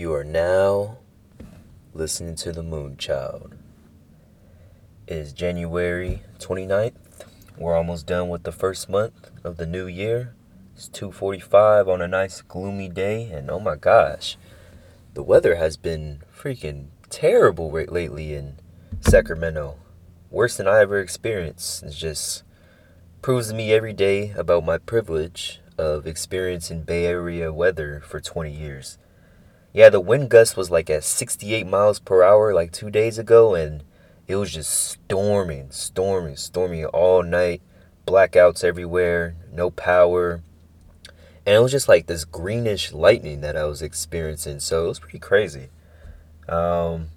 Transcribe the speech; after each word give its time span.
You 0.00 0.14
are 0.14 0.24
now 0.24 0.96
listening 1.92 2.34
to 2.36 2.52
The 2.52 2.62
Moonchild. 2.62 3.52
It 5.06 5.14
is 5.14 5.34
January 5.34 6.22
29th. 6.38 6.94
We're 7.58 7.76
almost 7.76 8.06
done 8.06 8.30
with 8.30 8.44
the 8.44 8.50
first 8.50 8.88
month 8.88 9.30
of 9.44 9.58
the 9.58 9.66
new 9.66 9.86
year. 9.86 10.34
It's 10.74 10.88
2:45 10.88 11.86
on 11.86 12.00
a 12.00 12.08
nice 12.08 12.40
gloomy 12.40 12.88
day 12.88 13.30
and 13.30 13.50
oh 13.50 13.60
my 13.60 13.76
gosh. 13.76 14.38
The 15.12 15.22
weather 15.22 15.56
has 15.56 15.76
been 15.76 16.22
freaking 16.34 16.86
terrible 17.10 17.70
right 17.70 17.92
lately 17.92 18.32
in 18.32 18.54
Sacramento. 19.02 19.76
Worse 20.30 20.56
than 20.56 20.66
I 20.66 20.80
ever 20.80 20.98
experienced. 20.98 21.82
It 21.82 21.90
just 21.90 22.42
proves 23.20 23.48
to 23.48 23.54
me 23.54 23.74
every 23.74 23.92
day 23.92 24.30
about 24.30 24.64
my 24.64 24.78
privilege 24.78 25.60
of 25.76 26.06
experiencing 26.06 26.84
Bay 26.84 27.04
Area 27.04 27.52
weather 27.52 28.00
for 28.02 28.18
20 28.18 28.50
years. 28.50 28.96
Yeah, 29.72 29.88
the 29.88 30.00
wind 30.00 30.30
gust 30.30 30.56
was 30.56 30.70
like 30.70 30.90
at 30.90 31.04
68 31.04 31.66
miles 31.66 32.00
per 32.00 32.24
hour 32.24 32.52
like 32.52 32.72
two 32.72 32.90
days 32.90 33.18
ago, 33.18 33.54
and 33.54 33.84
it 34.26 34.36
was 34.36 34.52
just 34.52 34.70
storming, 34.70 35.70
storming, 35.70 36.36
storming 36.36 36.86
all 36.86 37.22
night. 37.22 37.62
Blackouts 38.06 38.64
everywhere, 38.64 39.36
no 39.52 39.70
power. 39.70 40.42
And 41.46 41.54
it 41.54 41.60
was 41.60 41.70
just 41.70 41.88
like 41.88 42.06
this 42.06 42.24
greenish 42.24 42.92
lightning 42.92 43.40
that 43.42 43.56
I 43.56 43.64
was 43.64 43.82
experiencing. 43.82 44.58
So 44.58 44.84
it 44.84 44.88
was 44.88 44.98
pretty 44.98 45.20
crazy. 45.20 45.68
Um, 46.48 47.08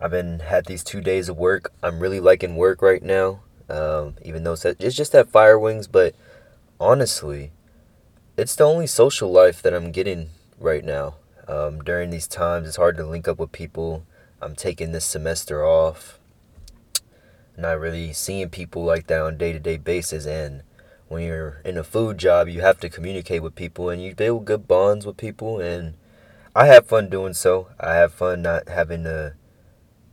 I've 0.00 0.10
been 0.10 0.40
had 0.40 0.64
these 0.64 0.82
two 0.82 1.02
days 1.02 1.28
of 1.28 1.36
work. 1.36 1.72
I'm 1.82 2.00
really 2.00 2.20
liking 2.20 2.56
work 2.56 2.80
right 2.80 3.02
now. 3.02 3.40
Um, 3.68 4.16
even 4.24 4.44
though 4.44 4.52
it's, 4.52 4.64
it's 4.64 4.96
just 4.96 5.14
at 5.14 5.28
Fire 5.28 5.58
Wings, 5.58 5.86
but 5.86 6.14
honestly, 6.80 7.52
it's 8.36 8.56
the 8.56 8.64
only 8.64 8.86
social 8.86 9.30
life 9.30 9.60
that 9.62 9.74
I'm 9.74 9.92
getting 9.92 10.30
right 10.58 10.84
now. 10.84 11.16
Um, 11.46 11.82
during 11.82 12.10
these 12.10 12.26
times, 12.26 12.68
it's 12.68 12.76
hard 12.76 12.96
to 12.96 13.06
link 13.06 13.28
up 13.28 13.38
with 13.38 13.52
people. 13.52 14.04
I'm 14.40 14.54
taking 14.54 14.92
this 14.92 15.04
semester 15.04 15.64
off. 15.64 16.18
Not 17.56 17.78
really 17.78 18.12
seeing 18.12 18.50
people 18.50 18.84
like 18.84 19.06
that 19.06 19.20
on 19.20 19.36
day 19.36 19.52
to 19.52 19.60
day 19.60 19.76
basis. 19.76 20.26
And 20.26 20.62
when 21.08 21.22
you're 21.22 21.60
in 21.64 21.78
a 21.78 21.84
food 21.84 22.18
job, 22.18 22.48
you 22.48 22.60
have 22.60 22.80
to 22.80 22.88
communicate 22.88 23.42
with 23.42 23.54
people 23.54 23.88
and 23.88 24.02
you 24.02 24.14
build 24.14 24.44
good 24.44 24.66
bonds 24.66 25.06
with 25.06 25.16
people. 25.16 25.60
And 25.60 25.94
I 26.54 26.66
have 26.66 26.86
fun 26.86 27.08
doing 27.08 27.34
so. 27.34 27.68
I 27.78 27.94
have 27.94 28.12
fun 28.12 28.42
not 28.42 28.68
having 28.68 29.04
to, 29.04 29.34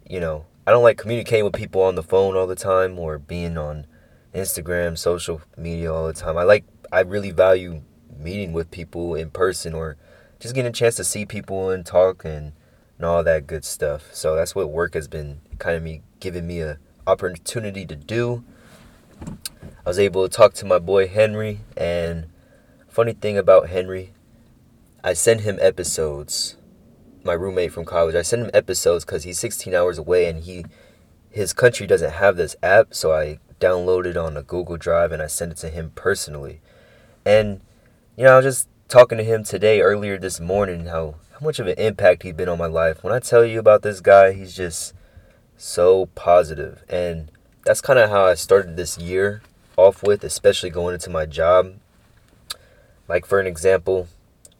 you 0.07 0.19
know, 0.19 0.45
I 0.67 0.71
don't 0.71 0.83
like 0.83 0.97
communicating 0.97 1.45
with 1.45 1.53
people 1.53 1.81
on 1.81 1.95
the 1.95 2.03
phone 2.03 2.35
all 2.35 2.47
the 2.47 2.55
time 2.55 2.99
or 2.99 3.17
being 3.17 3.57
on 3.57 3.87
Instagram, 4.33 4.97
social 4.97 5.41
media 5.57 5.91
all 5.93 6.07
the 6.07 6.13
time. 6.13 6.37
I 6.37 6.43
like, 6.43 6.65
I 6.91 7.01
really 7.01 7.31
value 7.31 7.81
meeting 8.17 8.53
with 8.53 8.69
people 8.69 9.15
in 9.15 9.31
person 9.31 9.73
or 9.73 9.97
just 10.41 10.55
getting 10.55 10.69
a 10.69 10.73
chance 10.73 10.95
to 10.95 11.03
see 11.03 11.25
people 11.25 11.69
and 11.69 11.85
talk 11.85 12.25
and, 12.25 12.51
and 12.97 13.05
all 13.05 13.23
that 13.23 13.45
good 13.45 13.63
stuff. 13.63 14.09
So 14.11 14.35
that's 14.35 14.55
what 14.55 14.71
work 14.71 14.95
has 14.95 15.07
been 15.07 15.39
kind 15.59 15.77
of 15.77 15.83
me 15.83 16.01
giving 16.19 16.47
me 16.47 16.61
a 16.61 16.79
opportunity 17.05 17.85
to 17.85 17.95
do. 17.95 18.43
I 19.21 19.89
was 19.89 19.99
able 19.99 20.27
to 20.27 20.35
talk 20.35 20.53
to 20.55 20.65
my 20.65 20.79
boy 20.79 21.07
Henry 21.07 21.59
and 21.77 22.27
funny 22.89 23.13
thing 23.13 23.37
about 23.37 23.69
Henry, 23.69 24.13
I 25.03 25.13
send 25.13 25.41
him 25.41 25.59
episodes. 25.61 26.57
My 27.23 27.33
roommate 27.33 27.71
from 27.71 27.85
college, 27.85 28.15
I 28.15 28.23
send 28.23 28.43
him 28.43 28.51
episodes 28.51 29.05
cuz 29.05 29.23
he's 29.23 29.39
16 29.39 29.75
hours 29.75 29.99
away 29.99 30.25
and 30.25 30.43
he 30.43 30.65
his 31.29 31.53
country 31.53 31.87
doesn't 31.87 32.13
have 32.13 32.35
this 32.35 32.55
app, 32.61 32.93
so 32.93 33.13
I 33.13 33.37
downloaded 33.59 34.21
on 34.21 34.35
a 34.35 34.43
Google 34.43 34.75
Drive 34.77 35.11
and 35.11 35.21
I 35.21 35.27
sent 35.27 35.51
it 35.51 35.57
to 35.59 35.69
him 35.69 35.91
personally. 35.93 36.61
And 37.23 37.61
you 38.17 38.25
know, 38.25 38.33
I 38.33 38.37
was 38.37 38.45
just 38.45 38.67
talking 38.91 39.17
to 39.17 39.23
him 39.23 39.41
today, 39.41 39.79
earlier 39.79 40.17
this 40.17 40.41
morning, 40.41 40.87
how, 40.87 41.15
how 41.31 41.39
much 41.39 41.59
of 41.59 41.67
an 41.67 41.79
impact 41.79 42.23
he's 42.23 42.33
been 42.33 42.49
on 42.49 42.57
my 42.57 42.65
life. 42.65 43.01
When 43.05 43.13
I 43.13 43.19
tell 43.19 43.45
you 43.45 43.57
about 43.57 43.83
this 43.83 44.01
guy, 44.01 44.33
he's 44.33 44.53
just 44.53 44.93
so. 45.55 46.09
And 46.89 47.31
that's 47.65 47.79
kind 47.79 47.97
of 47.97 48.09
how 48.09 48.25
I 48.25 48.33
started 48.33 48.75
this 48.75 48.97
year 48.97 49.43
off 49.77 50.03
with, 50.03 50.25
especially 50.25 50.71
going 50.71 50.93
into 50.93 51.09
my 51.09 51.25
job. 51.25 51.75
Like, 53.07 53.25
for 53.25 53.39
an 53.39 53.47
example, 53.47 54.09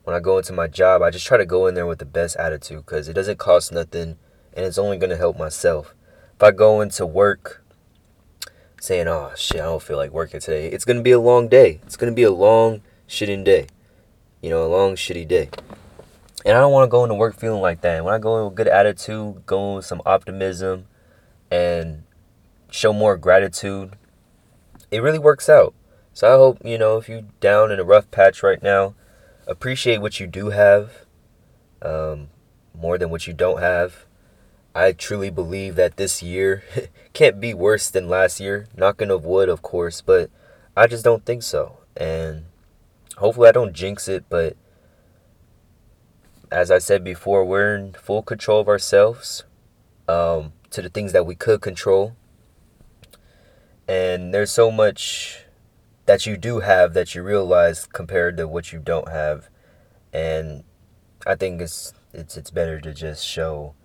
when 0.05 0.15
I 0.15 0.21
go 0.21 0.37
into 0.37 0.53
my 0.53 0.67
job, 0.67 1.01
I 1.01 1.09
just 1.09 1.27
try 1.27 1.37
to 1.37 1.45
go 1.45 1.67
in 1.67 1.75
there 1.75 1.85
with 1.85 1.99
the 1.99 2.05
best 2.05 2.37
attitude 2.37 2.85
because 2.85 3.09
it 3.09 3.13
doesn't 3.13 3.37
cost 3.37 3.73
nothing 3.73 4.15
and 4.53 4.65
it's 4.65 4.77
only 4.77 4.97
going 4.97 5.09
to 5.09 5.17
help 5.17 5.37
myself. 5.37 5.93
If 6.37 6.41
I 6.41 6.51
go 6.51 6.79
into 6.79 7.05
work 7.05 7.65
saying, 8.79 9.09
oh 9.09 9.33
shit, 9.35 9.59
I 9.59 9.65
don't 9.65 9.83
feel 9.83 9.97
like 9.97 10.11
working 10.11 10.39
today, 10.39 10.67
it's 10.67 10.85
going 10.85 10.97
to 10.97 11.03
be 11.03 11.11
a 11.11 11.19
long 11.19 11.49
day. 11.49 11.81
It's 11.83 11.97
going 11.97 12.11
to 12.11 12.15
be 12.15 12.23
a 12.23 12.31
long, 12.31 12.81
shitting 13.09 13.43
day 13.43 13.67
you 14.41 14.49
know, 14.49 14.65
a 14.65 14.67
long 14.67 14.95
shitty 14.95 15.27
day. 15.27 15.49
And 16.45 16.57
I 16.57 16.61
don't 16.61 16.71
want 16.71 16.87
to 16.87 16.91
go 16.91 17.03
into 17.03 17.15
work 17.15 17.37
feeling 17.37 17.61
like 17.61 17.81
that. 17.81 18.03
When 18.03 18.13
I 18.13 18.17
go 18.17 18.39
in 18.39 18.45
with 18.45 18.55
good 18.55 18.67
attitude, 18.67 19.45
go 19.45 19.75
with 19.75 19.85
some 19.85 20.01
optimism, 20.05 20.85
and 21.51 22.03
show 22.71 22.93
more 22.93 23.17
gratitude, 23.17 23.93
it 24.89 25.01
really 25.01 25.19
works 25.19 25.49
out. 25.49 25.73
So 26.13 26.27
I 26.27 26.37
hope, 26.37 26.65
you 26.65 26.77
know, 26.77 26.97
if 26.97 27.07
you're 27.07 27.23
down 27.39 27.71
in 27.71 27.79
a 27.79 27.83
rough 27.83 28.09
patch 28.09 28.41
right 28.41 28.61
now, 28.61 28.95
appreciate 29.47 30.01
what 30.01 30.19
you 30.19 30.27
do 30.27 30.49
have 30.49 31.05
um, 31.81 32.29
more 32.77 32.97
than 32.97 33.09
what 33.09 33.27
you 33.27 33.33
don't 33.33 33.59
have. 33.59 34.05
I 34.73 34.93
truly 34.93 35.29
believe 35.29 35.75
that 35.75 35.97
this 35.97 36.23
year 36.23 36.63
can't 37.13 37.39
be 37.39 37.53
worse 37.53 37.89
than 37.89 38.07
last 38.07 38.39
year. 38.39 38.67
Knocking 38.75 39.11
of 39.11 39.25
wood, 39.25 39.49
of 39.49 39.61
course, 39.61 40.01
but 40.01 40.29
I 40.75 40.87
just 40.87 41.03
don't 41.03 41.25
think 41.25 41.43
so. 41.43 41.79
And 41.95 42.45
hopefully 43.21 43.47
I 43.47 43.51
don't 43.51 43.73
jinx 43.73 44.07
it, 44.07 44.25
but 44.29 44.57
as 46.51 46.71
I 46.71 46.79
said 46.79 47.03
before, 47.03 47.45
we're 47.45 47.75
in 47.75 47.93
full 47.93 48.23
control 48.23 48.59
of 48.59 48.67
ourselves 48.67 49.45
um, 50.07 50.53
to 50.71 50.81
the 50.81 50.89
things 50.89 51.13
that 51.13 51.25
we 51.25 51.35
could 51.35 51.61
control. 51.61 52.15
And 53.87 54.33
there's 54.33 54.51
so 54.51 54.71
much 54.71 55.45
that 56.07 56.25
you 56.25 56.35
do 56.35 56.59
have 56.59 56.93
that 56.95 57.13
you 57.13 57.21
realize 57.21 57.85
compared 57.85 58.37
to 58.37 58.47
what 58.47 58.73
you 58.73 58.79
don't 58.79 59.07
have. 59.07 59.49
And 60.11 60.63
I 61.25 61.35
think 61.35 61.61
it's 61.61 61.93
it's 62.13 62.35
it's 62.35 62.49
better 62.49 62.81
to 62.81 62.93
just 62.93 63.25
show 63.25 63.75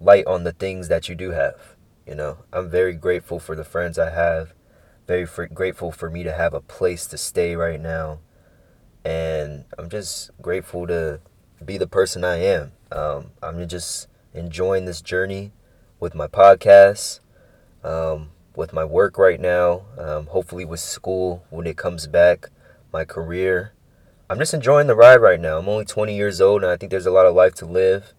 light 0.00 0.26
on 0.26 0.44
the 0.44 0.52
things 0.52 0.88
that 0.88 1.08
you 1.08 1.16
do 1.16 1.30
have. 1.30 1.76
You 2.06 2.14
know, 2.14 2.38
I'm 2.52 2.70
very 2.70 2.94
grateful 2.94 3.40
for 3.40 3.56
the 3.56 3.64
friends 3.64 3.98
I 3.98 4.10
have. 4.10 4.54
Very 5.06 5.26
grateful 5.52 5.90
for 5.90 6.08
me 6.08 6.22
to 6.22 6.32
have 6.32 6.54
a 6.54 6.60
place 6.60 7.06
to 7.08 7.18
stay 7.18 7.56
right 7.56 7.80
now 7.80 8.20
and 9.04 9.64
I'm 9.78 9.90
just 9.90 10.30
grateful 10.40 10.86
to 10.86 11.20
be 11.64 11.76
the 11.76 11.86
person 11.86 12.24
I 12.24 12.36
am. 12.36 12.72
Um, 12.90 13.32
I'm 13.42 13.68
just 13.68 14.08
enjoying 14.32 14.86
this 14.86 15.02
journey 15.02 15.52
with 16.00 16.14
my 16.14 16.26
podcast, 16.26 17.20
um, 17.82 18.30
with 18.56 18.72
my 18.72 18.84
work 18.84 19.18
right 19.18 19.40
now, 19.40 19.82
um, 19.98 20.26
hopefully 20.26 20.64
with 20.64 20.80
school 20.80 21.44
when 21.50 21.66
it 21.66 21.76
comes 21.76 22.06
back, 22.06 22.48
my 22.92 23.04
career. 23.04 23.72
I'm 24.30 24.38
just 24.38 24.54
enjoying 24.54 24.86
the 24.86 24.96
ride 24.96 25.20
right 25.20 25.40
now. 25.40 25.58
I'm 25.58 25.68
only 25.68 25.84
20 25.84 26.16
years 26.16 26.40
old 26.40 26.62
and 26.62 26.70
I 26.70 26.76
think 26.76 26.90
there's 26.90 27.06
a 27.06 27.10
lot 27.10 27.26
of 27.26 27.34
life 27.34 27.54
to 27.56 27.66
live. 27.66 28.14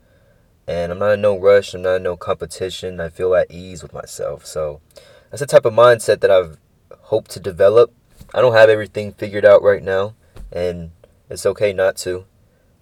And 0.68 0.92
I'm 0.92 1.00
not 1.00 1.14
in 1.14 1.22
no 1.22 1.38
rush, 1.38 1.74
I'm 1.74 1.82
not 1.82 1.96
in 1.96 2.04
no 2.04 2.16
competition. 2.16 3.00
I 3.00 3.10
feel 3.10 3.34
at 3.36 3.52
ease 3.52 3.82
with 3.82 3.94
myself. 3.94 4.46
So 4.46 4.82
that's 5.30 5.40
the 5.40 5.48
type 5.48 5.66
of 5.66 5.74
mindset 5.74 6.22
that 6.22 6.32
I've 6.32 6.58
hoped 7.02 7.32
to 7.32 7.40
develop. 7.40 7.92
I 8.34 8.42
don't 8.42 8.54
have 8.54 8.70
everything 8.70 9.14
figured 9.14 9.46
out 9.46 9.64
right 9.64 9.84
now 9.84 10.16
and 10.56 10.92
it's 11.30 11.46
okay 11.46 11.74
not 11.74 11.98
to. 11.98 12.26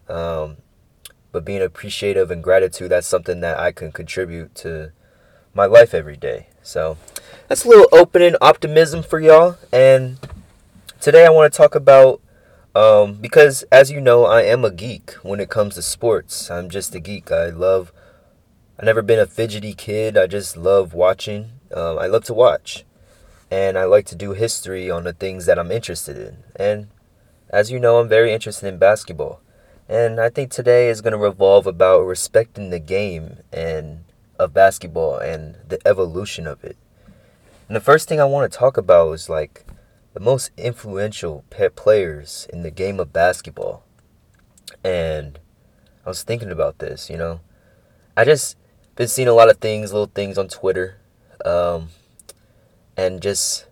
Um, 0.07 0.57
but 1.31 1.43
being 1.43 1.61
appreciative 1.61 2.29
and 2.31 2.43
gratitude, 2.43 2.91
that's 2.91 3.07
something 3.07 3.41
that 3.41 3.59
I 3.59 3.71
can 3.71 3.91
contribute 3.91 4.53
to 4.55 4.91
my 5.53 5.65
life 5.65 5.93
every 5.93 6.15
day. 6.15 6.47
So 6.61 6.97
that's 7.47 7.65
a 7.65 7.67
little 7.67 7.89
opening 7.91 8.35
optimism 8.39 9.03
for 9.03 9.19
y'all. 9.19 9.57
And 9.71 10.19
today 11.01 11.25
I 11.25 11.31
want 11.31 11.51
to 11.51 11.57
talk 11.57 11.75
about 11.75 12.21
um, 12.75 13.15
because 13.15 13.63
as 13.71 13.91
you 13.91 14.01
know, 14.01 14.25
I 14.25 14.43
am 14.43 14.63
a 14.63 14.71
geek 14.71 15.11
when 15.23 15.39
it 15.39 15.49
comes 15.49 15.75
to 15.75 15.81
sports. 15.81 16.49
I'm 16.49 16.69
just 16.69 16.95
a 16.95 16.99
geek. 16.99 17.31
I 17.31 17.49
love. 17.49 17.91
I've 18.79 18.85
never 18.85 19.03
been 19.03 19.19
a 19.19 19.27
fidgety 19.27 19.73
kid. 19.73 20.17
I 20.17 20.25
just 20.25 20.57
love 20.57 20.93
watching. 20.93 21.51
Um, 21.73 21.99
I 21.99 22.07
love 22.07 22.23
to 22.25 22.33
watch, 22.33 22.83
and 23.51 23.77
I 23.77 23.83
like 23.83 24.07
to 24.07 24.15
do 24.15 24.33
history 24.33 24.89
on 24.89 25.03
the 25.03 25.13
things 25.13 25.45
that 25.45 25.59
I'm 25.59 25.71
interested 25.71 26.17
in. 26.17 26.37
And 26.55 26.87
as 27.53 27.69
you 27.69 27.79
know, 27.79 27.99
I'm 27.99 28.09
very 28.09 28.33
interested 28.33 28.67
in 28.67 28.79
basketball. 28.79 29.39
And 29.87 30.19
I 30.19 30.29
think 30.29 30.49
today 30.49 30.89
is 30.89 31.01
going 31.01 31.11
to 31.11 31.19
revolve 31.19 31.67
about 31.67 32.01
respecting 32.01 32.71
the 32.71 32.79
game 32.79 33.37
and 33.53 34.05
of 34.39 34.55
basketball 34.55 35.17
and 35.17 35.57
the 35.67 35.79
evolution 35.87 36.47
of 36.47 36.63
it. 36.63 36.77
And 37.67 37.75
the 37.75 37.81
first 37.81 38.09
thing 38.09 38.19
I 38.19 38.25
want 38.25 38.51
to 38.51 38.57
talk 38.57 38.75
about 38.75 39.11
is 39.11 39.29
like 39.29 39.65
the 40.15 40.19
most 40.19 40.49
influential 40.57 41.45
players 41.75 42.47
in 42.51 42.63
the 42.63 42.71
game 42.71 42.99
of 42.99 43.13
basketball. 43.13 43.83
And 44.83 45.37
I 46.07 46.09
was 46.09 46.23
thinking 46.23 46.51
about 46.51 46.79
this, 46.79 47.07
you 47.07 47.17
know. 47.17 47.39
I 48.17 48.25
just 48.25 48.57
been 48.95 49.07
seeing 49.07 49.27
a 49.27 49.33
lot 49.33 49.51
of 49.51 49.57
things, 49.57 49.93
little 49.93 50.11
things 50.13 50.39
on 50.39 50.47
Twitter. 50.47 50.97
Um, 51.45 51.89
and 52.97 53.21
just 53.21 53.67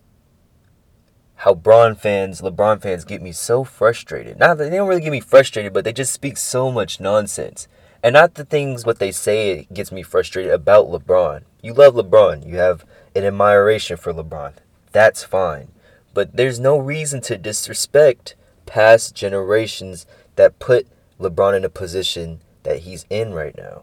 how 1.42 1.56
Bron 1.56 1.96
fans, 1.96 2.40
LeBron 2.42 2.80
fans 2.84 3.04
get 3.04 3.20
me 3.20 3.32
so 3.32 3.64
frustrated. 3.64 4.38
Not 4.38 4.60
that 4.60 4.70
they 4.70 4.78
don't 4.78 4.88
really 4.88 5.02
get 5.02 5.10
me 5.12 5.20
frustrated, 5.20 5.74
but 5.74 5.84
they 5.84 5.92
just 5.92 6.14
speak 6.14 6.38
so 6.38 6.72
much 6.72 7.00
nonsense. 7.00 7.68
And 8.04 8.14
not 8.14 8.36
the 8.36 8.46
things 8.46 8.86
what 8.86 9.00
they 9.00 9.12
say 9.12 9.68
gets 9.74 9.92
me 9.92 10.04
frustrated 10.04 10.52
about 10.52 10.92
LeBron. 10.92 11.42
You 11.64 11.74
love 11.74 11.96
LeBron. 11.96 12.46
You 12.46 12.58
have 12.58 12.86
an 13.16 13.24
admiration 13.24 13.98
for 13.98 14.14
LeBron. 14.14 14.54
That's 14.92 15.24
fine. 15.24 15.70
But 16.14 16.38
there's 16.38 16.60
no 16.60 16.78
reason 16.78 17.22
to 17.22 17.40
disrespect 17.40 18.36
past 18.68 19.16
generations 19.16 20.06
that 20.36 20.60
put 20.60 20.86
LeBron 21.20 21.58
in 21.58 21.66
a 21.66 21.70
position 21.70 22.42
that 22.62 22.82
he's 22.82 23.08
in 23.10 23.34
right 23.34 23.58
now. 23.58 23.82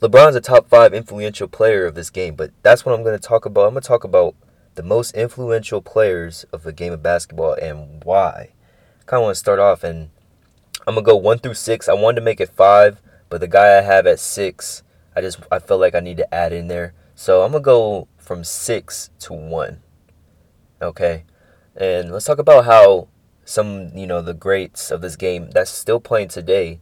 LeBron's 0.00 0.34
a 0.34 0.40
top 0.40 0.70
five 0.70 0.94
influential 0.94 1.46
player 1.46 1.84
of 1.84 1.94
this 1.94 2.08
game, 2.08 2.34
but 2.34 2.52
that's 2.62 2.86
what 2.86 2.94
I'm 2.94 3.04
going 3.04 3.18
to 3.18 3.28
talk 3.28 3.44
about. 3.44 3.66
I'm 3.66 3.74
going 3.74 3.82
to 3.82 3.88
talk 3.88 4.04
about 4.04 4.34
the 4.74 4.82
most 4.82 5.14
influential 5.14 5.80
players 5.80 6.44
of 6.52 6.62
the 6.62 6.72
game 6.72 6.92
of 6.92 7.02
basketball 7.02 7.54
and 7.54 8.02
why. 8.04 8.50
Kind 9.06 9.20
of 9.20 9.24
want 9.24 9.34
to 9.34 9.38
start 9.38 9.58
off 9.58 9.84
and 9.84 10.10
I'm 10.86 10.94
gonna 10.94 11.04
go 11.04 11.16
one 11.16 11.38
through 11.38 11.54
six. 11.54 11.88
I 11.88 11.94
wanted 11.94 12.16
to 12.16 12.24
make 12.24 12.40
it 12.40 12.50
five, 12.50 13.00
but 13.28 13.40
the 13.40 13.48
guy 13.48 13.78
I 13.78 13.80
have 13.80 14.06
at 14.06 14.20
six, 14.20 14.82
I 15.16 15.20
just 15.20 15.40
I 15.50 15.58
felt 15.58 15.80
like 15.80 15.94
I 15.94 16.00
need 16.00 16.18
to 16.18 16.34
add 16.34 16.52
in 16.52 16.68
there. 16.68 16.92
So 17.14 17.42
I'm 17.42 17.52
gonna 17.52 17.62
go 17.62 18.08
from 18.18 18.44
six 18.44 19.10
to 19.20 19.32
one. 19.32 19.80
Okay, 20.82 21.24
and 21.74 22.12
let's 22.12 22.26
talk 22.26 22.38
about 22.38 22.66
how 22.66 23.08
some 23.46 23.96
you 23.96 24.06
know 24.06 24.20
the 24.20 24.34
greats 24.34 24.90
of 24.90 25.00
this 25.00 25.16
game 25.16 25.50
that's 25.50 25.70
still 25.70 26.00
playing 26.00 26.28
today 26.28 26.80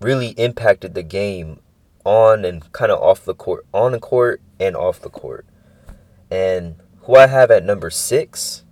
really 0.00 0.28
impacted 0.30 0.94
the 0.94 1.02
game 1.02 1.60
on 2.04 2.44
and 2.44 2.72
kind 2.72 2.92
of 2.92 3.00
off 3.02 3.24
the 3.24 3.34
court, 3.34 3.66
on 3.74 3.92
the 3.92 3.98
court 3.98 4.40
and 4.60 4.76
off 4.76 5.00
the 5.00 5.10
court. 5.10 5.44
And 6.30 6.76
who 7.06 7.16
I 7.16 7.28
have 7.28 7.50
at 7.50 7.64
number 7.64 7.88
six, 7.88 8.64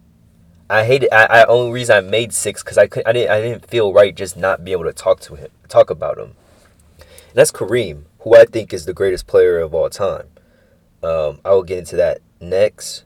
I 0.69 0.85
hated. 0.85 1.13
I, 1.13 1.25
I 1.25 1.45
only 1.45 1.73
reason 1.73 1.97
I 1.97 2.01
made 2.01 2.33
six 2.33 2.63
because 2.63 2.79
I 2.79 2.87
could. 2.87 3.07
I 3.07 3.13
didn't. 3.13 3.31
I 3.31 3.41
didn't 3.41 3.67
feel 3.67 3.93
right 3.93 4.15
just 4.15 4.37
not 4.37 4.65
be 4.65 4.73
able 4.73 4.85
to 4.85 4.93
talk 4.93 5.21
to 5.21 5.37
him, 5.37 5.51
talk 5.69 5.89
about 5.89 6.19
him. 6.19 6.35
And 6.99 7.35
that's 7.35 7.53
Kareem, 7.53 8.05
who 8.21 8.35
I 8.35 8.45
think 8.45 8.73
is 8.73 8.87
the 8.87 8.93
greatest 8.93 9.27
player 9.27 9.59
of 9.59 9.75
all 9.75 9.89
time. 9.89 10.27
Um, 11.03 11.41
I 11.45 11.53
will 11.53 11.63
get 11.63 11.79
into 11.79 11.97
that 11.97 12.21
next. 12.41 13.05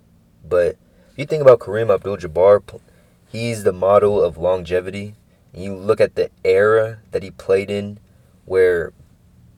But 0.49 0.77
if 1.13 1.19
you 1.19 1.27
think 1.27 1.43
about 1.43 1.59
Kareem 1.59 1.93
Abdul-Jabbar, 1.93 2.81
he's 3.29 3.65
the 3.65 3.73
model 3.73 4.23
of 4.23 4.39
longevity. 4.39 5.15
And 5.53 5.63
you 5.63 5.75
look 5.75 6.01
at 6.01 6.15
the 6.15 6.31
era 6.45 7.01
that 7.11 7.23
he 7.23 7.31
played 7.31 7.71
in, 7.71 7.99
where 8.45 8.93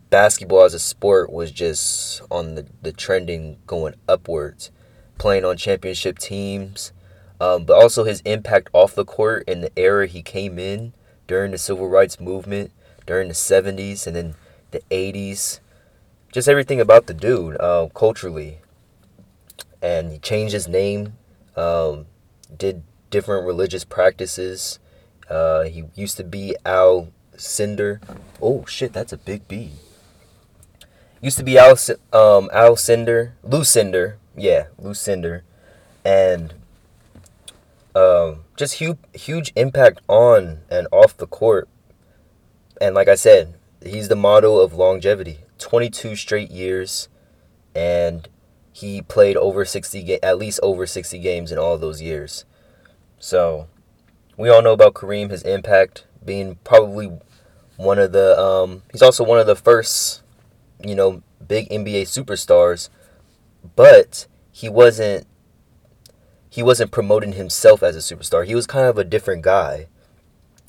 basketball 0.09 0.65
as 0.65 0.75
a 0.75 0.79
sport 0.79 1.33
was 1.33 1.53
just 1.53 2.23
on 2.31 2.57
the, 2.57 2.67
the 2.83 2.93
trending 2.93 3.59
going 3.67 3.95
upwards, 4.09 4.71
playing 5.21 5.45
on 5.45 5.57
championship 5.57 6.19
teams 6.19 6.93
um, 7.41 7.65
but 7.65 7.81
also 7.81 8.05
his 8.05 8.21
impact 8.21 8.69
off 8.73 8.95
the 8.95 9.05
court 9.05 9.45
in 9.49 9.63
the 9.63 9.73
era 9.77 10.07
he 10.07 10.23
came 10.23 10.59
in 10.59 10.93
during 11.27 11.53
the 11.53 11.59
civil 11.59 11.89
rights 11.89 12.21
movement, 12.21 12.71
during 13.07 13.29
the 13.29 13.35
70s 13.35 14.07
and 14.07 14.15
then 14.15 14.35
the 14.73 14.83
80s. 14.91 15.61
Just 16.31 16.49
everything 16.49 16.81
about 16.81 17.07
the 17.07 17.15
dude 17.15 17.59
uh, 17.59 17.89
culturally. 17.95 18.59
And 19.81 20.13
he 20.13 20.19
changed 20.19 20.53
his 20.53 20.69
name, 20.69 21.15
um, 21.57 22.07
did 22.55 22.83
different 23.09 23.47
religious 23.47 23.85
practices. 23.85 24.79
Uh, 25.31 25.63
he 25.63 25.85
used 25.95 26.19
to 26.19 26.25
be 26.25 26.55
Al 26.67 27.09
Cinder. 27.37 28.03
Oh 28.43 28.67
shit, 28.67 28.93
that's 28.93 29.15
a 29.15 29.17
big 29.17 29.49
B. 29.49 29.71
Used 31.23 31.39
to 31.39 31.45
be 31.45 31.57
Al 31.57 31.71
um 32.13 32.51
Alcindor, 32.53 33.33
Lucinda, 33.43 34.17
yeah, 34.37 34.67
Lucinda, 34.79 35.43
and 36.05 36.55
um, 37.95 38.45
just 38.57 38.75
huge, 38.75 38.99
huge 39.15 39.53
impact 39.57 40.01
on 40.09 40.61
and 40.71 40.87
off 40.93 41.17
the 41.17 41.27
court. 41.27 41.69
And 42.81 42.95
like 42.95 43.09
I 43.09 43.15
said, 43.15 43.55
he's 43.85 44.09
the 44.09 44.17
model 44.17 44.61
of 44.61 44.75
longevity. 44.75 45.41
22 45.59 46.17
straight 46.17 46.51
years, 46.51 47.09
and 47.75 48.29
he 48.73 49.03
played 49.03 49.37
over 49.37 49.65
60 49.65 50.03
ga- 50.03 50.21
at 50.23 50.39
least 50.39 50.59
over 50.63 50.87
60 50.87 51.19
games 51.19 51.53
in 51.53 51.59
all 51.59 51.77
those 51.77 52.01
years. 52.01 52.45
So, 53.19 53.69
we 54.39 54.49
all 54.49 54.63
know 54.63 54.73
about 54.73 54.95
Kareem, 54.95 55.31
his 55.31 55.43
impact 55.43 56.07
being 56.25 56.57
probably 56.65 57.13
one 57.77 57.99
of 57.99 58.13
the 58.13 58.39
um, 58.39 58.83
he's 58.93 59.03
also 59.03 59.25
one 59.25 59.39
of 59.39 59.47
the 59.47 59.57
first, 59.57 60.23
you 60.83 60.95
know, 60.95 61.23
big 61.47 61.69
NBA 61.69 62.03
superstars, 62.03 62.89
but 63.77 64.27
he 64.51 64.69
wasn't 64.69 65.27
he 66.49 66.63
wasn't 66.63 66.91
promoting 66.91 67.33
himself 67.33 67.83
as 67.83 67.95
a 67.95 68.15
superstar. 68.15 68.45
He 68.45 68.57
was 68.57 68.67
kind 68.67 68.87
of 68.87 68.99
a 68.99 69.05
different 69.05 69.43
guy 69.43 69.87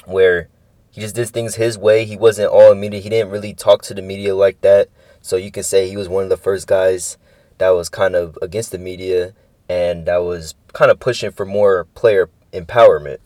where 0.06 0.48
he 0.92 1.02
just 1.02 1.16
did 1.16 1.30
things 1.30 1.56
his 1.56 1.78
way. 1.78 2.06
He 2.06 2.16
wasn't 2.16 2.52
all 2.52 2.76
media. 2.76 3.00
He 3.00 3.10
didn't 3.10 3.32
really 3.32 3.54
talk 3.54 3.82
to 3.84 3.94
the 3.94 4.02
media 4.02 4.36
like 4.36 4.62
that. 4.62 4.90
So 5.22 5.38
you 5.38 5.52
can 5.52 5.64
say 5.64 5.90
he 5.90 5.98
was 5.98 6.08
one 6.08 6.24
of 6.24 6.30
the 6.30 6.38
first 6.38 6.68
guys 6.68 7.18
that 7.58 7.70
was 7.70 7.90
kind 7.90 8.16
of 8.16 8.38
against 8.42 8.72
the 8.72 8.78
media 8.78 9.34
and 9.68 10.06
that 10.06 10.18
was 10.18 10.54
kind 10.74 10.92
of 10.92 11.00
pushing 11.00 11.32
for 11.32 11.46
more 11.46 11.86
player 11.96 12.30
empowerment. 12.54 13.18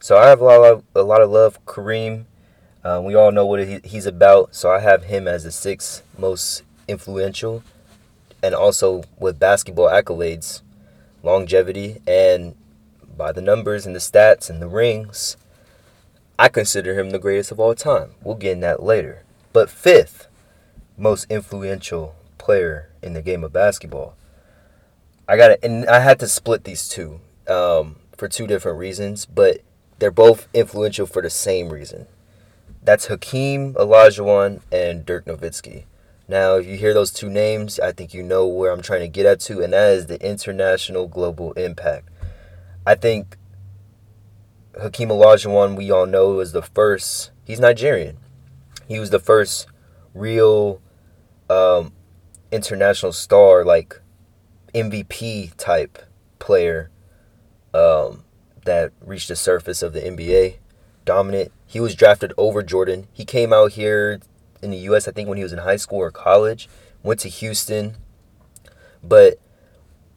So 0.00 0.16
I 0.16 0.26
have 0.28 0.40
a 0.40 0.44
lot 0.44 0.64
of, 0.64 0.82
a 0.94 1.02
lot 1.02 1.22
of 1.22 1.30
love 1.30 1.54
for 1.54 1.60
Kareem. 1.60 2.24
Uh, 2.82 3.02
we 3.04 3.14
all 3.14 3.32
know 3.32 3.46
what 3.46 3.66
he, 3.66 3.80
he's 3.84 4.06
about. 4.06 4.54
So 4.54 4.70
I 4.70 4.80
have 4.80 5.04
him 5.04 5.28
as 5.28 5.44
the 5.44 5.52
sixth 5.52 6.02
most 6.18 6.62
influential 6.88 7.62
and 8.42 8.54
also 8.54 9.04
with 9.18 9.38
basketball 9.38 9.88
accolades 9.88 10.62
longevity, 11.22 12.00
and 12.06 12.54
by 13.16 13.32
the 13.32 13.40
numbers 13.40 13.86
and 13.86 13.94
the 13.94 14.00
stats 14.00 14.48
and 14.48 14.62
the 14.62 14.68
rings, 14.68 15.36
I 16.38 16.48
consider 16.48 16.98
him 16.98 17.10
the 17.10 17.18
greatest 17.18 17.50
of 17.50 17.58
all 17.58 17.74
time. 17.74 18.10
We'll 18.22 18.36
get 18.36 18.52
in 18.52 18.60
that 18.60 18.82
later. 18.82 19.24
But 19.52 19.70
fifth 19.70 20.28
most 20.96 21.26
influential 21.30 22.14
player 22.38 22.90
in 23.02 23.12
the 23.12 23.22
game 23.22 23.44
of 23.44 23.52
basketball. 23.52 24.14
I 25.28 25.36
got 25.36 25.58
and 25.62 25.86
I 25.86 26.00
had 26.00 26.18
to 26.20 26.28
split 26.28 26.64
these 26.64 26.88
two 26.88 27.20
um, 27.48 27.96
for 28.16 28.28
two 28.28 28.46
different 28.46 28.78
reasons, 28.78 29.26
but 29.26 29.60
they're 29.98 30.10
both 30.10 30.48
influential 30.54 31.06
for 31.06 31.22
the 31.22 31.30
same 31.30 31.70
reason. 31.70 32.06
That's 32.82 33.06
Hakeem 33.06 33.74
Olajuwon 33.74 34.60
and 34.70 35.04
Dirk 35.04 35.24
Nowitzki. 35.26 35.84
Now, 36.28 36.56
if 36.56 36.66
you 36.66 36.76
hear 36.76 36.92
those 36.92 37.12
two 37.12 37.30
names, 37.30 37.78
I 37.78 37.92
think 37.92 38.12
you 38.12 38.22
know 38.22 38.46
where 38.46 38.72
I'm 38.72 38.82
trying 38.82 39.00
to 39.00 39.08
get 39.08 39.26
at 39.26 39.40
to, 39.40 39.62
and 39.62 39.72
that 39.72 39.92
is 39.92 40.06
the 40.06 40.20
international 40.28 41.06
global 41.06 41.52
impact. 41.52 42.08
I 42.84 42.96
think 42.96 43.36
Hakeem 44.80 45.08
Olajuwon, 45.08 45.76
we 45.76 45.90
all 45.90 46.06
know, 46.06 46.40
is 46.40 46.52
the 46.52 46.62
first. 46.62 47.30
He's 47.44 47.60
Nigerian. 47.60 48.18
He 48.88 48.98
was 48.98 49.10
the 49.10 49.20
first 49.20 49.68
real 50.14 50.80
um, 51.48 51.92
international 52.50 53.12
star, 53.12 53.64
like 53.64 54.00
MVP 54.74 55.54
type 55.56 55.98
player 56.40 56.90
um, 57.72 58.24
that 58.64 58.92
reached 59.00 59.28
the 59.28 59.36
surface 59.36 59.82
of 59.82 59.92
the 59.92 60.00
NBA. 60.00 60.56
Dominant. 61.04 61.52
He 61.66 61.78
was 61.78 61.94
drafted 61.94 62.32
over 62.36 62.64
Jordan. 62.64 63.06
He 63.12 63.24
came 63.24 63.52
out 63.52 63.72
here 63.72 64.20
in 64.66 64.72
the 64.72 64.84
U.S. 64.90 65.08
I 65.08 65.12
think 65.12 65.28
when 65.28 65.38
he 65.38 65.44
was 65.44 65.52
in 65.52 65.60
high 65.60 65.76
school 65.76 65.98
or 65.98 66.10
college. 66.10 66.68
Went 67.02 67.20
to 67.20 67.28
Houston, 67.28 67.96
but 69.00 69.38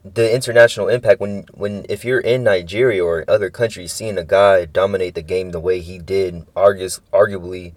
the 0.03 0.33
international 0.33 0.87
impact 0.87 1.19
when 1.19 1.45
when 1.53 1.85
if 1.89 2.03
you're 2.03 2.19
in 2.19 2.43
Nigeria 2.43 3.03
or 3.03 3.25
other 3.27 3.49
countries, 3.49 3.91
seeing 3.91 4.17
a 4.17 4.23
guy 4.23 4.65
dominate 4.65 5.15
the 5.15 5.21
game 5.21 5.51
the 5.51 5.59
way 5.59 5.81
he 5.81 5.99
did, 5.99 6.47
argues 6.55 7.01
arguably 7.13 7.73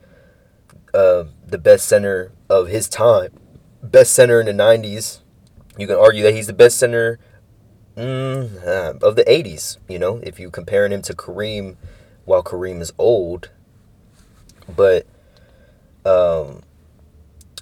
uh, 0.95 1.25
the 1.47 1.59
best 1.59 1.87
center 1.87 2.33
of 2.49 2.69
his 2.69 2.88
time, 2.88 3.38
best 3.83 4.12
center 4.12 4.41
in 4.41 4.47
the 4.47 4.52
'90s. 4.52 5.21
You 5.76 5.87
can 5.87 5.97
argue 5.97 6.23
that 6.23 6.35
he's 6.35 6.47
the 6.47 6.52
best 6.52 6.79
center 6.79 7.19
mm, 7.97 8.67
uh, 8.67 8.95
of 9.07 9.17
the 9.17 9.25
'80s. 9.25 9.79
You 9.88 9.99
know, 9.99 10.21
if 10.23 10.38
you 10.38 10.50
comparing 10.50 10.93
him 10.93 11.02
to 11.02 11.14
Kareem, 11.14 11.76
while 12.25 12.43
Kareem 12.43 12.81
is 12.81 12.93
old, 12.99 13.50
but 14.75 15.07
um, 16.04 16.62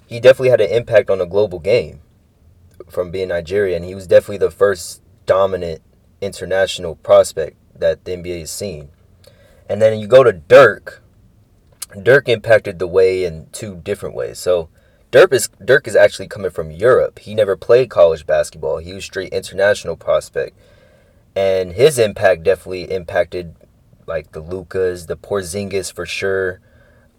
he 0.07 0.19
definitely 0.19 0.49
had 0.49 0.61
an 0.61 0.69
impact 0.69 1.09
on 1.09 1.19
the 1.19 1.25
global 1.25 1.59
game 1.59 2.01
from 2.89 3.11
being 3.11 3.29
Nigerian. 3.29 3.83
He 3.83 3.95
was 3.95 4.07
definitely 4.07 4.37
the 4.37 4.51
first 4.51 5.01
dominant 5.25 5.81
international 6.21 6.95
prospect 6.95 7.57
that 7.77 8.05
the 8.05 8.11
NBA 8.11 8.39
has 8.41 8.51
seen. 8.51 8.89
And 9.69 9.81
then 9.81 9.99
you 9.99 10.07
go 10.07 10.23
to 10.23 10.33
Dirk. 10.33 11.01
Dirk 12.01 12.27
impacted 12.29 12.79
the 12.79 12.87
way 12.87 13.23
in 13.23 13.47
two 13.51 13.77
different 13.77 14.15
ways. 14.15 14.39
So 14.39 14.69
Dirk 15.11 15.33
is 15.33 15.49
Dirk 15.63 15.87
is 15.87 15.95
actually 15.95 16.27
coming 16.27 16.51
from 16.51 16.71
Europe. 16.71 17.19
He 17.19 17.35
never 17.35 17.57
played 17.57 17.89
college 17.89 18.25
basketball. 18.25 18.77
He 18.77 18.93
was 18.93 19.03
straight 19.03 19.33
international 19.33 19.95
prospect. 19.97 20.57
And 21.35 21.73
his 21.73 21.97
impact 21.97 22.43
definitely 22.43 22.91
impacted 22.91 23.55
like 24.07 24.31
the 24.31 24.41
Lukas, 24.41 25.05
the 25.05 25.15
Porzingis 25.15 25.93
for 25.93 26.05
sure, 26.05 26.59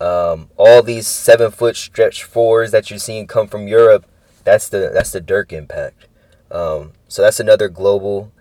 um, 0.02 0.50
all 0.56 0.82
these 0.82 1.06
seven 1.06 1.52
foot 1.52 1.76
stretch 1.76 2.24
fours 2.24 2.72
that 2.72 2.90
you're 2.90 2.98
seeing 2.98 3.28
come 3.28 3.46
from 3.46 3.68
Europe, 3.68 4.04
that's 4.42 4.68
the 4.68 4.90
that's 4.92 5.12
the 5.12 5.20
Dirk 5.20 5.52
impact. 5.52 6.08
Um, 6.50 6.92
so 7.06 7.22
that's 7.22 7.38
another 7.38 7.68
global, 7.68 8.32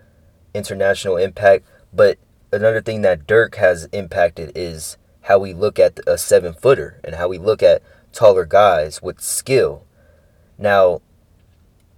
international 0.52 1.16
impact. 1.16 1.64
But 1.92 2.18
another 2.50 2.80
thing 2.80 3.02
that 3.02 3.28
Dirk 3.28 3.54
has 3.56 3.84
impacted 3.92 4.50
is 4.56 4.96
how 5.22 5.38
we 5.38 5.54
look 5.54 5.78
at 5.78 6.00
a 6.04 6.18
seven 6.18 6.52
footer 6.52 7.00
and 7.04 7.14
how 7.14 7.28
we 7.28 7.38
look 7.38 7.62
at 7.62 7.80
taller 8.12 8.44
guys 8.44 9.00
with 9.00 9.20
skill. 9.20 9.84
Now, 10.58 11.00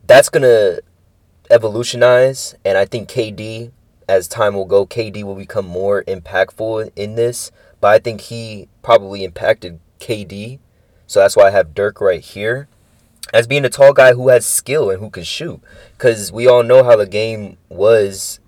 that's 0.06 0.28
to 0.28 0.82
evolutionize, 1.50 2.54
and 2.66 2.76
I 2.76 2.84
think 2.84 3.08
KD, 3.08 3.72
as 4.06 4.28
time 4.28 4.54
will 4.54 4.66
go, 4.66 4.86
KD 4.86 5.22
will 5.24 5.34
become 5.34 5.66
more 5.66 6.04
impactful 6.04 6.90
in 6.94 7.14
this. 7.14 7.50
But 7.84 7.92
I 7.92 7.98
think 7.98 8.22
he 8.22 8.70
probably 8.80 9.24
impacted 9.24 9.78
KD. 10.00 10.58
So 11.06 11.20
that's 11.20 11.36
why 11.36 11.48
I 11.48 11.50
have 11.50 11.74
Dirk 11.74 12.00
right 12.00 12.22
here 12.22 12.66
as 13.30 13.46
being 13.46 13.66
a 13.66 13.68
tall 13.68 13.92
guy 13.92 14.14
who 14.14 14.30
has 14.30 14.46
skill 14.46 14.88
and 14.88 15.00
who 15.00 15.10
can 15.10 15.22
shoot. 15.22 15.60
Because 15.92 16.32
we 16.32 16.46
all 16.46 16.62
know 16.62 16.82
how 16.82 16.96
the 16.96 17.04
game 17.04 17.58
was, 17.68 18.40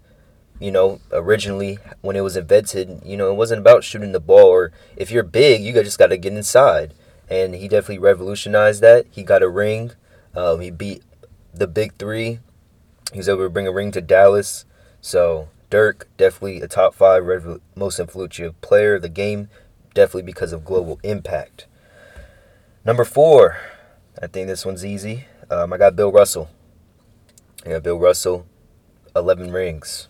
you 0.59 0.71
know, 0.71 1.01
originally 1.13 1.79
when 2.01 2.17
it 2.17 2.23
was 2.23 2.35
invented. 2.35 3.03
You 3.05 3.19
know, 3.19 3.31
it 3.31 3.35
wasn't 3.35 3.61
about 3.61 3.85
shooting 3.85 4.13
the 4.13 4.21
ball, 4.21 4.47
or 4.47 4.73
if 4.97 5.11
you're 5.11 5.23
big, 5.23 5.61
you 5.63 5.75
just 5.75 5.99
got 5.99 6.07
to 6.07 6.17
get 6.17 6.33
inside. 6.33 6.95
And 7.29 7.57
he 7.57 7.69
definitely 7.69 7.99
revolutionized 7.99 8.81
that. 8.81 9.05
He 9.11 9.23
got 9.23 9.43
a 9.43 9.51
ring. 9.51 9.93
Um, 10.35 10.61
he 10.61 10.71
beat 10.71 11.03
the 11.53 11.67
big 11.67 11.99
three. 11.99 12.39
He 13.13 13.19
was 13.19 13.29
able 13.29 13.45
to 13.45 13.51
bring 13.51 13.69
a 13.69 13.71
ring 13.71 13.93
to 13.93 14.01
Dallas. 14.01 14.65
So 15.03 15.51
Dirk, 15.71 16.09
definitely 16.17 16.61
a 16.61 16.69
top 16.69 16.95
five 16.95 17.25
most 17.75 17.99
influential 17.99 18.55
player 18.61 18.95
of 18.97 19.03
the 19.03 19.09
game, 19.09 19.49
definitely 19.95 20.23
because 20.23 20.53
of 20.53 20.65
global 20.65 21.01
impact. 21.03 21.67
Number 22.85 23.05
four, 23.05 23.59
I 24.23 24.27
think 24.29 24.47
this 24.47 24.65
one's 24.65 24.85
easy. 24.85 25.27
Um, 25.51 25.73
I 25.73 25.79
got 25.79 25.97
Bill 25.97 26.13
Russell. 26.13 26.49
I 27.65 27.71
got 27.71 27.83
Bill 27.83 27.99
Russell, 27.99 28.47
11 29.17 29.51
rings. 29.51 30.09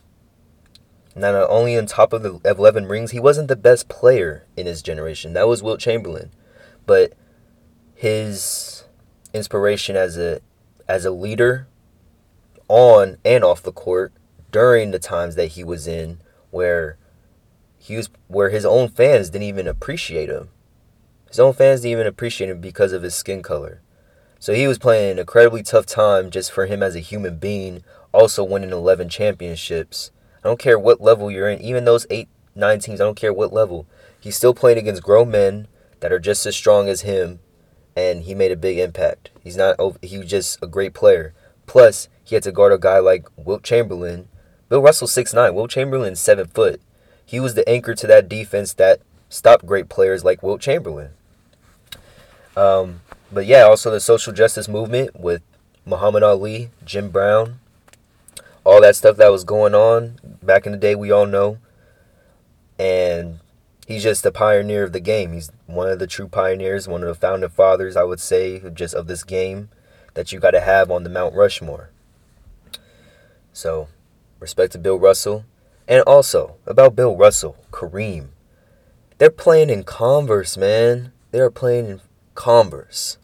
Not 1.15 1.35
only 1.49 1.79
on 1.79 1.87
top 1.87 2.13
of 2.13 2.23
the 2.23 2.39
11 2.45 2.87
rings, 2.87 3.13
he 3.13 3.21
wasn't 3.21 3.49
the 3.49 3.57
best 3.57 3.89
player 3.89 4.45
in 4.57 4.67
his 4.67 4.83
generation. 4.83 5.33
That 5.33 5.49
was 5.49 5.63
Wilt 5.63 5.81
Chamberlain. 5.81 6.31
But 6.85 7.15
his 7.95 8.85
inspiration 9.33 9.97
as 9.97 10.19
a 10.19 10.41
as 10.87 11.05
a 11.05 11.11
leader 11.11 11.67
on 12.69 13.17
and 13.25 13.43
off 13.43 13.63
the 13.63 13.73
court 13.73 14.13
during 14.57 14.91
the 14.91 14.99
times 14.99 15.35
that 15.35 15.49
he 15.49 15.63
was 15.63 15.87
in 15.87 16.19
where 16.51 16.97
he 17.77 17.95
was 17.95 18.09
where 18.27 18.49
his 18.49 18.65
own 18.65 18.89
fans 18.89 19.29
didn't 19.29 19.47
even 19.47 19.69
appreciate 19.69 20.31
him. 20.31 20.49
His 21.29 21.39
own 21.39 21.53
fans 21.53 21.83
didn't 21.83 21.93
even 21.93 22.07
appreciate 22.07 22.49
him 22.49 22.59
because 22.59 22.95
of 22.95 23.03
his 23.03 23.15
skin 23.15 23.43
color. 23.43 23.83
So 24.39 24.55
he 24.55 24.67
was 24.67 24.79
playing 24.79 25.11
an 25.11 25.19
incredibly 25.19 25.63
tough 25.63 25.85
time 25.85 26.31
just 26.31 26.51
for 26.51 26.65
him 26.65 26.83
as 26.83 26.97
a 26.97 27.01
human 27.01 27.37
being, 27.37 27.85
also 28.13 28.43
winning 28.43 28.71
11 28.71 29.11
championships. 29.11 30.11
I 30.43 30.49
don't 30.49 30.59
care 30.59 30.79
what 30.79 31.03
level 31.03 31.31
you're 31.31 31.51
in, 31.51 31.61
even 31.61 31.85
those 31.85 32.07
8, 32.09 32.27
9 32.55 32.79
teams, 32.79 32.99
I 32.99 33.05
don't 33.05 33.15
care 33.15 33.35
what 33.35 33.53
level. 33.53 33.87
He's 34.19 34.37
still 34.37 34.55
playing 34.55 34.79
against 34.79 35.03
grown 35.03 35.31
men 35.31 35.69
that 36.01 36.13
are 36.13 36.19
just 36.19 36.47
as 36.47 36.57
strong 36.57 36.89
as 36.89 37.03
him, 37.03 37.41
and 37.95 38.23
he 38.23 38.35
made 38.35 38.53
a 38.53 38.57
big 38.57 38.79
impact. 38.79 39.29
He's 39.45 39.59
not, 39.59 39.77
he 40.01 40.17
was 40.17 40.31
just 40.31 40.59
a 40.63 40.67
great 40.67 40.95
player. 40.95 41.35
Plus, 41.67 42.09
he 42.25 42.37
had 42.37 42.45
to 42.45 42.53
guard 42.53 42.73
a 42.73 42.79
guy 42.79 43.01
like 43.01 43.29
Wilt 43.37 43.63
Chamberlain. 43.63 44.29
Bill 44.69 44.83
Russell 44.83 45.09
6'9, 45.09 45.55
Wilt 45.55 45.71
Chamberlain 45.71 46.17
7 46.17 46.47
foot. 46.49 46.81
He 47.25 47.41
was 47.41 47.55
the 47.55 47.69
anchor 47.69 47.95
to 47.95 48.07
that 48.07 48.29
defense 48.29 48.73
that 48.75 49.01
stopped 49.29 49.67
great 49.67 49.89
players 49.89 50.25
like 50.25 50.43
Wilt 50.43 50.61
Chamberlain. 50.61 51.11
Um, 52.57 53.01
but 53.31 53.47
yeah, 53.47 53.63
also 53.63 53.91
the 53.91 54.01
social 54.01 54.33
justice 54.33 54.69
movement 54.69 55.19
with 55.19 55.43
Muhammad 55.85 56.23
Ali, 56.23 56.71
Jim 56.85 57.11
Brown, 57.11 57.61
all 58.65 58.81
that 58.81 58.97
stuff 58.97 59.17
that 59.17 59.31
was 59.31 59.45
going 59.45 59.75
on 59.75 60.19
back 60.43 60.67
in 60.67 60.73
the 60.73 60.79
day, 60.79 60.95
we 60.95 61.11
all 61.11 61.27
know. 61.27 61.59
And 62.79 63.39
he's 63.87 64.03
just 64.03 64.27
a 64.27 64.33
pioneer 64.33 64.83
of 64.83 64.93
the 64.93 65.01
game. 65.01 65.33
He's 65.33 65.51
one 65.67 65.89
of 65.89 65.99
the 65.99 66.07
true 66.07 66.29
pioneers, 66.29 66.89
one 66.89 67.03
of 67.03 67.09
the 67.09 67.15
founding 67.15 67.49
fathers, 67.51 67.97
I 67.97 68.05
would 68.05 68.21
say, 68.21 68.61
just 68.75 68.95
of 68.95 69.07
this 69.07 69.23
game 69.23 69.69
that 70.15 70.33
you 70.33 70.41
got 70.41 70.51
to 70.53 70.61
have 70.61 70.91
on 70.91 71.05
the 71.05 71.11
Mount 71.11 71.35
Rushmore. 71.35 71.91
So, 73.53 73.89
respect 74.41 74.73
to 74.73 74.79
Bill 74.79 74.99
Russell. 74.99 75.45
And 75.89 76.03
also, 76.03 76.57
about 76.67 76.97
Bill 76.97 77.17
Russell, 77.17 77.57
Kareem. 77.71 78.29
They're 79.19 79.31
playing 79.31 79.71
in 79.71 79.85
Converse, 79.85 80.57
man. 80.57 81.13
They 81.31 81.41
are 81.41 81.51
playing 81.51 81.87
in 81.87 82.01
Converse, 82.35 83.19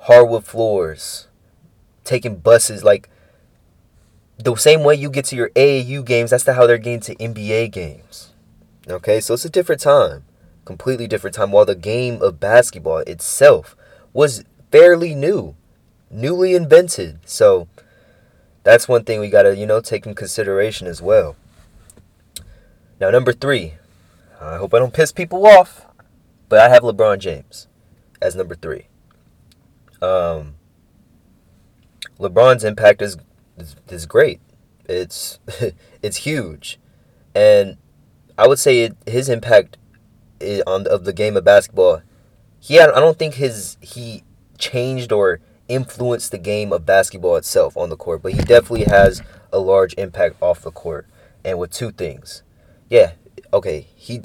hardwood 0.00 0.44
floors, 0.44 1.28
taking 2.04 2.36
buses 2.36 2.82
like 2.82 3.08
the 4.38 4.54
same 4.54 4.84
way 4.84 4.94
you 4.94 5.10
get 5.10 5.24
to 5.26 5.36
your 5.36 5.50
AAU 5.50 6.04
games, 6.04 6.30
that's 6.30 6.44
the 6.44 6.54
how 6.54 6.66
they're 6.66 6.78
getting 6.78 7.00
to 7.00 7.14
NBA 7.16 7.72
games. 7.72 8.30
Okay, 8.88 9.20
so 9.20 9.34
it's 9.34 9.44
a 9.44 9.50
different 9.50 9.80
time, 9.80 10.24
completely 10.64 11.06
different 11.06 11.34
time. 11.34 11.50
While 11.50 11.66
the 11.66 11.74
game 11.74 12.22
of 12.22 12.40
basketball 12.40 12.98
itself 12.98 13.76
was 14.12 14.44
fairly 14.70 15.14
new, 15.14 15.56
newly 16.10 16.54
invented. 16.54 17.20
So 17.24 17.68
that's 18.68 18.86
one 18.86 19.02
thing 19.02 19.18
we 19.18 19.30
gotta, 19.30 19.56
you 19.56 19.64
know, 19.64 19.80
take 19.80 20.04
in 20.04 20.14
consideration 20.14 20.86
as 20.86 21.00
well. 21.00 21.36
Now, 23.00 23.08
number 23.08 23.32
three, 23.32 23.76
I 24.38 24.58
hope 24.58 24.74
I 24.74 24.78
don't 24.78 24.92
piss 24.92 25.10
people 25.10 25.46
off, 25.46 25.86
but 26.50 26.60
I 26.60 26.68
have 26.68 26.82
LeBron 26.82 27.18
James 27.18 27.66
as 28.20 28.36
number 28.36 28.54
three. 28.54 28.88
Um, 30.02 30.56
LeBron's 32.20 32.62
impact 32.62 33.00
is, 33.00 33.16
is, 33.56 33.74
is 33.88 34.04
great. 34.04 34.38
It's 34.84 35.38
it's 36.02 36.18
huge, 36.18 36.78
and 37.34 37.78
I 38.36 38.46
would 38.46 38.58
say 38.58 38.80
it, 38.80 38.96
his 39.06 39.30
impact 39.30 39.78
on 40.66 40.86
of 40.86 41.04
the 41.04 41.14
game 41.14 41.38
of 41.38 41.44
basketball. 41.44 42.02
He 42.60 42.74
had, 42.74 42.90
I 42.90 43.00
don't 43.00 43.18
think 43.18 43.34
his 43.34 43.78
he 43.80 44.24
changed 44.58 45.10
or 45.10 45.40
influenced 45.68 46.30
the 46.30 46.38
game 46.38 46.72
of 46.72 46.86
basketball 46.86 47.36
itself 47.36 47.76
on 47.76 47.90
the 47.90 47.96
court, 47.96 48.22
but 48.22 48.32
he 48.32 48.40
definitely 48.40 48.84
has 48.84 49.22
a 49.52 49.58
large 49.58 49.94
impact 49.94 50.36
off 50.40 50.62
the 50.62 50.72
court. 50.72 51.06
And 51.44 51.58
with 51.58 51.70
two 51.70 51.92
things, 51.92 52.42
yeah, 52.88 53.12
okay, 53.52 53.86
he 53.94 54.22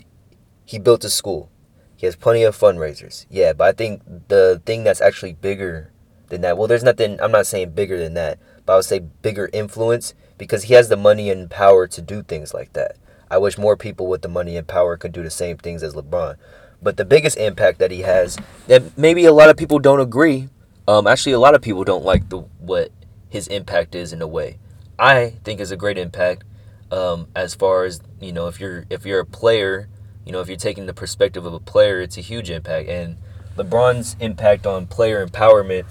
he 0.66 0.80
built 0.80 1.04
a 1.04 1.10
school. 1.10 1.50
He 1.96 2.06
has 2.06 2.16
plenty 2.16 2.44
of 2.44 2.58
fundraisers. 2.58 3.26
Yeah, 3.30 3.54
but 3.54 3.68
I 3.68 3.72
think 3.72 4.02
the 4.28 4.62
thing 4.66 4.84
that's 4.84 5.02
actually 5.02 5.34
bigger 5.34 5.92
than 6.28 6.42
that, 6.42 6.58
well, 6.58 6.68
there's 6.68 6.84
nothing, 6.84 7.20
I'm 7.22 7.32
not 7.32 7.46
saying 7.46 7.72
bigger 7.72 7.98
than 7.98 8.14
that, 8.16 8.40
but 8.66 8.74
I 8.74 8.76
would 8.78 8.86
say 8.86 9.00
bigger 9.00 9.50
influence 9.54 10.14
because 10.38 10.64
he 10.64 10.74
has 10.74 10.90
the 10.90 10.98
money 10.98 11.30
and 11.30 11.50
power 11.50 11.88
to 11.88 12.02
do 12.02 12.24
things 12.24 12.54
like 12.54 12.74
that. 12.74 12.98
I 13.30 13.38
wish 13.38 13.58
more 13.58 13.78
people 13.78 14.08
with 14.08 14.22
the 14.22 14.28
money 14.28 14.58
and 14.58 14.68
power 14.68 14.98
could 14.98 15.12
do 15.12 15.24
the 15.24 15.30
same 15.30 15.58
things 15.58 15.82
as 15.82 15.94
LeBron. 15.94 16.36
But 16.82 16.98
the 16.98 17.06
biggest 17.06 17.38
impact 17.38 17.80
that 17.80 17.92
he 17.92 18.02
has, 18.02 18.38
that 18.68 18.98
maybe 18.98 19.26
a 19.26 19.32
lot 19.32 19.50
of 19.50 19.56
people 19.56 19.80
don't 19.80 20.02
agree. 20.02 20.50
Um, 20.88 21.08
actually, 21.08 21.34
a 21.34 21.40
lot 21.40 21.56
of 21.56 21.62
people 21.62 21.84
don't 21.84 22.04
like 22.04 22.30
the 22.30 22.40
what 22.60 22.92
his 23.30 23.48
impact 23.48 23.96
is 23.96 24.14
in 24.14 24.22
a 24.22 24.28
way. 24.28 24.60
I 25.00 25.36
think 25.44 25.60
is 25.60 25.72
a 25.72 25.78
great 25.78 25.98
impact. 25.98 26.44
Um, 26.92 27.28
as 27.36 27.56
far 27.56 27.86
as 27.86 28.02
you 28.20 28.32
know, 28.32 28.48
if 28.48 28.60
you're 28.60 28.86
if 28.90 29.06
you're 29.06 29.20
a 29.20 29.26
player 29.26 29.90
you 30.26 30.32
know, 30.32 30.40
if 30.40 30.48
you're 30.48 30.58
taking 30.58 30.86
the 30.86 30.94
perspective 30.94 31.46
of 31.46 31.54
a 31.54 31.60
player, 31.60 32.00
it's 32.00 32.18
a 32.18 32.22
huge 32.22 32.50
impact. 32.50 32.88
And 32.88 33.18
LeBron's 33.58 34.16
impact 34.20 34.66
on 34.66 34.88
player 34.88 35.26
empowerment 35.26 35.86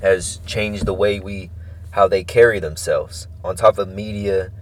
has 0.00 0.40
changed 0.46 0.86
the 0.86 0.94
way 0.94 1.20
we 1.20 1.50
how 1.90 2.08
they 2.08 2.24
carry 2.24 2.60
themselves. 2.60 3.28
On 3.44 3.56
top 3.56 3.78
of 3.78 3.88
media, 3.88 4.52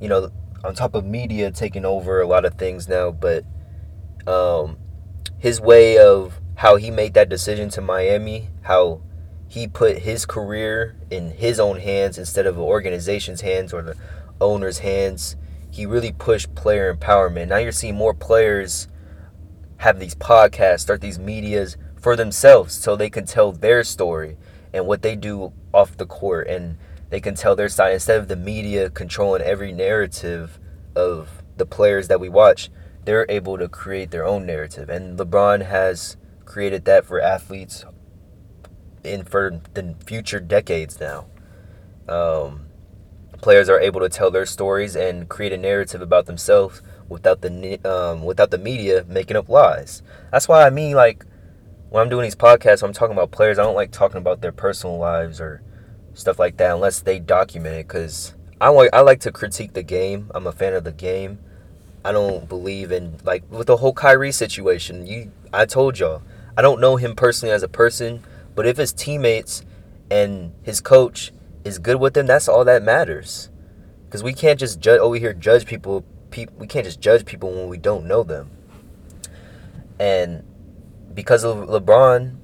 you 0.00 0.08
know, 0.08 0.30
on 0.64 0.74
top 0.74 0.94
of 0.94 1.04
media 1.04 1.50
taking 1.50 1.84
over 1.84 2.20
a 2.20 2.26
lot 2.26 2.44
of 2.44 2.54
things 2.54 2.88
now, 2.88 3.10
but 3.10 3.44
um, 4.26 4.78
his 5.38 5.60
way 5.60 5.98
of 5.98 6.40
how 6.56 6.76
he 6.76 6.90
made 6.90 7.14
that 7.14 7.28
decision 7.28 7.70
to 7.70 7.80
Miami, 7.80 8.48
how 8.62 9.00
he 9.50 9.66
put 9.66 9.98
his 9.98 10.24
career 10.24 10.94
in 11.10 11.32
his 11.32 11.58
own 11.58 11.80
hands 11.80 12.16
instead 12.16 12.46
of 12.46 12.54
the 12.54 12.62
organization's 12.62 13.40
hands 13.40 13.72
or 13.72 13.82
the 13.82 13.96
owner's 14.40 14.78
hands. 14.78 15.36
He 15.70 15.84
really 15.84 16.12
pushed 16.12 16.54
player 16.54 16.94
empowerment. 16.94 17.48
Now 17.48 17.56
you're 17.56 17.72
seeing 17.72 17.96
more 17.96 18.14
players 18.14 18.86
have 19.78 19.98
these 19.98 20.14
podcasts, 20.14 20.80
start 20.80 21.00
these 21.00 21.18
medias 21.18 21.76
for 22.00 22.14
themselves 22.14 22.74
so 22.74 22.94
they 22.94 23.10
can 23.10 23.26
tell 23.26 23.50
their 23.50 23.82
story 23.82 24.36
and 24.72 24.86
what 24.86 25.02
they 25.02 25.16
do 25.16 25.52
off 25.74 25.96
the 25.96 26.06
court. 26.06 26.46
And 26.46 26.78
they 27.08 27.20
can 27.20 27.34
tell 27.34 27.56
their 27.56 27.68
side. 27.68 27.94
Instead 27.94 28.20
of 28.20 28.28
the 28.28 28.36
media 28.36 28.88
controlling 28.88 29.42
every 29.42 29.72
narrative 29.72 30.60
of 30.94 31.42
the 31.56 31.66
players 31.66 32.06
that 32.06 32.20
we 32.20 32.28
watch 32.28 32.70
they're 33.04 33.26
able 33.28 33.58
to 33.58 33.68
create 33.68 34.10
their 34.10 34.24
own 34.24 34.46
narrative. 34.46 34.88
And 34.88 35.18
LeBron 35.18 35.66
has 35.66 36.16
created 36.44 36.84
that 36.84 37.04
for 37.04 37.20
athletes 37.20 37.84
in 39.04 39.24
for 39.24 39.60
the 39.74 39.94
future 40.06 40.40
decades 40.40 41.00
now 41.00 41.26
um, 42.08 42.66
players 43.40 43.68
are 43.68 43.80
able 43.80 44.00
to 44.00 44.08
tell 44.08 44.30
their 44.30 44.46
stories 44.46 44.96
and 44.96 45.28
create 45.28 45.52
a 45.52 45.56
narrative 45.56 46.02
about 46.02 46.26
themselves 46.26 46.82
without 47.08 47.40
the 47.40 47.78
um, 47.84 48.24
without 48.24 48.50
the 48.50 48.58
media 48.58 49.04
making 49.08 49.36
up 49.36 49.48
lies. 49.48 50.02
That's 50.30 50.48
why 50.48 50.66
I 50.66 50.70
mean, 50.70 50.94
like, 50.94 51.24
when 51.88 52.02
I'm 52.02 52.08
doing 52.08 52.24
these 52.24 52.36
podcasts, 52.36 52.82
I'm 52.82 52.92
talking 52.92 53.16
about 53.16 53.30
players. 53.30 53.58
I 53.58 53.62
don't 53.62 53.74
like 53.74 53.90
talking 53.90 54.18
about 54.18 54.40
their 54.40 54.52
personal 54.52 54.98
lives 54.98 55.40
or 55.40 55.62
stuff 56.14 56.38
like 56.38 56.56
that 56.58 56.74
unless 56.74 57.00
they 57.00 57.18
document 57.18 57.76
it. 57.76 57.88
Cause 57.88 58.34
I 58.60 58.68
like 58.68 58.90
I 58.92 59.00
like 59.00 59.20
to 59.20 59.32
critique 59.32 59.72
the 59.72 59.82
game. 59.82 60.30
I'm 60.34 60.46
a 60.46 60.52
fan 60.52 60.74
of 60.74 60.84
the 60.84 60.92
game. 60.92 61.38
I 62.04 62.12
don't 62.12 62.48
believe 62.48 62.92
in 62.92 63.18
like 63.24 63.44
with 63.50 63.66
the 63.66 63.78
whole 63.78 63.92
Kyrie 63.92 64.32
situation. 64.32 65.06
You, 65.06 65.32
I 65.52 65.66
told 65.66 65.98
y'all, 65.98 66.22
I 66.56 66.62
don't 66.62 66.80
know 66.80 66.96
him 66.96 67.14
personally 67.14 67.52
as 67.52 67.62
a 67.62 67.68
person, 67.68 68.22
but 68.60 68.66
if 68.66 68.76
his 68.76 68.92
teammates 68.92 69.62
and 70.10 70.52
his 70.62 70.82
coach 70.82 71.32
is 71.64 71.78
good 71.78 71.96
with 71.96 72.14
him, 72.14 72.26
that's 72.26 72.46
all 72.46 72.62
that 72.66 72.82
matters. 72.82 73.48
Because 74.04 74.22
we 74.22 74.34
can't 74.34 74.60
just 74.60 74.80
judge 74.80 75.00
over 75.00 75.16
here 75.16 75.32
judge 75.32 75.64
people. 75.64 76.04
Pe- 76.30 76.44
we 76.58 76.66
can't 76.66 76.84
just 76.84 77.00
judge 77.00 77.24
people 77.24 77.50
when 77.50 77.68
we 77.68 77.78
don't 77.78 78.04
know 78.04 78.22
them. 78.22 78.50
And 79.98 80.44
because 81.14 81.42
of 81.42 81.56
LeBron, 81.56 82.36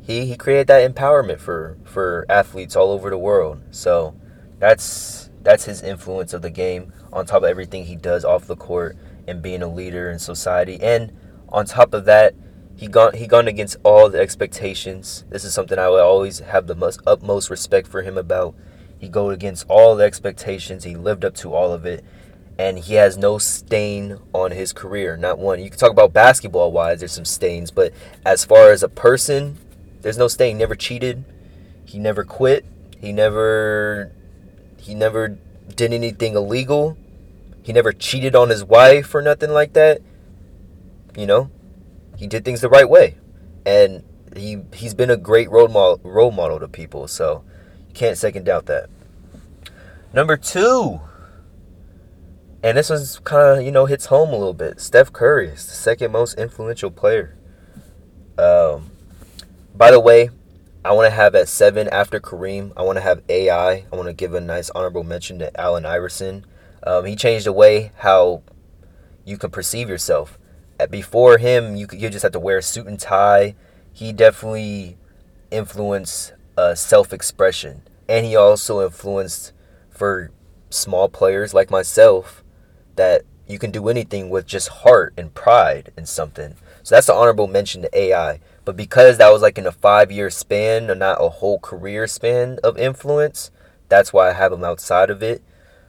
he 0.00 0.26
he 0.26 0.36
created 0.36 0.68
that 0.68 0.88
empowerment 0.88 1.40
for 1.40 1.76
for 1.82 2.24
athletes 2.28 2.76
all 2.76 2.92
over 2.92 3.10
the 3.10 3.18
world. 3.18 3.60
So 3.72 4.14
that's 4.60 5.28
that's 5.42 5.64
his 5.64 5.82
influence 5.82 6.32
of 6.32 6.42
the 6.42 6.50
game 6.50 6.92
on 7.12 7.26
top 7.26 7.42
of 7.42 7.48
everything 7.48 7.84
he 7.86 7.96
does 7.96 8.24
off 8.24 8.46
the 8.46 8.54
court 8.54 8.96
and 9.26 9.42
being 9.42 9.60
a 9.60 9.66
leader 9.66 10.08
in 10.08 10.20
society. 10.20 10.80
And 10.80 11.12
on 11.48 11.66
top 11.66 11.94
of 11.94 12.04
that, 12.04 12.36
he 12.76 12.88
gone 12.88 13.14
he 13.14 13.26
gone 13.26 13.48
against 13.48 13.76
all 13.84 14.08
the 14.08 14.20
expectations. 14.20 15.24
This 15.30 15.44
is 15.44 15.54
something 15.54 15.78
I 15.78 15.88
will 15.88 16.00
always 16.00 16.40
have 16.40 16.66
the 16.66 16.74
most 16.74 17.00
utmost 17.06 17.50
respect 17.50 17.86
for 17.86 18.02
him 18.02 18.18
about. 18.18 18.54
He 18.98 19.08
go 19.08 19.30
against 19.30 19.66
all 19.68 19.96
the 19.96 20.04
expectations. 20.04 20.84
He 20.84 20.96
lived 20.96 21.24
up 21.24 21.34
to 21.36 21.54
all 21.54 21.72
of 21.72 21.86
it. 21.86 22.04
And 22.56 22.78
he 22.78 22.94
has 22.94 23.16
no 23.16 23.38
stain 23.38 24.18
on 24.32 24.52
his 24.52 24.72
career. 24.72 25.16
Not 25.16 25.38
one. 25.38 25.60
You 25.60 25.70
can 25.70 25.78
talk 25.78 25.90
about 25.90 26.12
basketball 26.12 26.70
wise, 26.70 27.00
there's 27.00 27.12
some 27.12 27.24
stains, 27.24 27.72
but 27.72 27.92
as 28.24 28.44
far 28.44 28.70
as 28.70 28.82
a 28.84 28.88
person, 28.88 29.58
there's 30.02 30.18
no 30.18 30.28
stain. 30.28 30.56
He 30.56 30.60
never 30.60 30.76
cheated. 30.76 31.24
He 31.84 31.98
never 31.98 32.24
quit. 32.24 32.64
He 33.00 33.12
never 33.12 34.12
he 34.78 34.94
never 34.94 35.38
did 35.74 35.92
anything 35.92 36.34
illegal. 36.34 36.96
He 37.62 37.72
never 37.72 37.92
cheated 37.92 38.34
on 38.36 38.50
his 38.50 38.64
wife 38.64 39.14
or 39.14 39.22
nothing 39.22 39.50
like 39.50 39.72
that. 39.72 40.00
You 41.16 41.26
know, 41.26 41.50
he 42.16 42.26
did 42.26 42.44
things 42.44 42.60
the 42.60 42.68
right 42.68 42.88
way, 42.88 43.16
and 43.66 44.02
he 44.36 44.58
he's 44.72 44.94
been 44.94 45.10
a 45.10 45.16
great 45.16 45.50
role 45.50 45.68
model 45.68 46.00
role 46.02 46.30
model 46.30 46.58
to 46.60 46.68
people. 46.68 47.08
So 47.08 47.44
you 47.88 47.94
can't 47.94 48.18
second 48.18 48.44
doubt 48.44 48.66
that. 48.66 48.88
Number 50.12 50.36
two, 50.36 51.00
and 52.62 52.76
this 52.78 52.90
one's 52.90 53.18
kind 53.20 53.58
of 53.58 53.64
you 53.64 53.70
know 53.70 53.86
hits 53.86 54.06
home 54.06 54.30
a 54.30 54.36
little 54.36 54.54
bit. 54.54 54.80
Steph 54.80 55.12
Curry 55.12 55.48
is 55.48 55.66
the 55.66 55.74
second 55.74 56.12
most 56.12 56.38
influential 56.38 56.90
player. 56.90 57.36
Um, 58.38 58.90
by 59.74 59.90
the 59.90 60.00
way, 60.00 60.30
I 60.84 60.92
want 60.92 61.06
to 61.06 61.14
have 61.14 61.34
at 61.34 61.48
seven 61.48 61.88
after 61.88 62.20
Kareem. 62.20 62.72
I 62.76 62.82
want 62.82 62.96
to 62.96 63.02
have 63.02 63.22
AI. 63.28 63.84
I 63.90 63.96
want 63.96 64.08
to 64.08 64.12
give 64.12 64.34
a 64.34 64.40
nice 64.40 64.70
honorable 64.70 65.04
mention 65.04 65.38
to 65.38 65.60
Allen 65.60 65.86
Iverson. 65.86 66.44
Um, 66.82 67.06
he 67.06 67.16
changed 67.16 67.46
the 67.46 67.52
way 67.52 67.92
how 67.96 68.42
you 69.24 69.38
can 69.38 69.50
perceive 69.50 69.88
yourself. 69.88 70.38
At 70.78 70.90
before 70.90 71.38
him, 71.38 71.76
you 71.76 71.86
could, 71.86 72.00
you 72.00 72.10
just 72.10 72.22
have 72.22 72.32
to 72.32 72.40
wear 72.40 72.58
a 72.58 72.62
suit 72.62 72.86
and 72.86 72.98
tie. 72.98 73.54
He 73.92 74.12
definitely 74.12 74.96
influenced 75.50 76.34
uh, 76.56 76.74
self-expression, 76.74 77.82
and 78.08 78.26
he 78.26 78.34
also 78.34 78.84
influenced 78.84 79.52
for 79.88 80.30
small 80.70 81.08
players 81.08 81.54
like 81.54 81.70
myself 81.70 82.42
that 82.96 83.22
you 83.46 83.58
can 83.58 83.70
do 83.70 83.88
anything 83.88 84.30
with 84.30 84.46
just 84.46 84.68
heart 84.68 85.14
and 85.16 85.34
pride 85.34 85.92
and 85.96 86.08
something. 86.08 86.54
So 86.82 86.94
that's 86.94 87.06
the 87.06 87.14
honorable 87.14 87.46
mention 87.46 87.82
to 87.82 87.98
AI. 87.98 88.40
But 88.64 88.76
because 88.76 89.18
that 89.18 89.32
was 89.32 89.42
like 89.42 89.58
in 89.58 89.66
a 89.66 89.72
five 89.72 90.10
year 90.10 90.30
span 90.30 90.90
and 90.90 91.00
not 91.00 91.18
a 91.20 91.28
whole 91.28 91.58
career 91.58 92.06
span 92.06 92.58
of 92.64 92.78
influence, 92.78 93.50
that's 93.88 94.12
why 94.12 94.30
I 94.30 94.32
have 94.32 94.52
him 94.52 94.64
outside 94.64 95.10
of 95.10 95.22
it. 95.22 95.42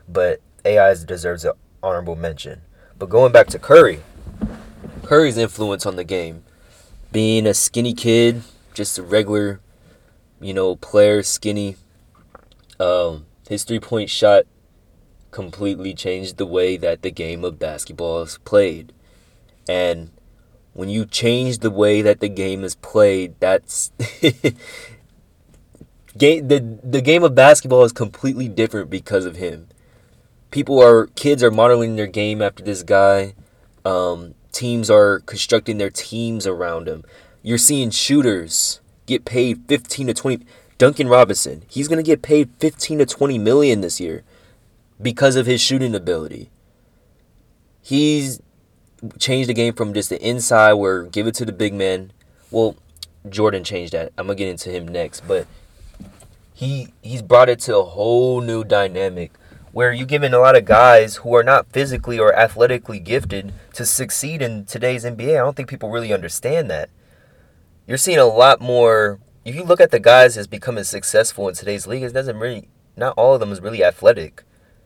But 0.08 0.42
AI 0.64 0.94
deserves 0.94 1.46
an 1.46 1.54
honorable 1.82 2.16
mention. 2.16 2.62
But 3.00 3.10
going 3.10 3.32
back 3.32 3.48
to 3.48 3.60
Curry, 3.60 4.02
Curry's 5.06 5.38
influence 5.38 5.86
on 5.86 5.96
the 5.96 6.04
game, 6.04 6.44
being 7.12 7.46
a 7.46 7.54
skinny 7.54 7.94
kid, 7.94 8.42
just 8.74 8.98
a 8.98 9.04
regular, 9.04 9.60
you 10.42 10.54
know, 10.54 10.76
player, 10.76 11.22
skinny. 11.22 11.76
Um, 12.80 13.26
his 13.48 13.64
three 13.64 13.80
point 13.80 14.10
shot 14.10 14.46
completely 15.32 15.94
changed 15.94 16.38
the 16.38 16.46
way 16.46 16.78
that 16.78 17.02
the 17.02 17.12
game 17.12 17.44
of 17.44 17.60
basketball 17.60 18.22
is 18.22 18.38
played. 18.40 18.94
And 19.68 20.12
when 20.74 20.90
you 20.90 21.06
change 21.06 21.60
the 21.60 21.72
way 21.72 22.02
that 22.02 22.20
the 22.20 22.30
game 22.30 22.64
is 22.64 22.76
played, 22.76 23.36
that's 23.40 23.92
game 26.18 26.48
the 26.48 26.80
the 26.84 27.02
game 27.02 27.24
of 27.24 27.36
basketball 27.36 27.84
is 27.84 27.92
completely 27.92 28.48
different 28.48 28.90
because 28.90 29.26
of 29.26 29.36
him. 29.36 29.68
People 30.52 30.82
are 30.82 31.08
kids 31.08 31.44
are 31.44 31.52
modeling 31.52 31.96
their 31.96 32.08
game 32.08 32.42
after 32.42 32.64
this 32.64 32.82
guy. 32.84 33.36
Um, 33.84 34.36
teams 34.56 34.90
are 34.90 35.20
constructing 35.22 35.78
their 35.78 35.90
teams 35.90 36.48
around 36.48 36.88
him. 36.88 37.04
You're 37.44 37.58
seeing 37.58 37.92
shooters 37.92 38.80
get 39.06 39.26
paid 39.26 39.62
15 39.68 40.08
to 40.08 40.14
20 40.14 40.46
Duncan 40.78 41.08
Robinson, 41.08 41.64
he's 41.70 41.88
going 41.88 41.98
to 41.98 42.04
get 42.04 42.22
paid 42.22 42.50
15 42.60 43.00
to 43.00 43.06
20 43.06 43.38
million 43.38 43.82
this 43.82 44.00
year 44.00 44.24
because 45.02 45.36
of 45.36 45.46
his 45.46 45.62
shooting 45.62 45.96
ability. 45.96 46.50
He's 47.82 48.42
changed 49.20 49.50
the 49.50 49.54
game 49.54 49.74
from 49.74 49.94
just 49.94 50.10
the 50.10 50.22
inside 50.22 50.74
where 50.74 51.04
give 51.04 51.28
it 51.28 51.36
to 51.36 51.46
the 51.46 51.54
big 51.54 51.74
men. 51.74 52.12
Well, 52.52 52.76
Jordan 53.30 53.64
changed 53.64 53.94
that. 53.94 54.12
I'm 54.18 54.28
gonna 54.28 54.36
get 54.36 54.50
into 54.50 54.70
him 54.70 54.88
next, 54.88 55.28
but 55.28 55.48
he 56.54 56.90
he's 57.02 57.22
brought 57.22 57.50
it 57.50 57.60
to 57.62 57.78
a 57.78 57.84
whole 57.84 58.42
new 58.42 58.64
dynamic 58.64 59.32
where 59.76 59.92
you're 59.92 60.06
giving 60.06 60.34
a 60.34 60.40
lot 60.40 60.56
of 60.56 60.64
guys 60.64 61.18
who 61.18 61.36
are 61.36 61.44
not 61.44 61.70
physically 61.70 62.18
or 62.18 62.34
athletically 62.34 62.98
gifted 62.98 63.52
to 63.74 63.86
succeed 63.86 64.42
in 64.42 64.64
today's 64.64 65.04
NBA. 65.04 65.34
I 65.34 65.44
don't 65.44 65.54
think 65.54 65.68
people 65.68 65.90
really 65.90 66.14
understand 66.14 66.72
that. 66.72 66.90
You're 67.86 67.98
seeing 67.98 68.18
a 68.18 68.24
lot 68.24 68.62
more. 68.62 69.20
If 69.44 69.54
you 69.54 69.66
look 69.66 69.82
at 69.82 69.92
the 69.92 70.00
guys 70.00 70.36
that's 70.36 70.48
becoming 70.48 70.86
successful 70.86 71.50
in 71.50 71.56
today's 71.56 71.88
league, 71.88 72.04
it 72.04 72.14
doesn't 72.14 72.40
really. 72.40 72.70
Not 72.96 73.16
all 73.18 73.34
of 73.34 73.42
them 73.42 73.52
is 73.52 73.60
really 73.60 73.84
athletic. 73.84 74.44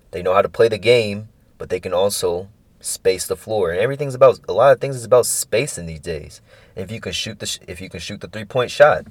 They 0.09 0.23
know 0.23 0.33
how 0.33 0.41
to 0.41 0.49
play 0.49 0.69
the 0.69 0.79
game, 0.79 1.29
but 1.59 1.69
they 1.69 1.79
can 1.79 1.93
also 1.93 2.49
space 2.79 3.27
the 3.27 3.35
floor, 3.35 3.69
and 3.69 3.79
everything's 3.79 4.15
about 4.15 4.39
a 4.49 4.53
lot 4.53 4.71
of 4.71 4.81
things 4.81 4.95
is 4.95 5.05
about 5.05 5.27
spacing 5.27 5.85
these 5.85 5.99
days. 5.99 6.41
If 6.75 6.89
you 6.89 6.99
can 6.99 7.11
shoot 7.11 7.37
the 7.37 7.59
if 7.67 7.79
you 7.79 7.89
can 7.89 7.99
shoot 7.99 8.21
the 8.21 8.27
three 8.27 8.45
point 8.45 8.71
shot, 8.71 9.05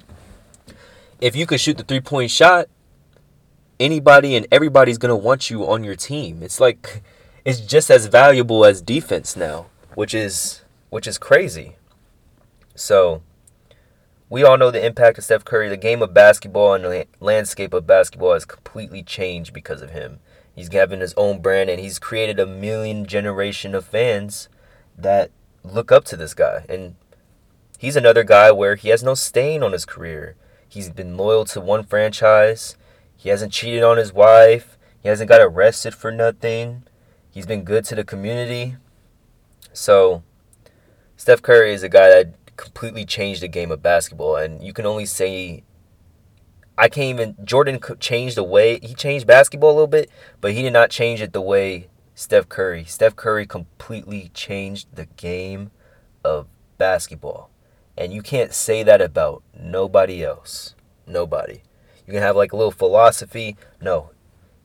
if 1.21 1.37
you 1.37 1.45
can 1.45 1.57
shoot 1.57 1.77
the 1.77 1.85
three 1.85 2.01
point 2.01 2.31
shot, 2.31 2.67
anybody 3.79 4.35
and 4.35 4.47
everybody's 4.51 4.97
gonna 4.97 5.15
want 5.15 5.49
you 5.49 5.69
on 5.69 5.83
your 5.83 5.95
team. 5.95 6.43
It's 6.43 6.59
like 6.59 7.01
it's 7.45 7.59
just 7.59 7.89
as 7.89 8.07
valuable 8.07 8.65
as 8.65 8.81
defense 8.81 9.35
now, 9.35 9.67
which 9.95 10.13
is 10.13 10.61
which 10.89 11.07
is 11.07 11.17
crazy. 11.17 11.75
So 12.75 13.21
we 14.29 14.43
all 14.43 14.57
know 14.57 14.69
the 14.71 14.85
impact 14.85 15.17
of 15.17 15.23
Steph 15.23 15.43
Curry. 15.43 15.69
The 15.69 15.77
game 15.77 16.01
of 16.01 16.13
basketball 16.13 16.75
and 16.75 16.83
the 16.83 17.07
landscape 17.19 17.73
of 17.73 17.87
basketball 17.87 18.33
has 18.33 18.45
completely 18.45 19.01
changed 19.01 19.53
because 19.53 19.81
of 19.81 19.89
him. 19.89 20.19
He's 20.55 20.71
having 20.71 20.99
his 20.99 21.13
own 21.15 21.41
brand 21.41 21.69
and 21.69 21.79
he's 21.79 21.99
created 21.99 22.39
a 22.39 22.45
million 22.45 23.05
generation 23.05 23.73
of 23.73 23.85
fans 23.85 24.49
that 24.97 25.31
look 25.63 25.91
up 25.91 26.03
to 26.05 26.17
this 26.17 26.33
guy. 26.33 26.65
And 26.67 26.95
he's 27.77 27.95
another 27.95 28.23
guy 28.23 28.51
where 28.51 28.75
he 28.75 28.89
has 28.89 29.01
no 29.01 29.15
stain 29.15 29.63
on 29.63 29.71
his 29.71 29.85
career. 29.85 30.35
He's 30.67 30.89
been 30.89 31.17
loyal 31.17 31.45
to 31.45 31.61
one 31.61 31.83
franchise. 31.83 32.75
He 33.19 33.27
hasn't 33.27 33.51
cheated 33.51 33.83
on 33.83 33.97
his 33.97 34.13
wife. 34.13 34.77
He 35.03 35.09
hasn't 35.09 35.27
got 35.27 35.41
arrested 35.41 35.93
for 35.93 36.09
nothing. 36.09 36.83
He's 37.29 37.45
been 37.45 37.65
good 37.65 37.83
to 37.85 37.95
the 37.95 38.05
community. 38.05 38.77
So, 39.73 40.23
Steph 41.17 41.41
Curry 41.41 41.73
is 41.73 41.83
a 41.83 41.89
guy 41.89 42.07
that 42.07 42.55
completely 42.55 43.03
changed 43.03 43.41
the 43.41 43.49
game 43.49 43.73
of 43.73 43.83
basketball. 43.83 44.37
And 44.37 44.63
you 44.63 44.71
can 44.71 44.85
only 44.85 45.05
say 45.05 45.63
I 46.77 46.87
can't 46.87 47.19
even. 47.19 47.35
Jordan 47.43 47.81
changed 47.99 48.37
the 48.37 48.43
way 48.43 48.79
he 48.79 48.93
changed 48.93 49.27
basketball 49.27 49.71
a 49.71 49.73
little 49.73 49.87
bit, 49.87 50.09
but 50.39 50.53
he 50.53 50.61
did 50.61 50.71
not 50.71 50.89
change 50.89 51.21
it 51.21 51.33
the 51.33 51.41
way 51.41 51.89
Steph 52.15 52.47
Curry. 52.47 52.85
Steph 52.85 53.17
Curry 53.17 53.45
completely 53.45 54.31
changed 54.33 54.95
the 54.95 55.07
game 55.17 55.71
of 56.23 56.47
basketball, 56.77 57.49
and 57.97 58.13
you 58.13 58.21
can't 58.21 58.53
say 58.53 58.81
that 58.83 59.01
about 59.01 59.43
nobody 59.53 60.23
else. 60.23 60.73
Nobody. 61.05 61.63
You 62.09 62.13
can 62.13 62.23
have 62.23 62.35
like 62.35 62.53
a 62.53 62.55
little 62.55 62.71
philosophy. 62.71 63.55
No, 63.79 64.09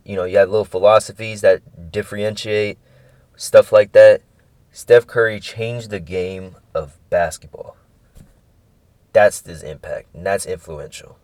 you 0.03 0.17
know 0.17 0.25
you 0.25 0.39
have 0.39 0.49
little 0.49 0.65
philosophies 0.65 1.43
that 1.43 1.93
differentiate 1.93 2.79
stuff 3.37 3.71
like 3.71 3.93
that. 3.93 4.23
Steph 4.73 5.07
Curry 5.07 5.41
changed 5.41 5.91
the 5.91 6.01
game 6.01 6.57
of 6.75 6.99
basketball. 7.11 7.77
That's 9.13 9.45
his 9.45 9.63
impact, 9.63 10.07
and 10.15 10.25
that's 10.25 10.47
influential. 10.47 11.19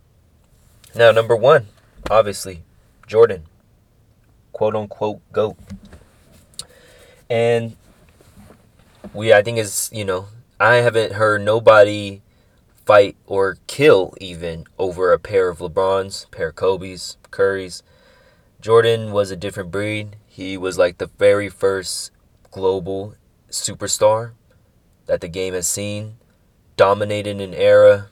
Now, 0.95 1.11
number 1.11 1.35
one, 1.35 1.69
obviously, 2.11 2.65
Jordan, 3.07 3.45
quote 4.53 4.77
unquote, 4.77 5.23
GOAT. 5.33 5.57
And 7.31 7.77
we, 9.15 9.33
I 9.33 9.41
think, 9.41 9.57
is, 9.57 9.89
you 9.91 10.05
know, 10.05 10.27
I 10.61 10.77
haven't 10.77 11.13
heard 11.13 11.41
nobody 11.41 12.21
fight 12.91 13.17
or 13.25 13.57
kill 13.69 14.13
even 14.21 14.65
over 14.77 15.13
a 15.13 15.19
pair 15.21 15.49
of 15.49 15.59
LeBrons, 15.59 16.29
pair 16.33 16.49
of 16.49 16.57
Kobe's, 16.57 17.19
Curry's. 17.31 17.85
Jordan 18.61 19.13
was 19.13 19.31
a 19.31 19.37
different 19.37 19.71
breed. 19.71 20.17
He 20.27 20.57
was 20.57 20.77
like 20.77 20.99
the 20.99 21.07
very 21.17 21.49
first 21.49 22.11
global 22.51 23.15
superstar 23.49 24.33
that 25.07 25.21
the 25.21 25.29
game 25.29 25.55
has 25.55 25.69
seen 25.69 26.17
dominated 26.77 27.41
an 27.41 27.55
era. 27.55 28.09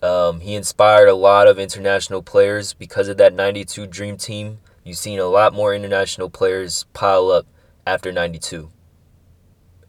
Um, 0.00 0.38
he 0.38 0.54
inspired 0.54 1.08
a 1.08 1.14
lot 1.16 1.48
of 1.48 1.58
international 1.58 2.22
players 2.22 2.72
because 2.72 3.08
of 3.08 3.16
that 3.16 3.34
92 3.34 3.88
Dream 3.88 4.16
Team. 4.16 4.60
You've 4.84 4.98
seen 4.98 5.18
a 5.18 5.24
lot 5.24 5.52
more 5.52 5.74
international 5.74 6.30
players 6.30 6.84
pile 6.92 7.28
up 7.28 7.44
after 7.84 8.12
92. 8.12 8.70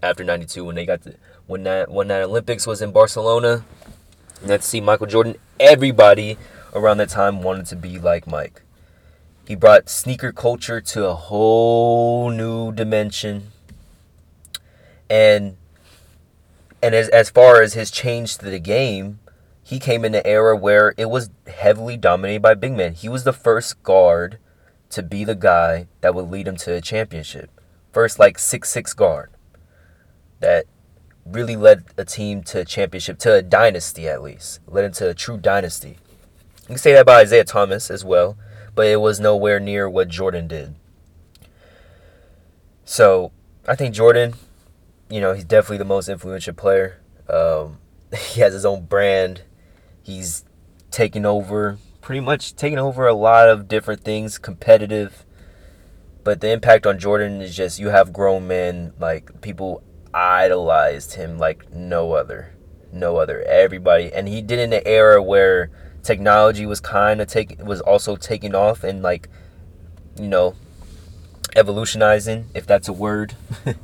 After 0.02 0.24
92 0.24 0.66
when 0.66 0.74
they 0.74 0.88
got 0.88 1.04
the 1.04 1.18
when 1.46 1.62
that 1.64 1.92
when 1.92 2.08
that 2.08 2.24
Olympics 2.24 2.66
was 2.66 2.82
in 2.82 2.92
Barcelona, 2.92 3.64
to 4.48 4.62
see 4.62 4.82
Michael 4.82 5.08
Jordan, 5.08 5.36
everybody 5.60 6.38
around 6.74 6.98
that 6.98 7.10
time 7.10 7.42
wanted 7.42 7.66
to 7.68 7.76
be 7.76 8.00
like 8.00 8.28
Mike. 8.28 8.64
He 9.48 9.56
brought 9.56 9.90
sneaker 9.90 10.32
culture 10.32 10.80
to 10.82 11.06
a 11.06 11.16
whole 11.16 12.30
new 12.30 12.72
dimension. 12.72 13.52
And 15.10 15.58
and 16.82 16.96
as 16.96 17.10
as 17.10 17.30
far 17.30 17.62
as 17.62 17.74
his 17.74 17.92
change 17.92 18.38
to 18.38 18.46
the 18.46 18.60
game, 18.60 19.20
he 19.62 19.80
came 19.80 20.06
in 20.06 20.16
an 20.16 20.22
era 20.26 20.56
where 20.56 20.94
it 20.98 21.10
was 21.10 21.30
heavily 21.48 21.98
dominated 21.98 22.42
by 22.42 22.54
big 22.54 22.74
men. 22.74 22.94
He 22.94 23.10
was 23.10 23.24
the 23.24 23.34
first 23.34 23.82
guard 23.84 24.38
to 24.90 25.04
be 25.04 25.24
the 25.24 25.36
guy 25.36 25.88
that 26.02 26.16
would 26.16 26.30
lead 26.30 26.48
him 26.48 26.58
to 26.58 26.74
a 26.74 26.82
championship. 26.82 27.50
First 27.92 28.20
like 28.20 28.40
six 28.40 28.70
six 28.70 28.94
guard 28.94 29.30
that 30.40 30.66
really 31.26 31.56
led 31.56 31.86
a 31.98 32.06
team 32.06 32.44
to 32.44 32.60
a 32.60 32.66
championship, 32.66 33.18
to 33.20 33.34
a 33.34 33.42
dynasty 33.42 34.08
at 34.08 34.22
least. 34.22 34.60
Led 34.68 34.86
into 34.86 35.10
a 35.10 35.14
true 35.14 35.38
dynasty. 35.38 35.98
You 36.64 36.68
can 36.68 36.78
say 36.78 36.94
that 36.94 37.02
about 37.02 37.24
Isiah 37.24 37.44
Thomas 37.44 37.92
as 37.92 38.04
well, 38.06 38.38
but 38.76 38.88
it 38.88 39.02
was 39.02 39.20
nowhere 39.20 39.60
near 39.60 39.90
what 39.90 40.08
Jordan 40.08 40.48
did. 40.48 40.76
So 42.86 43.32
I 43.68 43.76
think 43.76 43.94
Jordan, 43.94 44.34
you 45.10 45.22
know, 45.22 45.34
he's 45.34 45.46
definitely 45.46 45.78
the 45.78 45.86
most 45.86 46.10
influential 46.10 46.54
player. 46.54 47.00
Um, 47.30 47.78
he 48.18 48.42
has 48.42 48.54
his 48.54 48.66
own 48.66 48.86
brand. 48.86 49.44
He's 50.02 50.46
taken 50.90 51.26
over, 51.26 51.78
pretty 52.02 52.22
much 52.22 52.56
taken 52.56 52.80
over 52.80 53.08
a 53.08 53.14
lot 53.14 53.50
of 53.50 53.68
different 53.68 54.04
things, 54.04 54.38
competitive. 54.38 55.26
But 56.24 56.42
the 56.42 56.52
impact 56.52 56.86
on 56.86 57.00
Jordan 57.00 57.42
is 57.42 57.56
just 57.56 57.80
you 57.80 57.90
have 57.90 58.14
grown 58.14 58.48
men, 58.48 58.94
like 59.00 59.42
people 59.42 59.84
idolized 60.13 61.13
him 61.13 61.38
like 61.38 61.71
no 61.74 62.13
other. 62.13 62.54
No 62.91 63.17
other. 63.17 63.41
Everybody. 63.43 64.12
And 64.12 64.28
he 64.28 64.41
did 64.41 64.60
in 64.60 64.74
an 64.74 64.82
era 64.86 65.21
where 65.21 65.69
technology 66.04 66.65
was 66.65 66.80
kind 66.80 67.21
of 67.21 67.28
taking 67.28 67.63
was 67.65 67.82
also 67.82 68.15
taking 68.15 68.56
off 68.56 68.84
and 68.84 69.02
like 69.04 69.30
you 70.19 70.28
know 70.28 70.56
evolutionizing 71.56 72.47
if 72.54 72.65
that's 72.65 72.88
a 72.88 72.93
word 72.93 73.36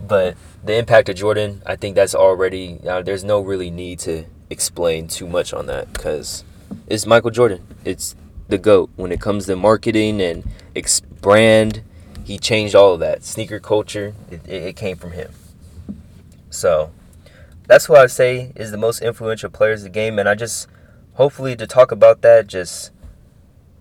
but 0.00 0.36
the 0.64 0.76
impact 0.76 1.08
of 1.08 1.14
jordan 1.14 1.62
i 1.66 1.76
think 1.76 1.94
that's 1.94 2.14
already 2.14 2.80
uh, 2.88 3.00
there's 3.02 3.22
no 3.22 3.40
really 3.40 3.70
need 3.70 3.98
to 3.98 4.24
explain 4.48 5.06
too 5.06 5.26
much 5.26 5.52
on 5.52 5.66
that 5.66 5.92
because 5.92 6.42
it's 6.88 7.06
michael 7.06 7.30
jordan 7.30 7.64
it's 7.84 8.16
the 8.48 8.58
goat 8.58 8.90
when 8.96 9.12
it 9.12 9.20
comes 9.20 9.46
to 9.46 9.54
marketing 9.54 10.20
and 10.20 10.42
ex- 10.74 11.00
brand 11.00 11.82
he 12.30 12.38
changed 12.38 12.76
all 12.76 12.94
of 12.94 13.00
that. 13.00 13.24
Sneaker 13.24 13.58
culture 13.58 14.14
it, 14.30 14.46
it, 14.46 14.76
came 14.76 14.96
from 14.96 15.10
him. 15.10 15.32
So 16.48 16.92
that's 17.66 17.88
what 17.88 18.00
i 18.00 18.06
say 18.06 18.52
is 18.54 18.70
the 18.70 18.76
most 18.76 19.00
influential 19.00 19.48
players 19.48 19.80
of 19.80 19.84
the 19.84 19.90
game 19.90 20.18
and 20.18 20.28
i 20.28 20.34
just 20.34 20.66
hopefully 21.14 21.54
to 21.54 21.68
talk 21.68 21.92
about 21.92 22.20
that 22.20 22.48
just 22.48 22.90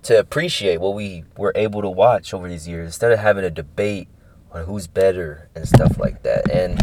to 0.03 0.17
appreciate 0.19 0.79
what 0.79 0.93
we 0.93 1.23
were 1.37 1.51
able 1.55 1.81
to 1.81 1.89
watch 1.89 2.31
over 2.31 2.47
these 2.47 2.67
years 2.67 2.85
instead 2.85 3.11
of 3.11 3.17
having 3.17 3.43
a 3.43 3.49
debate 3.49 4.07
on 4.51 4.65
who's 4.65 4.85
better 4.85 5.49
and 5.55 5.67
stuff 5.67 5.97
like 5.99 6.23
that. 6.23 6.49
And 6.51 6.79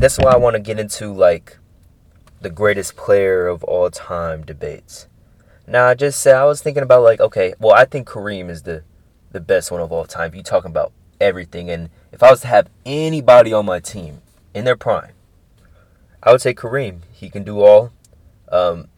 that's 0.00 0.18
why 0.18 0.32
i 0.32 0.36
want 0.36 0.54
to 0.56 0.60
get 0.60 0.78
into 0.78 1.10
like 1.12 1.58
the 2.42 2.50
greatest 2.50 2.96
player 2.96 3.46
of 3.46 3.64
all 3.64 3.90
time 3.90 4.44
debates. 4.44 5.06
Now 5.66 5.86
i 5.86 5.94
just 5.94 6.20
said 6.20 6.34
i 6.34 6.44
was 6.44 6.60
thinking 6.60 6.82
about 6.82 7.02
like 7.02 7.18
okay 7.20 7.54
well 7.58 7.74
i 7.74 7.86
think 7.86 8.06
kareem 8.06 8.50
is 8.50 8.62
the 8.62 8.84
the 9.32 9.40
best 9.40 9.70
one 9.70 9.80
of 9.80 9.92
all 9.92 10.04
time 10.04 10.34
you 10.34 10.42
talking 10.42 10.70
about 10.70 10.92
everything 11.20 11.68
and 11.70 11.90
if 12.12 12.22
i 12.22 12.30
was 12.30 12.40
to 12.40 12.46
have 12.46 12.68
anybody 12.86 13.52
on 13.52 13.66
my 13.66 13.80
team 13.80 14.22
in 14.54 14.64
their 14.64 14.76
prime 14.76 15.12
i 16.22 16.30
would 16.30 16.40
say 16.40 16.54
kareem 16.54 17.00
he 17.12 17.28
can 17.28 17.42
do 17.42 17.60
all 17.60 17.92
um, 18.50 18.88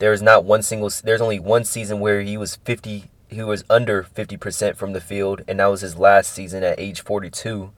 there 0.00 0.12
is 0.12 0.22
not 0.22 0.44
one 0.44 0.62
single. 0.62 0.90
There's 1.04 1.20
only 1.20 1.38
one 1.38 1.64
season 1.64 2.00
where 2.00 2.22
he 2.22 2.36
was 2.36 2.56
50. 2.56 3.10
He 3.28 3.42
was 3.42 3.64
under 3.70 4.02
50% 4.02 4.76
from 4.76 4.92
the 4.92 5.00
field, 5.00 5.42
and 5.46 5.60
that 5.60 5.66
was 5.66 5.82
his 5.82 5.96
last 5.96 6.32
season 6.32 6.64
at 6.64 6.80
age 6.80 7.02
42. 7.02 7.70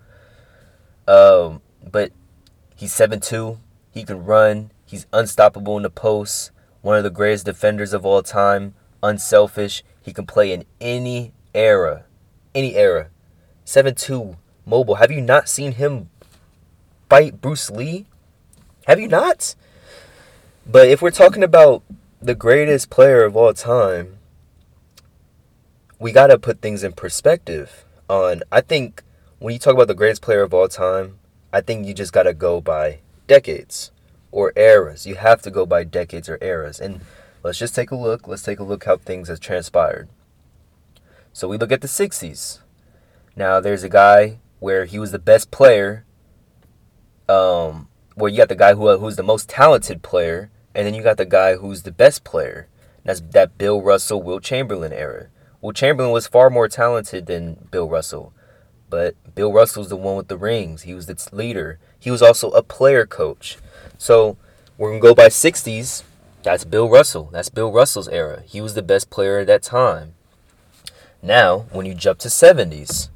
Um, 1.07 1.61
but 1.91 2.13
he's 2.77 2.93
seven-two. 2.93 3.59
He 3.91 4.05
can 4.05 4.25
run. 4.25 4.71
He's 4.87 5.07
unstoppable 5.13 5.77
in 5.77 5.83
the 5.83 5.91
post. 5.91 6.53
One 6.81 6.97
of 6.97 7.05
the 7.05 7.11
greatest 7.11 7.45
defenders 7.45 7.93
of 7.93 8.07
all 8.07 8.23
time. 8.23 8.75
Unselfish. 9.03 9.83
He 10.01 10.13
can 10.13 10.25
play 10.25 10.53
in 10.53 10.65
any 10.81 11.33
era, 11.55 12.05
any 12.55 12.75
era. 12.77 13.09
seven 13.65 13.95
two 13.95 14.37
mobile. 14.67 14.97
Have 14.97 15.11
you 15.11 15.21
not 15.21 15.49
seen 15.49 15.73
him 15.73 16.11
fight 17.09 17.41
Bruce 17.41 17.71
Lee? 17.71 18.07
Have 18.87 19.01
you 19.01 19.09
not? 19.09 19.55
But 20.67 20.89
if 20.89 21.03
we're 21.03 21.11
talking 21.11 21.43
about 21.43 21.83
the 22.21 22.35
greatest 22.35 22.91
player 22.91 23.25
of 23.25 23.37
all 23.37 23.53
time, 23.53 24.19
we 25.99 26.13
got 26.13 26.29
to 26.29 26.39
put 26.39 26.61
things 26.61 26.83
in 26.83 26.93
perspective. 26.93 27.85
On, 28.09 28.43
I 28.51 28.61
think 28.61 29.03
when 29.39 29.53
you 29.53 29.59
talk 29.59 29.75
about 29.75 29.89
the 29.89 29.95
greatest 29.95 30.23
player 30.23 30.43
of 30.43 30.53
all 30.53 30.69
time, 30.69 31.19
I 31.53 31.61
think 31.61 31.87
you 31.87 31.95
just 31.95 32.13
got 32.13 32.25
to 32.25 32.35
go 32.35 32.61
by 32.61 33.01
decades 33.27 33.91
or 34.31 34.53
eras. 34.57 35.07
You 35.07 35.17
have 35.17 35.43
to 35.43 35.51
go 35.51 35.67
by 35.67 35.85
decades 35.85 36.29
or 36.29 36.39
eras. 36.41 36.81
And 36.81 37.01
let's 37.43 37.59
just 37.59 37.75
take 37.75 37.91
a 37.91 37.97
look. 37.97 38.27
Let's 38.27 38.43
take 38.43 38.59
a 38.59 38.65
look 38.65 38.85
how 38.85 38.97
things 38.97 39.29
have 39.29 39.41
transpired. 39.41 40.09
So 41.33 41.49
we 41.49 41.57
look 41.57 41.73
at 41.73 41.81
the 41.81 41.89
60s. 41.89 42.61
Now 43.37 43.61
there's 43.61 43.83
a 43.83 43.89
guy 43.89 44.39
where 44.59 44.85
he 44.85 44.99
was 44.99 45.13
the 45.13 45.19
best 45.19 45.51
player. 45.51 46.05
Um, 47.29 47.89
where 48.15 48.31
you 48.31 48.37
got 48.37 48.49
the 48.49 48.55
guy 48.55 48.75
who 48.75 48.99
who's 48.99 49.17
the 49.17 49.23
most 49.23 49.49
talented 49.49 50.03
player 50.03 50.51
and 50.75 50.87
then 50.87 50.95
you 50.95 51.03
got 51.03 51.17
the 51.17 51.27
guy 51.27 51.57
who's 51.57 51.83
the 51.83 51.93
best 51.93 52.25
player. 52.25 52.69
That's 53.05 53.21
that 53.33 53.59
Bill 53.59 53.83
Russell, 53.83 54.23
Wilt 54.23 54.43
Chamberlain 54.43 54.93
era. 54.93 55.29
Wilt 55.61 55.77
Chamberlain 55.77 56.13
was 56.13 56.27
far 56.27 56.51
more 56.51 56.69
talented 56.69 57.27
than 57.27 57.69
Bill 57.71 57.89
Russell. 57.89 58.33
But 58.89 59.17
Bill 59.35 59.53
Russell's 59.53 59.89
the 59.89 59.97
one 59.97 60.17
with 60.17 60.29
the 60.29 60.37
rings. 60.37 60.83
He 60.83 60.95
was 60.95 61.09
its 61.09 61.33
leader. 61.33 61.79
He 61.99 62.11
was 62.11 62.23
also 62.23 62.51
a 62.51 62.63
player 62.63 63.07
coach. 63.07 63.57
So 63.99 64.37
we're 64.77 64.95
to 64.95 65.01
go 65.01 65.15
by 65.15 65.29
60s. 65.29 66.03
That's 66.43 66.65
Bill 66.65 66.89
Russell. 66.89 67.31
That's 67.33 67.49
Bill 67.49 67.73
Russell's 67.73 68.09
era. 68.09 68.43
He 68.47 68.61
was 68.61 68.75
the 68.75 68.83
best 68.83 69.11
player 69.11 69.39
at 69.39 69.47
that 69.47 69.63
time. 69.63 70.15
Now, 71.23 71.67
when 71.71 71.87
you 71.87 71.95
jump 71.95 72.19
to 72.21 72.29
70s, 72.29 73.09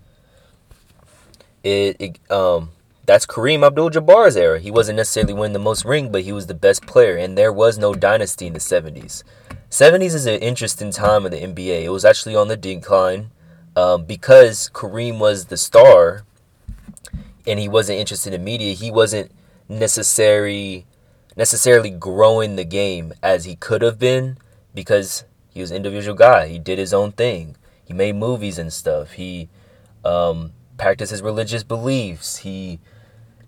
it, 1.64 1.96
it 1.98 2.30
um 2.30 2.70
that's 3.04 3.26
Kareem 3.26 3.64
Abdul 3.64 3.90
Jabbar's 3.90 4.36
era. 4.36 4.58
He 4.58 4.70
wasn't 4.70 4.96
necessarily 4.96 5.32
winning 5.32 5.52
the 5.52 5.58
most 5.58 5.84
ring, 5.84 6.10
but 6.10 6.22
he 6.22 6.32
was 6.32 6.46
the 6.46 6.54
best 6.54 6.86
player, 6.86 7.16
and 7.16 7.38
there 7.38 7.52
was 7.52 7.78
no 7.78 7.94
dynasty 7.94 8.48
in 8.48 8.52
the 8.52 8.58
70s. 8.58 9.22
70s 9.70 10.14
is 10.14 10.26
an 10.26 10.40
interesting 10.40 10.90
time 10.90 11.26
in 11.26 11.32
the 11.32 11.40
NBA. 11.40 11.84
It 11.84 11.90
was 11.90 12.04
actually 12.04 12.34
on 12.34 12.48
the 12.48 12.56
decline 12.56 13.30
um, 13.76 14.04
because 14.04 14.70
Kareem 14.72 15.18
was 15.18 15.46
the 15.46 15.56
star 15.56 16.24
and 17.46 17.60
he 17.60 17.68
wasn't 17.68 17.98
interested 17.98 18.32
in 18.32 18.42
media. 18.42 18.74
He 18.74 18.90
wasn't 18.90 19.30
necessarily 19.68 20.86
necessarily 21.36 21.90
growing 21.90 22.56
the 22.56 22.64
game 22.64 23.12
as 23.22 23.44
he 23.44 23.56
could 23.56 23.82
have 23.82 23.98
been 23.98 24.38
because 24.74 25.24
he 25.50 25.60
was 25.60 25.70
an 25.70 25.76
individual 25.76 26.16
guy. 26.16 26.48
He 26.48 26.58
did 26.58 26.78
his 26.78 26.94
own 26.94 27.12
thing. 27.12 27.56
He 27.86 27.94
made 27.94 28.16
movies 28.16 28.58
and 28.58 28.72
stuff. 28.72 29.12
He 29.12 29.48
um, 30.04 30.52
practiced 30.76 31.12
his 31.12 31.22
religious 31.22 31.62
beliefs. 31.62 32.38
He 32.38 32.80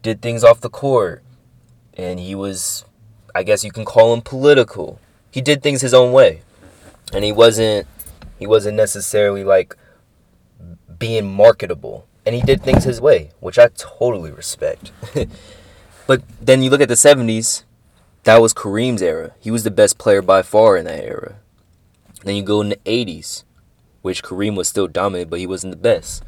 did 0.02 0.22
things 0.22 0.44
off 0.44 0.60
the 0.60 0.70
court. 0.70 1.22
And 1.94 2.20
he 2.20 2.34
was, 2.34 2.84
I 3.34 3.42
guess 3.42 3.64
you 3.64 3.72
can 3.72 3.84
call 3.84 4.14
him 4.14 4.22
political. 4.22 5.00
He 5.30 5.40
did 5.40 5.62
things 5.62 5.80
his 5.80 5.92
own 5.92 6.12
way. 6.12 6.42
And 7.12 7.24
he 7.24 7.32
wasn't, 7.32 7.86
he 8.38 8.46
wasn't 8.46 8.76
necessarily 8.76 9.42
like 9.42 9.76
being 10.98 11.26
marketable. 11.26 12.06
And 12.24 12.34
he 12.34 12.40
did 12.40 12.62
things 12.62 12.84
his 12.84 13.00
way, 13.00 13.30
which 13.40 13.58
I 13.58 13.68
totally 13.76 14.30
respect. 14.30 14.92
but 16.06 16.22
then 16.40 16.62
you 16.62 16.70
look 16.70 16.80
at 16.80 16.88
the 16.88 16.94
70s, 16.94 17.64
that 18.24 18.40
was 18.40 18.54
Kareem's 18.54 19.02
era. 19.02 19.32
He 19.40 19.50
was 19.50 19.64
the 19.64 19.70
best 19.70 19.98
player 19.98 20.22
by 20.22 20.42
far 20.42 20.76
in 20.76 20.84
that 20.84 21.02
era. 21.02 21.36
Then 22.24 22.36
you 22.36 22.42
go 22.42 22.60
in 22.60 22.68
the 22.68 22.76
80s, 22.84 23.44
which 24.08 24.22
Kareem 24.22 24.56
was 24.56 24.68
still 24.68 24.88
dominant, 24.88 25.28
but 25.28 25.38
he 25.38 25.46
wasn't 25.46 25.70
the 25.70 25.76
best. 25.76 26.24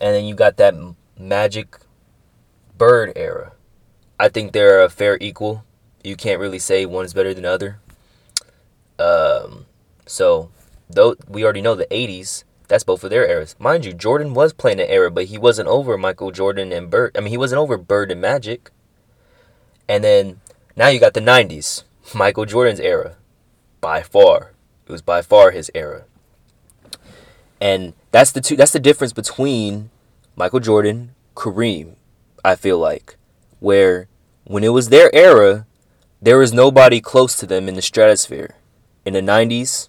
And 0.00 0.14
then 0.14 0.26
you 0.26 0.36
got 0.36 0.58
that 0.58 0.76
Magic 1.18 1.76
Bird 2.78 3.12
era. 3.16 3.50
I 4.16 4.28
think 4.28 4.52
they're 4.52 4.80
a 4.80 4.88
fair 4.88 5.18
equal. 5.20 5.64
You 6.04 6.14
can't 6.14 6.38
really 6.38 6.60
say 6.60 6.86
one 6.86 7.04
is 7.04 7.14
better 7.14 7.34
than 7.34 7.42
the 7.42 7.50
other. 7.50 7.80
Um, 9.00 9.66
so 10.06 10.52
though 10.88 11.16
we 11.28 11.42
already 11.42 11.62
know 11.62 11.74
the 11.74 11.86
80s, 11.86 12.44
that's 12.68 12.84
both 12.84 13.02
of 13.02 13.10
their 13.10 13.28
eras. 13.28 13.56
Mind 13.58 13.84
you, 13.84 13.92
Jordan 13.92 14.32
was 14.32 14.52
playing 14.52 14.78
an 14.78 14.86
era, 14.86 15.10
but 15.10 15.24
he 15.24 15.36
wasn't 15.36 15.66
over 15.66 15.98
Michael 15.98 16.30
Jordan 16.30 16.70
and 16.70 16.88
Bird. 16.88 17.16
I 17.16 17.20
mean, 17.22 17.30
he 17.30 17.36
wasn't 17.36 17.58
over 17.58 17.76
Bird 17.76 18.12
and 18.12 18.20
Magic. 18.20 18.70
And 19.88 20.04
then 20.04 20.40
now 20.76 20.86
you 20.86 21.00
got 21.00 21.14
the 21.14 21.20
90s, 21.20 21.82
Michael 22.14 22.44
Jordan's 22.44 22.78
era. 22.78 23.16
By 23.80 24.02
far. 24.02 24.52
It 24.86 24.92
was 24.92 25.02
by 25.02 25.22
far 25.22 25.50
his 25.50 25.72
era. 25.74 26.04
And 27.60 27.94
that's 28.10 28.32
the 28.32 28.40
two 28.40 28.56
that's 28.56 28.72
the 28.72 28.80
difference 28.80 29.12
between 29.12 29.90
Michael 30.34 30.60
Jordan, 30.60 31.14
Kareem, 31.34 31.94
I 32.44 32.54
feel 32.54 32.78
like, 32.78 33.16
where 33.60 34.08
when 34.44 34.64
it 34.64 34.68
was 34.68 34.88
their 34.88 35.14
era, 35.14 35.66
there 36.20 36.38
was 36.38 36.52
nobody 36.52 37.00
close 37.00 37.36
to 37.38 37.46
them 37.46 37.68
in 37.68 37.74
the 37.74 37.82
stratosphere. 37.82 38.56
In 39.04 39.14
the 39.14 39.20
90s 39.20 39.88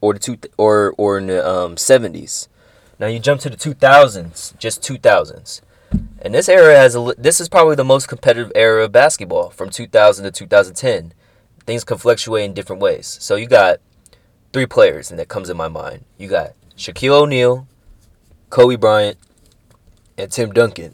or 0.00 0.12
the 0.12 0.18
two 0.18 0.38
or 0.58 0.94
or 0.98 1.18
in 1.18 1.26
the 1.28 1.48
um, 1.48 1.76
70s. 1.76 2.48
Now 2.98 3.06
you 3.06 3.18
jump 3.18 3.40
to 3.40 3.50
the 3.50 3.56
2000s, 3.56 4.56
just 4.58 4.82
2000s. 4.82 5.60
And 6.20 6.34
this 6.34 6.48
era 6.48 6.76
has 6.76 6.94
a 6.94 7.14
this 7.18 7.40
is 7.40 7.48
probably 7.48 7.76
the 7.76 7.84
most 7.84 8.08
competitive 8.08 8.52
era 8.54 8.84
of 8.84 8.92
basketball 8.92 9.50
from 9.50 9.70
2000 9.70 10.24
to 10.24 10.30
2010. 10.30 11.12
Things 11.64 11.84
can 11.84 11.98
fluctuate 11.98 12.44
in 12.44 12.54
different 12.54 12.82
ways. 12.82 13.18
So 13.20 13.36
you 13.36 13.46
got 13.46 13.80
three 14.52 14.66
players 14.66 15.10
and 15.10 15.18
that 15.18 15.28
comes 15.28 15.48
in 15.48 15.56
my 15.56 15.68
mind. 15.68 16.04
You 16.18 16.28
got 16.28 16.52
Shaquille 16.82 17.12
O'Neal, 17.12 17.68
Kobe 18.50 18.74
Bryant, 18.74 19.16
and 20.18 20.32
Tim 20.32 20.52
Duncan. 20.52 20.92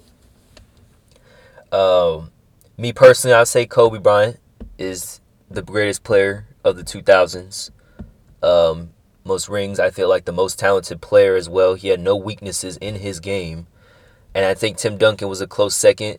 Um, 1.73 2.31
me 2.77 2.93
personally, 2.93 3.33
I'd 3.33 3.49
say 3.49 3.65
Kobe 3.65 3.99
Bryant 3.99 4.39
is 4.77 5.23
the 5.51 5.63
greatest 5.63 6.05
player 6.05 6.47
of 6.63 6.77
the 6.77 6.83
2000s. 6.83 7.71
Um, 8.43 8.91
most 9.25 9.49
rings, 9.49 9.81
I 9.81 9.89
feel 9.89 10.11
like 10.11 10.27
the 10.27 10.33
most 10.33 10.59
talented 10.59 11.01
player 11.01 11.37
as 11.37 11.49
well. 11.49 11.73
He 11.73 11.89
had 11.89 12.01
no 12.01 12.15
weaknesses 12.17 12.77
in 12.77 12.97
his 12.97 13.19
game. 13.19 13.67
And 14.35 14.45
I 14.45 14.53
think 14.53 14.77
Tim 14.77 14.99
Duncan 14.99 15.31
was 15.31 15.41
a 15.41 15.47
close 15.47 15.75
second. 15.75 16.19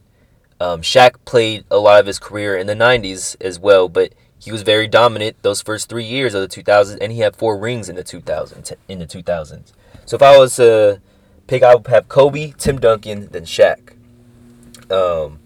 Um, 0.59 0.81
Shaq 0.81 1.17
played 1.25 1.63
a 1.69 1.77
lot 1.77 1.99
of 1.99 2.07
his 2.07 2.17
career 2.17 2.57
in 2.57 2.65
the 2.65 2.73
90s 2.73 3.35
as 3.39 3.59
well, 3.59 3.87
but 3.87 4.15
he 4.39 4.51
was 4.51 4.63
very 4.63 4.87
dominant 4.87 5.35
those 5.41 5.61
first 5.61 5.89
three 5.89 6.05
years 6.05 6.33
of 6.33 6.41
the 6.41 6.47
2000s, 6.47 6.97
and 6.99 7.11
he 7.11 7.19
had 7.19 7.35
four 7.35 7.57
rings 7.57 7.89
in 7.89 7.95
the 7.95 8.03
2000s. 8.03 8.73
In 8.87 8.99
the 8.99 9.05
2000s, 9.05 9.73
so 10.05 10.15
if 10.15 10.21
I 10.21 10.37
was 10.37 10.55
to 10.55 11.01
pick, 11.45 11.61
I 11.61 11.75
would 11.75 11.85
have 11.87 12.07
Kobe, 12.07 12.53
Tim 12.57 12.79
Duncan, 12.79 13.27
then 13.31 13.43
Shaq. 13.43 13.93
Um, 14.91 15.39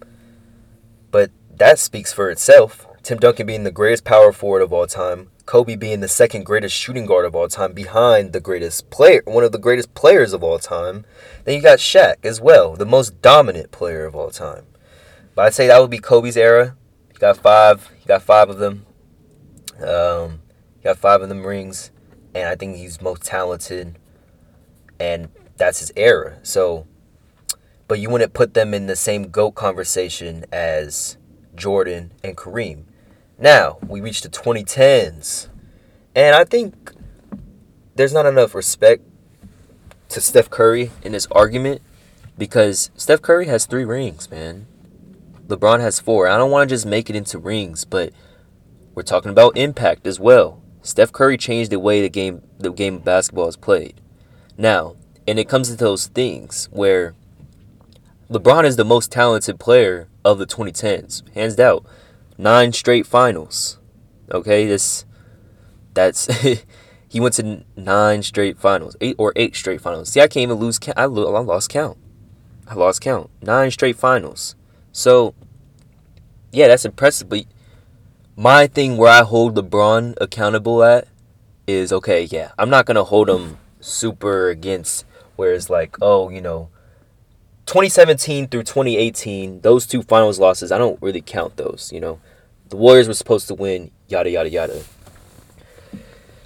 but 1.10 1.30
that 1.56 1.78
speaks 1.78 2.12
for 2.12 2.30
itself. 2.30 2.86
Tim 3.02 3.18
Duncan 3.18 3.46
being 3.46 3.64
the 3.64 3.70
greatest 3.70 4.04
power 4.04 4.32
forward 4.32 4.62
of 4.62 4.72
all 4.72 4.86
time, 4.86 5.30
Kobe 5.46 5.76
being 5.76 6.00
the 6.00 6.08
second 6.08 6.44
greatest 6.46 6.74
shooting 6.74 7.04
guard 7.04 7.26
of 7.26 7.34
all 7.34 7.48
time, 7.48 7.72
behind 7.74 8.32
the 8.32 8.40
greatest 8.40 8.88
player, 8.88 9.22
one 9.26 9.44
of 9.44 9.52
the 9.52 9.58
greatest 9.58 9.92
players 9.94 10.32
of 10.32 10.42
all 10.42 10.58
time. 10.58 11.04
Then 11.44 11.56
you 11.56 11.60
got 11.60 11.78
Shaq 11.78 12.16
as 12.24 12.40
well, 12.40 12.74
the 12.74 12.86
most 12.86 13.20
dominant 13.20 13.70
player 13.70 14.06
of 14.06 14.14
all 14.16 14.30
time. 14.30 14.64
But 15.34 15.46
I'd 15.46 15.54
say 15.54 15.66
that 15.66 15.80
would 15.80 15.90
be 15.90 15.98
Kobe's 15.98 16.36
era. 16.36 16.76
He 17.12 17.18
got 17.18 17.36
five. 17.36 17.90
Got 18.06 18.22
five 18.22 18.50
of 18.50 18.58
them. 18.58 18.84
Um, 19.80 20.40
got 20.82 20.98
five 20.98 21.22
of 21.22 21.28
them 21.28 21.44
rings, 21.44 21.90
and 22.34 22.48
I 22.48 22.54
think 22.54 22.76
he's 22.76 23.00
most 23.00 23.22
talented, 23.22 23.98
and 25.00 25.28
that's 25.56 25.80
his 25.80 25.92
era. 25.96 26.38
So, 26.42 26.86
but 27.88 27.98
you 27.98 28.10
wouldn't 28.10 28.34
put 28.34 28.54
them 28.54 28.74
in 28.74 28.86
the 28.86 28.96
same 28.96 29.30
goat 29.30 29.52
conversation 29.52 30.44
as 30.52 31.16
Jordan 31.54 32.12
and 32.22 32.36
Kareem. 32.36 32.84
Now 33.38 33.78
we 33.86 34.00
reach 34.00 34.20
the 34.20 34.28
2010s, 34.28 35.48
and 36.14 36.36
I 36.36 36.44
think 36.44 36.92
there's 37.96 38.12
not 38.12 38.26
enough 38.26 38.54
respect 38.54 39.02
to 40.10 40.20
Steph 40.20 40.50
Curry 40.50 40.90
in 41.02 41.12
this 41.12 41.26
argument 41.32 41.82
because 42.36 42.90
Steph 42.96 43.22
Curry 43.22 43.46
has 43.46 43.66
three 43.66 43.84
rings, 43.84 44.30
man. 44.30 44.66
LeBron 45.48 45.80
has 45.80 46.00
four. 46.00 46.26
I 46.26 46.36
don't 46.36 46.50
want 46.50 46.68
to 46.68 46.74
just 46.74 46.86
make 46.86 47.10
it 47.10 47.16
into 47.16 47.38
rings, 47.38 47.84
but 47.84 48.12
we're 48.94 49.02
talking 49.02 49.30
about 49.30 49.56
impact 49.56 50.06
as 50.06 50.18
well. 50.18 50.62
Steph 50.82 51.12
Curry 51.12 51.36
changed 51.36 51.70
the 51.70 51.78
way 51.78 52.00
the 52.00 52.08
game 52.08 52.42
the 52.58 52.70
game 52.70 52.96
of 52.96 53.04
basketball 53.04 53.48
is 53.48 53.56
played. 53.56 54.00
Now, 54.56 54.96
and 55.26 55.38
it 55.38 55.48
comes 55.48 55.68
to 55.68 55.76
those 55.76 56.06
things 56.06 56.68
where 56.70 57.14
LeBron 58.30 58.64
is 58.64 58.76
the 58.76 58.84
most 58.84 59.10
talented 59.10 59.58
player 59.58 60.08
of 60.24 60.38
the 60.38 60.46
2010s, 60.46 61.22
hands 61.34 61.56
down. 61.56 61.84
Nine 62.38 62.72
straight 62.72 63.06
finals. 63.06 63.78
Okay, 64.30 64.66
this 64.66 65.04
that's 65.92 66.26
he 67.08 67.20
went 67.20 67.34
to 67.34 67.64
nine 67.76 68.22
straight 68.22 68.58
finals, 68.58 68.96
eight 69.00 69.16
or 69.18 69.32
eight 69.36 69.54
straight 69.54 69.80
finals. 69.80 70.10
See, 70.10 70.20
I 70.20 70.28
can't 70.28 70.42
even 70.42 70.56
lose 70.56 70.78
count. 70.78 70.98
I, 70.98 71.02
I 71.02 71.06
lost 71.06 71.70
count. 71.70 71.98
I 72.66 72.74
lost 72.74 73.00
count. 73.00 73.30
Nine 73.42 73.70
straight 73.70 73.96
finals. 73.96 74.54
So, 74.94 75.34
yeah, 76.52 76.68
that's 76.68 76.84
impressive. 76.84 77.28
But 77.28 77.44
my 78.36 78.68
thing 78.68 78.96
where 78.96 79.10
I 79.10 79.22
hold 79.22 79.56
LeBron 79.56 80.14
accountable 80.20 80.84
at 80.84 81.08
is 81.66 81.92
okay, 81.92 82.22
yeah, 82.22 82.52
I'm 82.56 82.70
not 82.70 82.86
going 82.86 82.94
to 82.94 83.04
hold 83.04 83.28
him 83.28 83.58
super 83.80 84.48
against 84.48 85.04
where 85.34 85.52
it's 85.52 85.68
like, 85.68 85.96
oh, 86.00 86.30
you 86.30 86.40
know, 86.40 86.68
2017 87.66 88.46
through 88.46 88.62
2018, 88.62 89.62
those 89.62 89.84
two 89.84 90.02
finals 90.02 90.38
losses, 90.38 90.70
I 90.70 90.78
don't 90.78 91.02
really 91.02 91.20
count 91.20 91.56
those, 91.56 91.90
you 91.92 92.00
know. 92.00 92.20
The 92.68 92.76
Warriors 92.76 93.08
were 93.08 93.14
supposed 93.14 93.48
to 93.48 93.54
win, 93.54 93.90
yada, 94.08 94.30
yada, 94.30 94.48
yada. 94.48 94.82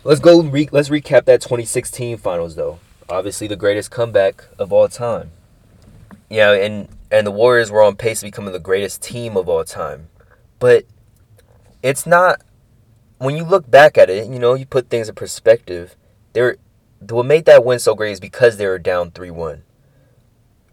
Let's 0.05 0.21
go, 0.21 0.43
re- 0.43 0.71
let's 0.73 0.89
recap 0.89 1.27
that 1.27 1.43
2016 1.43 2.17
finals, 2.17 2.57
though. 2.57 2.79
Obviously, 3.11 3.47
the 3.47 3.57
greatest 3.57 3.91
comeback 3.91 4.45
of 4.59 4.73
all 4.73 4.89
time. 4.89 5.33
Yeah, 6.31 6.53
and 6.53 6.89
and 7.11 7.27
the 7.27 7.31
Warriors 7.31 7.71
were 7.71 7.83
on 7.83 7.97
pace 7.97 8.21
to 8.21 8.27
become 8.27 8.45
the 8.47 8.59
greatest 8.59 9.03
team 9.03 9.37
of 9.37 9.49
all 9.49 9.65
time. 9.65 10.09
But 10.59 10.85
it's 11.83 12.07
not 12.07 12.43
when 13.19 13.37
you 13.37 13.45
look 13.45 13.71
back 13.71 13.99
at 13.99 14.11
it, 14.11 14.29
you 14.29 14.39
know, 14.39 14.55
you 14.55 14.67
put 14.67 14.91
things 14.91 15.09
in 15.09 15.15
perspective. 15.15 15.97
There 16.33 16.57
what 17.01 17.27
made 17.27 17.45
that 17.47 17.65
win 17.65 17.79
so 17.79 17.95
great 17.95 18.13
is 18.13 18.21
because 18.21 18.57
they 18.57 18.67
were 18.67 18.79
down 18.79 19.11
3-1. 19.13 19.63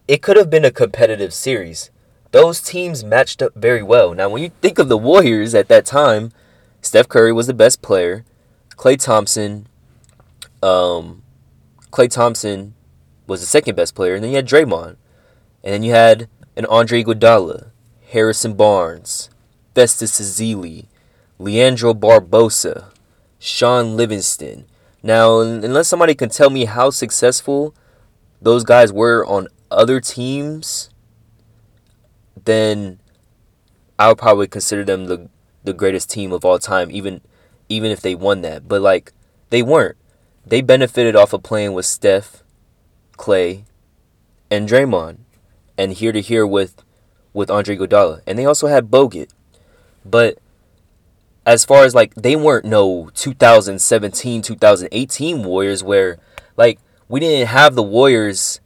It 0.08 0.22
could 0.22 0.38
have 0.38 0.50
been 0.50 0.66
a 0.66 0.72
competitive 0.72 1.34
series. 1.34 1.92
Those 2.32 2.62
teams 2.62 3.04
matched 3.04 3.42
up 3.42 3.54
very 3.56 3.84
well. 3.84 4.14
Now, 4.14 4.30
when 4.30 4.42
you 4.42 4.52
think 4.62 4.80
of 4.80 4.90
the 4.90 4.98
Warriors 4.98 5.54
at 5.54 5.68
that 5.70 5.86
time, 5.86 6.32
Steph 6.82 7.08
Curry 7.08 7.32
was 7.32 7.48
the 7.48 7.54
best 7.54 7.82
player. 7.82 8.26
Klay 8.72 9.00
Thompson, 9.00 9.68
um, 10.62 11.24
Klay 11.92 12.10
Thompson 12.10 12.74
was 13.28 13.42
the 13.42 13.48
second 13.48 13.76
best 13.76 13.96
player, 13.96 14.16
and 14.16 14.24
then 14.24 14.32
you 14.32 14.36
had 14.38 14.48
Draymond. 14.48 14.98
And 15.66 15.74
then 15.74 15.84
you 15.84 15.92
had 15.94 16.30
an 16.56 16.68
Andre 16.68 17.04
Iguodala, 17.04 17.72
Harrison 18.12 18.54
Barnes, 18.54 19.32
Festus 19.74 20.22
Ezeli, 20.22 20.86
Leandro 21.40 21.92
Barbosa, 21.96 22.92
Shaun 23.40 23.98
Livingston. 23.98 24.66
Now, 25.02 25.40
unless 25.40 25.88
somebody 25.88 26.14
can 26.14 26.30
tell 26.30 26.52
me 26.52 26.66
how 26.66 26.92
successful 26.92 27.74
those 28.40 28.64
guys 28.64 28.94
were 28.94 29.26
on 29.26 29.48
other 29.72 30.00
teams, 30.00 30.92
then 32.44 33.00
I 33.98 34.10
would 34.10 34.20
probably 34.20 34.48
consider 34.48 34.84
them 34.84 35.08
the 35.08 35.30
the 35.64 35.74
greatest 35.74 36.12
team 36.12 36.32
of 36.32 36.46
all 36.46 36.60
time, 36.60 36.92
even 36.92 37.22
even 37.70 37.90
if 37.90 38.02
they 38.02 38.14
won 38.14 38.42
that. 38.42 38.68
But 38.68 38.82
like 38.82 39.14
they 39.50 39.64
weren't. 39.64 39.98
They 40.46 40.62
benefited 40.62 41.16
off 41.16 41.34
of 41.34 41.42
playing 41.42 41.74
with 41.74 41.88
Steph, 41.88 42.44
Klay, 43.18 43.64
and 44.52 44.70
Draymond 44.70 45.25
and 45.78 45.94
here 45.94 46.12
to 46.12 46.22
here 46.22 46.46
with 46.46 46.84
with 47.34 47.52
Andre 47.52 47.78
Iguodala, 47.78 48.22
and 48.26 48.40
they 48.40 48.46
also 48.46 48.68
had 48.68 48.90
Bogut. 48.90 49.30
But 50.06 50.38
as 51.46 51.66
far 51.66 51.84
as 51.84 51.94
like 51.94 52.14
they 52.16 52.36
weren't 52.36 52.66
no 52.66 53.10
2017 53.14 54.42
2018 54.42 55.44
Warriors 55.44 55.84
where 55.84 56.18
like 56.58 56.80
we 57.08 57.20
didn't 57.20 57.48
have 57.48 57.76
the 57.76 57.84
Warriors 57.84 58.60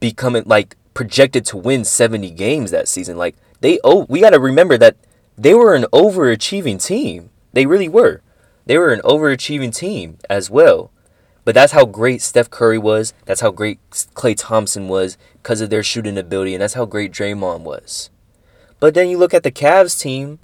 becoming 0.00 0.42
like 0.46 0.76
projected 0.94 1.44
to 1.46 1.56
win 1.56 1.84
70 1.84 2.30
games 2.30 2.70
that 2.70 2.88
season. 2.88 3.16
Like 3.16 3.36
they 3.60 3.78
oh 3.84 4.06
we 4.08 4.20
got 4.20 4.30
to 4.30 4.40
remember 4.40 4.76
that 4.78 4.96
they 5.36 5.54
were 5.54 5.74
an 5.74 5.84
overachieving 5.92 6.84
team. 6.84 7.30
They 7.52 7.66
really 7.66 7.88
were. 7.88 8.22
They 8.66 8.76
were 8.76 8.92
an 8.92 9.00
overachieving 9.00 9.74
team 9.74 10.18
as 10.28 10.50
well. 10.50 10.90
But 11.48 11.54
that's 11.54 11.72
how 11.72 11.86
great 11.86 12.20
Steph 12.20 12.50
Curry 12.50 12.76
was. 12.76 13.14
That's 13.24 13.40
how 13.40 13.50
great 13.50 13.80
Klay 13.90 14.34
Thompson 14.36 14.86
was 14.86 15.16
because 15.42 15.62
of 15.62 15.70
their 15.70 15.82
shooting 15.82 16.18
ability. 16.18 16.54
And 16.54 16.60
that's 16.60 16.74
how 16.74 16.84
great 16.84 17.10
Draymond 17.10 17.60
was. 17.60 18.10
But 18.80 18.92
then 18.92 19.08
you 19.08 19.16
look 19.16 19.32
at 19.32 19.44
the 19.44 19.50
Cavs 19.50 19.98
team. 19.98 20.40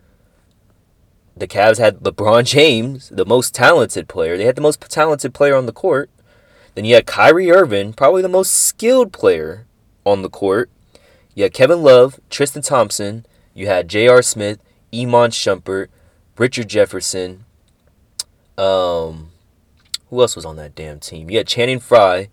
The 1.36 1.46
Cavs 1.46 1.76
had 1.76 1.98
LeBron 1.98 2.44
James, 2.46 3.10
the 3.10 3.26
most 3.26 3.54
talented 3.54 4.08
player. 4.08 4.38
They 4.38 4.46
had 4.46 4.56
the 4.56 4.62
most 4.62 4.80
talented 4.80 5.34
player 5.34 5.54
on 5.54 5.66
the 5.66 5.74
court. 5.74 6.08
Then 6.74 6.86
you 6.86 6.94
had 6.94 7.04
Kyrie 7.04 7.52
Irving, 7.52 7.92
probably 7.92 8.22
the 8.22 8.28
most 8.30 8.54
skilled 8.54 9.12
player 9.12 9.66
on 10.06 10.22
the 10.22 10.30
court. 10.30 10.70
You 11.34 11.42
had 11.42 11.52
Kevin 11.52 11.82
Love, 11.82 12.18
Tristan 12.30 12.62
Thompson. 12.62 13.26
You 13.52 13.66
had 13.66 13.88
J.R. 13.88 14.22
Smith, 14.22 14.58
Iman 14.90 15.32
Shumpert, 15.32 15.88
Richard 16.38 16.68
Jefferson. 16.68 17.44
Um, 18.56 19.32
who 20.14 20.20
else 20.20 20.37
was 20.37 20.44
on 20.44 20.57
that 20.57 20.74
damn 20.74 21.00
team? 21.00 21.29
You 21.29 21.38
had 21.38 21.48
Channing 21.48 21.81
Frye. 21.81 22.29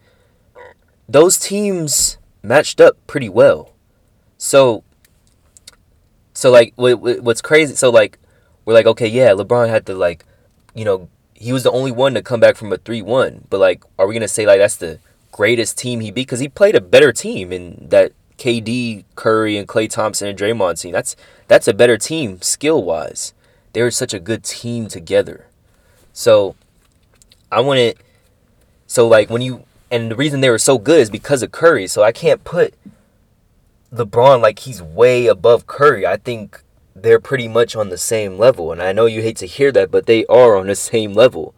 Those 1.09 1.37
teams 1.37 2.17
matched 2.43 2.79
up 2.79 2.95
pretty 3.07 3.27
well. 3.27 3.73
So 4.37 4.83
So 6.33 6.51
like, 6.51 6.73
what, 6.75 7.21
what's 7.21 7.41
crazy? 7.41 7.75
So 7.75 7.89
like, 7.89 8.19
we're 8.65 8.73
like, 8.73 8.85
okay, 8.85 9.07
yeah, 9.07 9.31
LeBron 9.31 9.69
had 9.69 9.85
to 9.87 9.95
like, 9.95 10.25
you 10.75 10.85
know, 10.85 11.09
he 11.33 11.51
was 11.51 11.63
the 11.63 11.71
only 11.71 11.91
one 11.91 12.13
to 12.13 12.21
come 12.21 12.39
back 12.39 12.55
from 12.55 12.71
a 12.71 12.77
three-one. 12.77 13.45
But 13.49 13.59
like, 13.59 13.83
are 13.97 14.05
we 14.07 14.13
gonna 14.13 14.27
say 14.27 14.45
like 14.45 14.59
that's 14.59 14.75
the 14.75 14.99
greatest 15.31 15.77
team 15.77 15.99
he 16.01 16.11
beat? 16.11 16.27
Because 16.27 16.39
he 16.39 16.47
played 16.47 16.75
a 16.75 16.81
better 16.81 17.11
team 17.11 17.51
in 17.51 17.87
that 17.89 18.13
KD, 18.37 19.05
Curry, 19.15 19.57
and 19.57 19.67
Klay 19.67 19.89
Thompson 19.89 20.27
and 20.27 20.37
Draymond 20.37 20.79
team. 20.79 20.91
That's 20.91 21.15
that's 21.47 21.67
a 21.67 21.73
better 21.73 21.97
team 21.97 22.41
skill 22.41 22.83
wise. 22.83 23.33
They 23.73 23.81
were 23.81 23.91
such 23.91 24.13
a 24.13 24.19
good 24.19 24.43
team 24.43 24.87
together. 24.87 25.47
So 26.13 26.55
I 27.51 27.59
wanted 27.59 27.97
so 28.87 29.07
like 29.07 29.29
when 29.29 29.41
you 29.41 29.65
and 29.91 30.09
the 30.09 30.15
reason 30.15 30.39
they 30.39 30.49
were 30.49 30.57
so 30.57 30.77
good 30.77 31.01
is 31.01 31.09
because 31.09 31.43
of 31.43 31.51
Curry. 31.51 31.85
So 31.85 32.01
I 32.01 32.13
can't 32.13 32.43
put 32.43 32.73
LeBron 33.93 34.41
like 34.41 34.59
he's 34.59 34.81
way 34.81 35.27
above 35.27 35.67
Curry. 35.67 36.07
I 36.07 36.15
think 36.15 36.63
they're 36.95 37.19
pretty 37.19 37.49
much 37.49 37.75
on 37.75 37.89
the 37.89 37.97
same 37.97 38.37
level. 38.37 38.71
And 38.71 38.81
I 38.81 38.93
know 38.93 39.05
you 39.05 39.21
hate 39.21 39.37
to 39.37 39.45
hear 39.45 39.71
that, 39.73 39.91
but 39.91 40.05
they 40.05 40.25
are 40.27 40.55
on 40.55 40.67
the 40.67 40.75
same 40.75 41.13
level. 41.13 41.53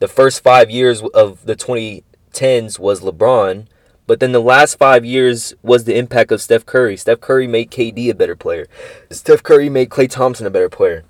The 0.00 0.08
first 0.08 0.42
five 0.42 0.70
years 0.70 1.02
of 1.14 1.44
the 1.44 1.54
2010s 1.56 2.78
was 2.78 3.00
LeBron, 3.00 3.66
but 4.06 4.20
then 4.20 4.32
the 4.32 4.40
last 4.40 4.76
five 4.76 5.04
years 5.04 5.54
was 5.62 5.84
the 5.84 5.96
impact 5.96 6.32
of 6.32 6.42
Steph 6.42 6.66
Curry. 6.66 6.96
Steph 6.96 7.20
Curry 7.20 7.46
made 7.46 7.70
KD 7.70 8.10
a 8.10 8.14
better 8.14 8.36
player. 8.36 8.66
Steph 9.10 9.42
Curry 9.42 9.68
made 9.68 9.90
Klay 9.90 10.10
Thompson 10.10 10.46
a 10.46 10.50
better 10.50 10.68
player. 10.68 11.04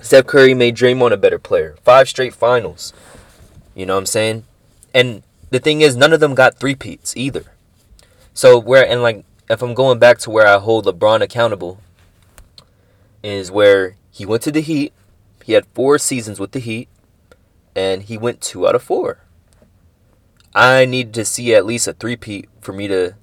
Steph 0.00 0.26
Curry 0.26 0.54
made 0.54 0.76
Draymond 0.76 1.12
a 1.12 1.16
better 1.16 1.38
player. 1.38 1.76
Five 1.82 2.08
straight 2.08 2.34
finals. 2.34 2.92
You 3.74 3.86
know 3.86 3.94
what 3.94 4.00
I'm 4.00 4.06
saying? 4.06 4.44
And 4.94 5.22
the 5.50 5.60
thing 5.60 5.80
is, 5.80 5.96
none 5.96 6.12
of 6.12 6.20
them 6.20 6.34
got 6.34 6.58
three 6.58 6.74
peats 6.74 7.16
either. 7.16 7.44
So 8.34 8.58
where 8.58 8.86
and 8.86 9.02
like 9.02 9.24
if 9.48 9.62
I'm 9.62 9.74
going 9.74 9.98
back 9.98 10.18
to 10.18 10.30
where 10.30 10.46
I 10.46 10.58
hold 10.58 10.86
LeBron 10.86 11.20
accountable, 11.20 11.78
is 13.22 13.50
where 13.50 13.96
he 14.10 14.26
went 14.26 14.42
to 14.44 14.52
the 14.52 14.60
Heat. 14.60 14.92
He 15.44 15.52
had 15.52 15.66
four 15.74 15.98
seasons 15.98 16.38
with 16.38 16.52
the 16.52 16.58
Heat, 16.58 16.88
and 17.74 18.02
he 18.02 18.16
went 18.18 18.40
two 18.40 18.66
out 18.66 18.74
of 18.74 18.82
four. 18.82 19.18
I 20.54 20.84
need 20.84 21.14
to 21.14 21.24
see 21.24 21.54
at 21.54 21.66
least 21.66 21.88
a 21.88 21.94
three-peat 21.94 22.48
for 22.60 22.72
me 22.72 22.86
to, 22.88 23.14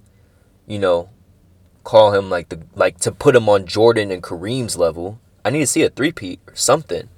you 0.68 0.80
know, 0.80 1.10
call 1.84 2.12
him 2.12 2.30
like 2.30 2.50
the 2.50 2.62
like 2.76 3.00
to 3.00 3.12
put 3.12 3.36
him 3.36 3.48
on 3.48 3.66
Jordan 3.66 4.12
and 4.12 4.24
Kareem's 4.24 4.78
level. 4.78 5.20
I 5.46 5.50
need 5.50 5.60
to 5.60 5.68
see 5.68 5.84
a 5.84 5.90
three-peat 5.90 6.40
or 6.48 6.56
something. 6.56 7.10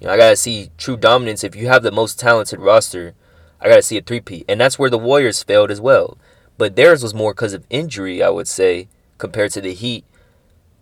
You 0.00 0.06
know, 0.06 0.12
I 0.12 0.16
gotta 0.16 0.36
see 0.36 0.70
true 0.78 0.96
dominance. 0.96 1.42
If 1.42 1.56
you 1.56 1.68
have 1.68 1.82
the 1.82 1.90
most 1.90 2.18
talented 2.18 2.60
roster, 2.60 3.14
I 3.60 3.68
gotta 3.68 3.82
see 3.82 3.98
a 3.98 4.02
three-peat, 4.02 4.44
and 4.48 4.60
that's 4.60 4.78
where 4.78 4.90
the 4.90 4.98
Warriors 4.98 5.42
failed 5.42 5.70
as 5.70 5.80
well. 5.80 6.18
But 6.56 6.76
theirs 6.76 7.02
was 7.02 7.14
more 7.14 7.34
because 7.34 7.54
of 7.54 7.64
injury, 7.70 8.22
I 8.22 8.30
would 8.30 8.48
say, 8.48 8.88
compared 9.16 9.52
to 9.52 9.60
the 9.60 9.74
Heat, 9.74 10.04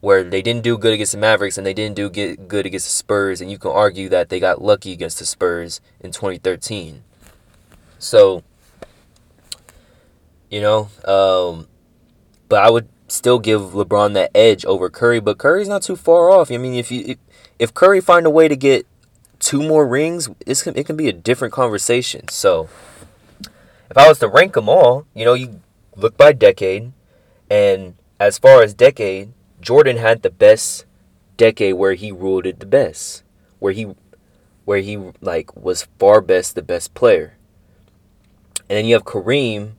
where 0.01 0.23
they 0.23 0.43
didn't 0.43 0.63
do 0.63 0.77
good 0.79 0.93
against 0.93 1.13
the 1.13 1.19
Mavericks 1.19 1.57
and 1.57 1.67
they 1.67 1.75
didn't 1.75 1.97
do 1.97 2.11
get 2.11 2.49
good 2.49 2.67
against 2.67 2.87
the 2.87 2.93
Spurs, 2.93 3.41
and 3.41 3.51
you 3.51 3.59
can 3.59 3.71
argue 3.71 4.09
that 4.11 4.29
they 4.29 4.39
got 4.39 4.63
lucky 4.63 4.93
against 4.93 5.19
the 5.19 5.27
Spurs 5.27 5.81
in 6.01 6.13
2013. 6.13 7.03
So, 7.99 8.43
you 10.51 10.61
know, 10.61 10.91
um, 11.05 11.67
but 12.49 12.63
I 12.63 12.71
would 12.71 12.89
still 13.09 13.39
give 13.39 13.61
LeBron 13.61 14.15
that 14.15 14.31
edge 14.35 14.65
over 14.65 14.91
Curry, 14.91 15.21
but 15.21 15.39
Curry's 15.39 15.69
not 15.69 15.83
too 15.83 15.97
far 15.97 16.31
off. 16.31 16.51
I 16.51 16.59
mean, 16.59 16.75
if 16.75 16.91
you 16.91 17.05
if, 17.07 17.19
if 17.59 17.75
Curry 17.75 18.01
find 18.01 18.27
a 18.27 18.31
way 18.31 18.49
to 18.49 18.57
get 18.57 18.87
two 19.39 19.63
more 19.63 19.87
rings, 19.87 20.29
it's 20.47 20.67
it 20.67 20.87
can 20.87 20.97
be 20.97 21.09
a 21.09 21.13
different 21.13 21.55
conversation. 21.55 22.29
So, 22.29 22.69
if 23.91 23.97
I 23.97 24.09
was 24.09 24.19
to 24.21 24.29
rank 24.29 24.55
them 24.55 24.69
all, 24.69 25.07
you 25.15 25.25
know, 25.25 25.35
you 25.35 25.61
look 25.97 26.17
by 26.17 26.33
decade, 26.33 26.93
and 27.51 27.95
as 28.19 28.39
far 28.39 28.63
as 28.63 28.75
decade, 28.75 29.33
Jordan 29.61 29.97
had 29.97 30.23
the 30.23 30.31
best 30.31 30.85
decade 31.37 31.75
where 31.75 31.95
he 31.95 32.13
ruled 32.13 32.47
it 32.47 32.61
the 32.61 32.67
best, 32.67 33.23
where 33.59 33.73
he 33.73 33.95
where 34.65 34.81
he 34.81 34.99
like 35.21 35.57
was 35.57 35.89
far 35.99 36.21
best 36.21 36.55
the 36.55 36.63
best 36.63 36.95
player. 36.95 37.37
And 38.69 38.77
then 38.77 38.85
you 38.85 38.95
have 38.95 39.05
Kareem, 39.05 39.73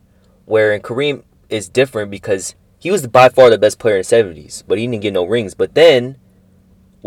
where 0.45 0.73
in 0.73 0.81
Kareem 0.81 1.23
is 1.49 1.67
different 1.67 2.09
because 2.09 2.55
he 2.79 2.89
was 2.89 3.05
by 3.07 3.29
far 3.29 3.49
the 3.49 3.57
best 3.57 3.79
player 3.79 3.97
in 3.97 4.01
the 4.01 4.03
70s, 4.03 4.63
but 4.65 4.77
he 4.77 4.87
didn't 4.87 5.01
get 5.01 5.13
no 5.13 5.25
rings. 5.25 5.53
But 5.55 5.75
then, 5.75 6.17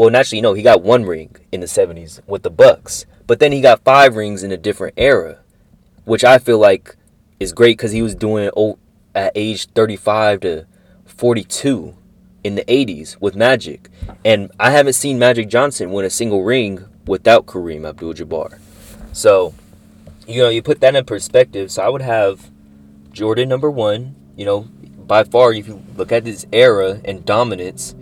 well, 0.01 0.09
naturally, 0.09 0.41
no, 0.41 0.55
he 0.55 0.63
got 0.63 0.81
one 0.81 1.05
ring 1.05 1.37
in 1.53 1.61
the 1.61 1.67
70s 1.67 2.27
with 2.27 2.43
the 2.43 2.49
Bucks. 2.49 3.05
But 3.27 3.39
then 3.39 3.53
he 3.53 3.61
got 3.61 3.85
five 3.85 4.17
rings 4.17 4.43
in 4.43 4.51
a 4.51 4.57
different 4.57 4.95
era, 4.97 5.41
which 6.07 6.25
I 6.25 6.39
feel 6.39 6.59
like 6.59 6.97
is 7.39 7.53
great 7.53 7.77
because 7.77 7.93
he 7.93 8.01
was 8.01 8.15
doing 8.15 8.45
it 8.45 8.79
at 9.15 9.33
age 9.35 9.67
35 9.67 10.41
to 10.41 10.67
42 11.05 11.95
in 12.43 12.55
the 12.55 12.65
80s 12.65 13.21
with 13.21 13.37
Magic. 13.37 13.91
And 14.25 14.51
I 14.59 14.71
haven't 14.71 14.95
seen 14.95 15.19
Magic 15.19 15.51
Johnson 15.51 15.91
win 15.91 16.07
a 16.07 16.11
single 16.11 16.45
ring 16.45 16.87
without 17.07 17.45
Kareem 17.45 17.87
Abdul 17.87 18.15
Jabbar. 18.15 18.59
So, 19.13 19.53
you 20.27 20.43
know, 20.43 20.49
you 20.49 20.63
put 20.63 20.81
that 20.81 20.97
in 20.97 21.05
perspective. 21.05 21.71
So 21.71 21.83
I 21.83 21.91
would 21.91 22.01
have 22.01 22.51
Jordan 23.13 23.51
number 23.51 23.71
one. 23.71 24.15
You 24.35 24.47
know, 24.47 24.61
by 24.97 25.25
far, 25.25 25.53
if 25.53 25.69
you 25.69 25.83
look 25.95 26.11
at 26.11 26.25
this 26.25 26.47
era 26.55 27.03
and 27.05 27.23
dominance, 27.27 27.95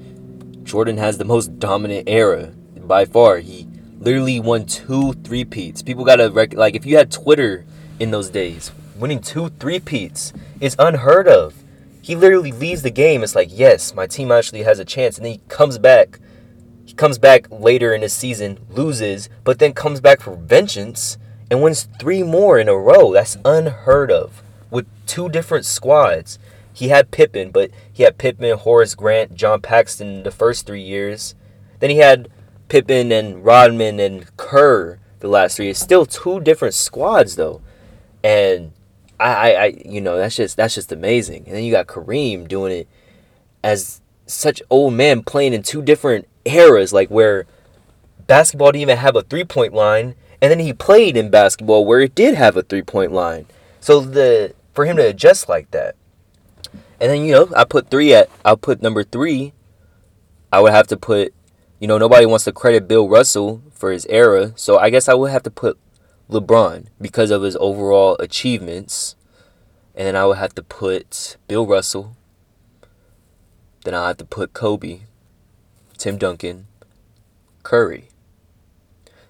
Jordan 0.68 0.98
has 0.98 1.16
the 1.16 1.24
most 1.24 1.59
dominant 1.59 2.09
era 2.09 2.52
by 2.76 3.07
far. 3.07 3.38
He 3.38 3.66
literally 3.98 4.38
won 4.38 4.66
two 4.66 5.14
three-peats. 5.14 5.83
People 5.83 6.04
got 6.04 6.16
to, 6.16 6.28
rec- 6.28 6.52
like, 6.52 6.74
if 6.74 6.85
you 6.85 6.98
had 6.98 7.11
Twitter 7.11 7.64
in 7.98 8.11
those 8.11 8.28
days, 8.28 8.70
winning 8.94 9.20
two 9.20 9.48
three-peats 9.48 10.35
is 10.61 10.76
unheard 10.78 11.26
of 11.26 11.54
he 12.02 12.14
literally 12.14 12.52
leaves 12.52 12.83
the 12.83 12.90
game. 12.90 13.22
It's 13.22 13.35
like, 13.35 13.48
yes, 13.50 13.94
my 13.94 14.07
team 14.07 14.31
actually 14.31 14.62
has 14.62 14.78
a 14.78 14.85
chance. 14.85 15.16
And 15.16 15.24
then 15.24 15.33
he 15.33 15.40
comes 15.48 15.78
back. 15.78 16.18
He 16.85 16.92
comes 16.92 17.18
back 17.18 17.46
later 17.50 17.94
in 17.94 18.02
the 18.02 18.09
season, 18.09 18.59
loses, 18.70 19.28
but 19.44 19.59
then 19.59 19.72
comes 19.72 20.00
back 20.00 20.20
for 20.20 20.37
vengeance 20.37 21.18
and 21.50 21.62
wins 21.62 21.88
three 21.98 22.22
more 22.22 22.59
in 22.59 22.68
a 22.68 22.76
row. 22.76 23.12
That's 23.12 23.37
unheard 23.44 24.11
of 24.11 24.42
with 24.70 24.87
two 25.07 25.28
different 25.28 25.64
squads. 25.64 26.38
He 26.79 26.91
had 26.91 27.11
Pippen, 27.11 27.51
but 27.51 27.73
he 27.93 28.05
had 28.05 28.19
Pippen, 28.19 28.57
Horace 28.57 28.95
Grant, 28.95 29.35
John 29.35 29.61
Paxson 29.61 30.23
the 30.23 30.31
first 30.31 30.64
three 30.64 30.81
years. 30.81 31.35
Then 31.81 31.91
he 31.91 31.97
had 31.97 32.29
Pippen 32.69 33.11
and 33.11 33.45
Rodman 33.45 33.99
and 33.99 34.37
Kerr 34.37 35.01
the 35.19 35.27
last 35.27 35.57
three 35.57 35.64
years. 35.64 35.79
Still 35.79 36.07
two 36.07 36.38
different 36.38 36.75
squads 36.75 37.35
though. 37.35 37.61
And 38.23 38.71
I, 39.19 39.55
I, 39.55 39.64
you 39.85 40.01
know, 40.01 40.17
that's 40.19 40.37
just 40.37 40.57
that's 40.57 40.77
just 40.77 40.93
amazing. 40.93 41.47
And 41.47 41.57
then 41.57 41.64
you 41.64 41.73
got 41.73 41.88
Kareem 41.88 42.47
doing 42.47 42.73
it 42.73 42.88
as 43.64 44.01
such 44.27 44.62
old 44.71 44.95
man 44.95 45.25
playing 45.25 45.55
in 45.55 45.64
two 45.64 45.83
different 45.83 46.29
eras, 46.45 46.93
like 46.93 47.09
where 47.09 47.47
basketball 48.29 48.71
didn't 48.71 48.83
even 48.83 48.99
have 48.99 49.17
a 49.17 49.23
three 49.23 49.43
point 49.43 49.75
line, 49.75 50.14
and 50.41 50.49
then 50.53 50.61
he 50.61 50.73
played 50.73 51.17
in 51.17 51.29
basketball 51.29 51.85
where 51.85 52.01
it 52.03 52.14
did 52.14 52.37
have 52.37 52.57
a 52.57 52.62
three 52.62 52.83
point 52.83 53.11
line. 53.11 53.47
So 53.81 53.99
the 53.99 54.55
for 54.75 54.85
him 54.85 54.97
to 54.99 55.09
adjust 55.09 55.49
like 55.49 55.73
that, 55.73 55.97
and 57.01 57.11
then 57.11 57.25
you 57.25 57.33
know 57.33 57.49
I 57.57 57.65
put 57.65 57.91
three 57.91 58.15
at 58.15 58.29
I'll 58.45 58.57
put 58.57 58.83
number 58.83 59.05
three. 59.05 59.53
I 60.53 60.61
would 60.61 60.73
have 60.73 60.87
to 60.89 60.97
put, 60.97 61.35
you 61.79 61.87
know, 61.87 61.99
nobody 61.99 62.25
wants 62.25 62.45
to 62.45 62.53
credit 62.53 62.89
Bill 62.89 63.09
Russell 63.09 63.63
for 63.71 63.93
his 63.93 64.07
era, 64.07 64.53
so 64.57 64.79
I 64.79 64.89
guess 64.89 65.09
I 65.09 65.15
would 65.15 65.31
have 65.31 65.43
to 65.43 65.51
put 65.51 65.79
LeBron 66.31 66.87
because 67.01 67.31
of 67.31 67.43
his 67.43 67.57
overall 67.61 68.17
achievements. 68.19 69.15
And 69.95 70.07
then 70.07 70.17
I 70.17 70.25
would 70.27 70.39
have 70.39 70.55
to 70.55 70.63
put 70.63 71.37
Bill 71.49 71.67
Russell. 71.67 72.17
Then 73.85 73.95
I'll 73.95 74.07
have 74.07 74.17
to 74.19 74.25
put 74.25 74.53
Kobe, 74.53 75.01
Tim 75.97 76.19
Duncan, 76.19 76.67
Curry. 77.63 78.09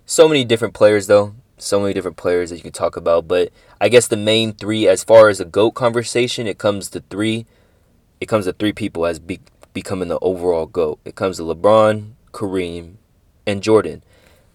So 0.05 0.29
many 0.29 0.45
different 0.45 0.75
players, 0.75 1.07
though. 1.07 1.35
So 1.57 1.81
many 1.81 1.95
different 1.95 2.17
players 2.17 2.51
that 2.51 2.57
you 2.57 2.63
can 2.63 2.73
talk 2.73 2.97
about. 2.97 3.27
But 3.27 3.51
I 3.81 3.89
guess 3.89 4.07
the 4.07 4.17
main 4.17 4.53
three, 4.53 4.87
as 4.87 5.03
far 5.03 5.29
as 5.29 5.41
a 5.41 5.45
GOAT 5.45 5.73
conversation, 5.73 6.47
it 6.47 6.59
comes 6.59 6.91
to 6.91 7.01
three. 7.09 7.47
It 8.21 8.27
comes 8.27 8.47
to 8.47 8.53
three 8.53 8.73
people 8.73 9.07
as 9.07 9.19
be- 9.19 9.41
becoming 9.73 10.09
the 10.09 10.19
overall 10.21 10.67
GOAT. 10.67 10.99
It 11.05 11.15
comes 11.15 11.37
to 11.37 11.43
LeBron, 11.43 12.13
Kareem, 12.33 12.95
and 13.47 13.63
Jordan. 13.63 14.03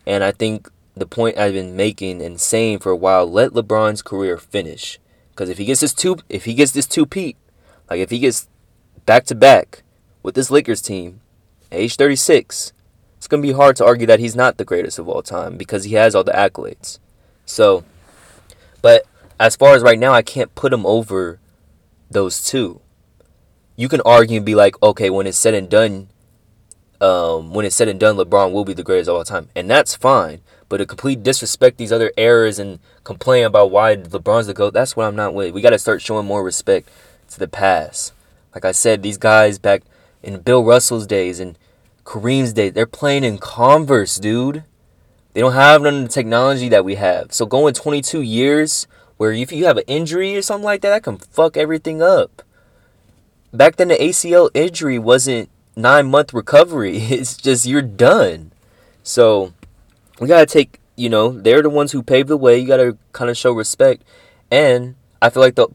And 0.06 0.24
I 0.24 0.32
think 0.32 0.70
the 0.96 1.06
point 1.06 1.38
I've 1.38 1.54
been 1.54 1.76
making 1.76 2.22
and 2.22 2.40
saying 2.40 2.80
for 2.80 2.92
a 2.92 2.96
while. 2.96 3.30
Let 3.30 3.52
LeBron's 3.52 4.02
career 4.02 4.38
finish, 4.38 5.00
because 5.32 5.50
if 5.50 5.58
he 5.58 5.66
gets 5.66 5.82
this 5.82 5.94
two, 5.94 6.18
if 6.30 6.46
he 6.46 6.54
gets 6.54 6.72
this 6.72 6.86
two 6.86 7.06
peat, 7.06 7.38
like 7.90 8.00
if 8.00 8.10
he 8.10 8.20
gets 8.20 8.48
back 9.06 9.26
to 9.26 9.36
back 9.36 9.84
with 10.22 10.36
this 10.36 10.52
Lakers 10.52 10.82
team, 10.82 11.22
age 11.72 11.96
36, 11.96 12.74
it's 13.18 13.28
gonna 13.28 13.42
be 13.42 13.52
hard 13.54 13.76
to 13.78 13.86
argue 13.86 14.08
that 14.08 14.20
he's 14.20 14.36
not 14.36 14.58
the 14.58 14.66
greatest 14.66 15.00
of 15.00 15.10
all 15.10 15.22
time 15.22 15.58
because 15.58 15.86
he 15.86 15.96
has 15.96 16.14
all 16.14 16.24
the 16.24 16.32
accolades. 16.32 17.00
So, 17.46 17.84
but 18.82 19.06
as 19.40 19.56
far 19.56 19.76
as 19.76 19.82
right 19.82 20.00
now, 20.00 20.14
I 20.14 20.22
can't 20.22 20.54
put 20.56 20.74
him 20.74 20.86
over 20.86 21.40
those 22.10 22.44
two. 22.44 22.82
You 23.76 23.90
can 23.90 24.02
argue 24.02 24.38
and 24.38 24.46
be 24.46 24.56
like, 24.56 24.82
okay, 24.84 25.10
when 25.10 25.28
it's 25.28 25.38
said 25.38 25.54
and 25.54 25.70
done, 25.70 26.10
um, 27.02 27.54
when 27.54 27.66
it's 27.66 27.76
said 27.76 27.88
and 27.88 28.00
done, 28.00 28.16
LeBron 28.16 28.52
will 28.52 28.66
be 28.66 28.74
the 28.74 28.84
greatest 28.84 29.10
of 29.10 29.16
all 29.16 29.24
time, 29.24 29.50
and 29.56 29.70
that's 29.70 29.96
fine. 29.96 30.42
But 30.70 30.78
to 30.78 30.86
complete 30.86 31.24
disrespect 31.24 31.78
these 31.78 31.92
other 31.92 32.12
errors 32.18 32.60
and 32.60 32.80
complain 33.04 33.46
about 33.46 33.72
why 33.72 33.96
LeBron's 33.96 34.48
the 34.48 34.54
GOAT, 34.54 34.74
that's 34.74 34.96
what 34.96 35.06
I'm 35.06 35.16
not 35.16 35.34
with. 35.34 35.54
We 35.54 35.62
got 35.62 35.72
to 35.72 35.80
start 35.80 36.02
showing 36.02 36.26
more 36.26 36.44
respect 36.44 36.90
to 37.30 37.40
the 37.40 37.48
past. 37.48 38.14
Like 38.56 38.66
I 38.66 38.72
said, 38.72 39.02
these 39.02 39.18
guys 39.18 39.60
back 39.60 39.84
in 40.22 40.40
Bill 40.40 40.64
Russell's 40.64 41.06
days 41.06 41.40
and 41.40 41.58
Kareem's 42.06 42.54
day. 42.54 42.70
They're 42.70 42.86
playing 42.86 43.24
in 43.24 43.38
Converse, 43.38 44.18
dude. 44.18 44.64
They 45.34 45.42
don't 45.42 45.54
have 45.54 45.82
none 45.82 45.96
of 45.96 46.04
the 46.04 46.10
technology 46.10 46.70
that 46.70 46.86
we 46.86 46.96
have. 46.96 47.34
So 47.34 47.46
going 47.46 47.74
22 47.74 48.22
years, 48.22 48.88
where 49.18 49.32
if 49.32 49.52
you 49.52 49.66
have 49.66 49.78
an 49.78 49.84
injury 49.88 50.36
or 50.36 50.42
something 50.42 50.66
like 50.66 50.82
that, 50.82 50.90
that 50.90 51.04
can 51.04 51.18
fuck 51.18 51.58
everything 51.58 52.02
up. 52.02 52.44
Back 53.54 53.76
then, 53.76 53.90
the 53.90 53.96
ACL 53.96 54.50
injury 54.56 54.98
wasn't 54.98 55.50
nine 55.76 56.08
month 56.08 56.34
recovery. 56.34 56.98
It's 57.12 57.38
just 57.38 57.66
you're 57.66 57.82
done. 57.84 58.52
So 59.04 59.54
we 60.20 60.28
gotta 60.28 60.46
take. 60.46 60.80
You 60.96 61.10
know, 61.10 61.30
they're 61.30 61.64
the 61.64 61.72
ones 61.72 61.92
who 61.92 62.04
paved 62.04 62.30
the 62.30 62.38
way. 62.38 62.58
You 62.58 62.68
gotta 62.68 62.98
kind 63.14 63.30
of 63.30 63.38
show 63.38 63.52
respect. 63.52 64.04
And 64.52 64.96
I 65.22 65.30
feel 65.30 65.42
like 65.42 65.56
the 65.56 65.70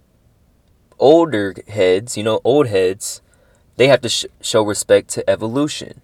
older 0.98 1.54
heads, 1.66 2.16
you 2.16 2.22
know, 2.22 2.40
old 2.44 2.68
heads, 2.68 3.20
they 3.76 3.88
have 3.88 4.00
to 4.02 4.08
sh- 4.08 4.26
show 4.40 4.62
respect 4.62 5.08
to 5.10 5.28
evolution. 5.28 6.00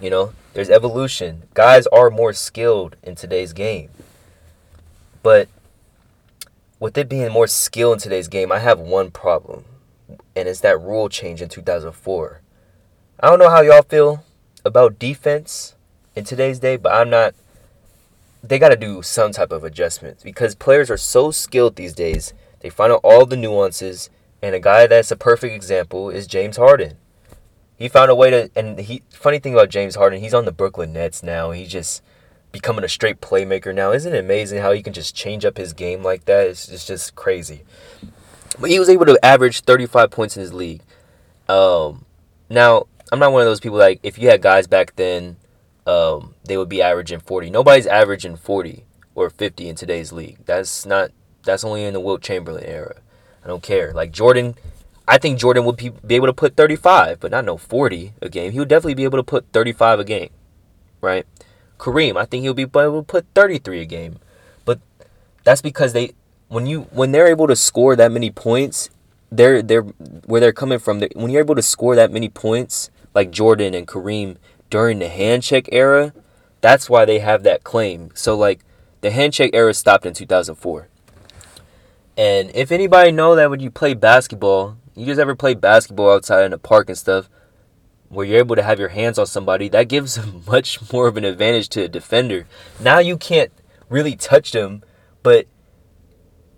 You 0.00 0.10
know, 0.10 0.32
there's 0.54 0.70
evolution. 0.70 1.42
Guys 1.54 1.86
are 1.88 2.10
more 2.10 2.32
skilled 2.32 2.96
in 3.02 3.16
today's 3.16 3.52
game. 3.52 3.90
But 5.22 5.48
with 6.78 6.96
it 6.96 7.08
being 7.08 7.32
more 7.32 7.46
skill 7.46 7.92
in 7.92 7.98
today's 7.98 8.28
game, 8.28 8.50
I 8.52 8.60
have 8.60 8.78
one 8.78 9.10
problem. 9.10 9.64
And 10.36 10.48
it's 10.48 10.60
that 10.60 10.80
rule 10.80 11.08
change 11.08 11.42
in 11.42 11.48
2004. 11.48 12.40
I 13.20 13.28
don't 13.28 13.38
know 13.38 13.50
how 13.50 13.60
y'all 13.60 13.82
feel 13.82 14.24
about 14.64 14.98
defense 14.98 15.74
in 16.14 16.24
today's 16.24 16.58
day, 16.58 16.76
but 16.76 16.92
I'm 16.92 17.10
not 17.10 17.34
they 18.42 18.58
got 18.58 18.70
to 18.70 18.76
do 18.76 19.02
some 19.02 19.32
type 19.32 19.52
of 19.52 19.64
adjustments 19.64 20.22
because 20.22 20.54
players 20.54 20.90
are 20.90 20.96
so 20.96 21.30
skilled 21.30 21.76
these 21.76 21.92
days. 21.92 22.32
They 22.60 22.70
find 22.70 22.90
out 22.90 23.00
all 23.04 23.26
the 23.26 23.36
nuances, 23.36 24.08
and 24.40 24.54
a 24.54 24.60
guy 24.60 24.86
that's 24.86 25.10
a 25.10 25.16
perfect 25.16 25.54
example 25.54 26.08
is 26.08 26.26
James 26.26 26.56
Harden 26.56 26.96
he 27.80 27.88
found 27.88 28.10
a 28.10 28.14
way 28.14 28.28
to 28.28 28.50
and 28.54 28.78
he 28.78 29.02
funny 29.08 29.38
thing 29.38 29.54
about 29.54 29.70
James 29.70 29.94
Harden, 29.94 30.20
he's 30.20 30.34
on 30.34 30.44
the 30.44 30.52
Brooklyn 30.52 30.92
Nets 30.92 31.22
now. 31.22 31.50
He's 31.50 31.70
just 31.70 32.02
becoming 32.52 32.84
a 32.84 32.88
straight 32.88 33.22
playmaker 33.22 33.74
now. 33.74 33.90
Isn't 33.90 34.14
it 34.14 34.18
amazing 34.18 34.60
how 34.60 34.72
he 34.72 34.82
can 34.82 34.92
just 34.92 35.16
change 35.16 35.46
up 35.46 35.56
his 35.56 35.72
game 35.72 36.02
like 36.02 36.26
that? 36.26 36.46
It's, 36.46 36.68
it's 36.68 36.86
just 36.86 37.14
crazy. 37.14 37.62
But 38.58 38.70
he 38.70 38.78
was 38.78 38.88
able 38.88 39.06
to 39.06 39.18
average 39.24 39.60
35 39.62 40.10
points 40.10 40.36
in 40.36 40.40
his 40.40 40.52
league. 40.52 40.82
Um, 41.48 42.04
now, 42.48 42.86
I'm 43.12 43.18
not 43.18 43.32
one 43.32 43.42
of 43.42 43.46
those 43.46 43.60
people 43.60 43.78
like 43.78 44.00
if 44.02 44.18
you 44.18 44.28
had 44.28 44.42
guys 44.42 44.66
back 44.66 44.96
then, 44.96 45.36
um, 45.86 46.34
they 46.44 46.56
would 46.56 46.68
be 46.68 46.82
averaging 46.82 47.20
40. 47.20 47.50
Nobody's 47.50 47.86
averaging 47.86 48.36
40 48.36 48.84
or 49.14 49.30
50 49.30 49.68
in 49.68 49.74
today's 49.74 50.12
league. 50.12 50.38
That's 50.44 50.84
not 50.84 51.10
that's 51.42 51.64
only 51.64 51.84
in 51.84 51.94
the 51.94 52.00
Wilt 52.00 52.22
Chamberlain 52.22 52.64
era. 52.64 52.96
I 53.44 53.48
don't 53.48 53.62
care. 53.62 53.92
Like 53.92 54.12
Jordan 54.12 54.54
I 55.10 55.18
think 55.18 55.40
Jordan 55.40 55.64
would 55.64 55.76
be, 55.76 55.90
able 56.14 56.28
to 56.28 56.32
put 56.32 56.56
35, 56.56 57.18
but 57.18 57.32
not 57.32 57.44
no 57.44 57.56
40 57.56 58.12
a 58.22 58.28
game. 58.28 58.52
He 58.52 58.60
would 58.60 58.68
definitely 58.68 58.94
be 58.94 59.02
able 59.02 59.18
to 59.18 59.24
put 59.24 59.44
35 59.52 59.98
a 59.98 60.04
game, 60.04 60.30
right? 61.00 61.26
Kareem, 61.78 62.16
I 62.16 62.26
think 62.26 62.42
he'll 62.42 62.54
be 62.54 62.62
able 62.62 63.00
to 63.00 63.02
put 63.02 63.26
33 63.34 63.80
a 63.80 63.84
game. 63.86 64.20
But 64.64 64.78
that's 65.42 65.62
because 65.62 65.94
they 65.94 66.12
when 66.50 66.66
you 66.66 66.82
when 66.90 67.12
they're 67.12 67.28
able 67.28 67.46
to 67.46 67.56
score 67.56 67.96
that 67.96 68.12
many 68.12 68.30
points, 68.30 68.90
they're 69.30 69.62
they're 69.62 69.82
where 69.82 70.40
they're 70.40 70.52
coming 70.52 70.80
from. 70.80 70.98
They're, 70.98 71.08
when 71.14 71.30
you're 71.30 71.42
able 71.42 71.54
to 71.54 71.62
score 71.62 71.94
that 71.94 72.12
many 72.12 72.28
points, 72.28 72.90
like 73.14 73.30
Jordan 73.30 73.72
and 73.72 73.86
Kareem 73.86 74.36
during 74.68 74.98
the 74.98 75.08
hand 75.08 75.44
check 75.44 75.68
era, 75.72 76.12
that's 76.60 76.90
why 76.90 77.04
they 77.04 77.20
have 77.20 77.44
that 77.44 77.62
claim. 77.62 78.10
So 78.14 78.36
like 78.36 78.60
the 79.00 79.12
hand 79.12 79.32
check 79.32 79.50
era 79.54 79.72
stopped 79.72 80.04
in 80.04 80.12
2004. 80.12 80.88
And 82.16 82.50
if 82.52 82.72
anybody 82.72 83.12
know 83.12 83.36
that 83.36 83.48
when 83.48 83.60
you 83.60 83.70
play 83.70 83.94
basketball, 83.94 84.76
you 84.96 85.06
just 85.06 85.20
ever 85.20 85.36
play 85.36 85.54
basketball 85.54 86.12
outside 86.12 86.44
in 86.44 86.50
the 86.50 86.58
park 86.58 86.88
and 86.88 86.98
stuff, 86.98 87.30
where 88.08 88.26
you're 88.26 88.38
able 88.40 88.56
to 88.56 88.62
have 88.62 88.80
your 88.80 88.88
hands 88.88 89.20
on 89.20 89.26
somebody, 89.26 89.68
that 89.68 89.88
gives 89.88 90.18
much 90.46 90.92
more 90.92 91.06
of 91.06 91.16
an 91.16 91.24
advantage 91.24 91.68
to 91.70 91.84
a 91.84 91.88
defender. 91.88 92.46
Now 92.80 92.98
you 92.98 93.16
can't 93.16 93.52
really 93.88 94.16
touch 94.16 94.50
them, 94.50 94.82
but 95.22 95.46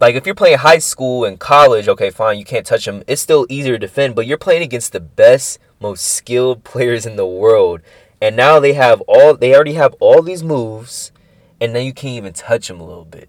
like 0.02 0.16
if 0.16 0.26
you're 0.26 0.34
playing 0.34 0.58
high 0.58 0.78
school 0.78 1.24
and 1.24 1.38
college, 1.38 1.86
okay, 1.86 2.10
fine, 2.10 2.36
you 2.36 2.44
can't 2.44 2.66
touch 2.66 2.86
them. 2.86 3.04
It's 3.06 3.22
still 3.22 3.46
easier 3.48 3.74
to 3.74 3.78
defend, 3.78 4.16
but 4.16 4.26
you're 4.26 4.36
playing 4.36 4.64
against 4.64 4.90
the 4.90 4.98
best, 4.98 5.60
most 5.78 6.02
skilled 6.02 6.64
players 6.72 7.06
in 7.06 7.14
the 7.14 7.24
world. 7.24 7.82
And 8.20 8.34
now 8.34 8.58
they 8.58 8.72
have 8.72 9.00
all 9.02 9.36
they 9.36 9.54
already 9.54 9.74
have 9.74 9.94
all 10.00 10.20
these 10.20 10.42
moves 10.42 11.12
and 11.60 11.72
then 11.72 11.86
you 11.86 11.92
can't 11.92 12.16
even 12.16 12.32
touch 12.32 12.66
them 12.66 12.80
a 12.80 12.84
little 12.84 13.04
bit. 13.04 13.28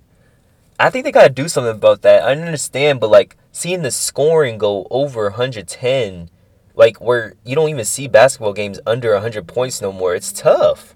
I 0.79 0.89
think 0.89 1.05
they 1.05 1.11
got 1.11 1.27
to 1.27 1.29
do 1.29 1.47
something 1.47 1.75
about 1.75 2.01
that. 2.01 2.23
I 2.23 2.31
understand, 2.31 2.99
but 2.99 3.11
like 3.11 3.37
seeing 3.51 3.83
the 3.83 3.91
scoring 3.91 4.57
go 4.57 4.87
over 4.89 5.25
110, 5.25 6.31
like 6.73 6.99
where 6.99 7.35
you 7.43 7.53
don't 7.53 7.69
even 7.69 7.85
see 7.85 8.07
basketball 8.07 8.53
games 8.53 8.79
under 8.87 9.13
100 9.13 9.47
points 9.47 9.79
no 9.79 9.91
more, 9.91 10.15
it's 10.15 10.31
tough. 10.31 10.95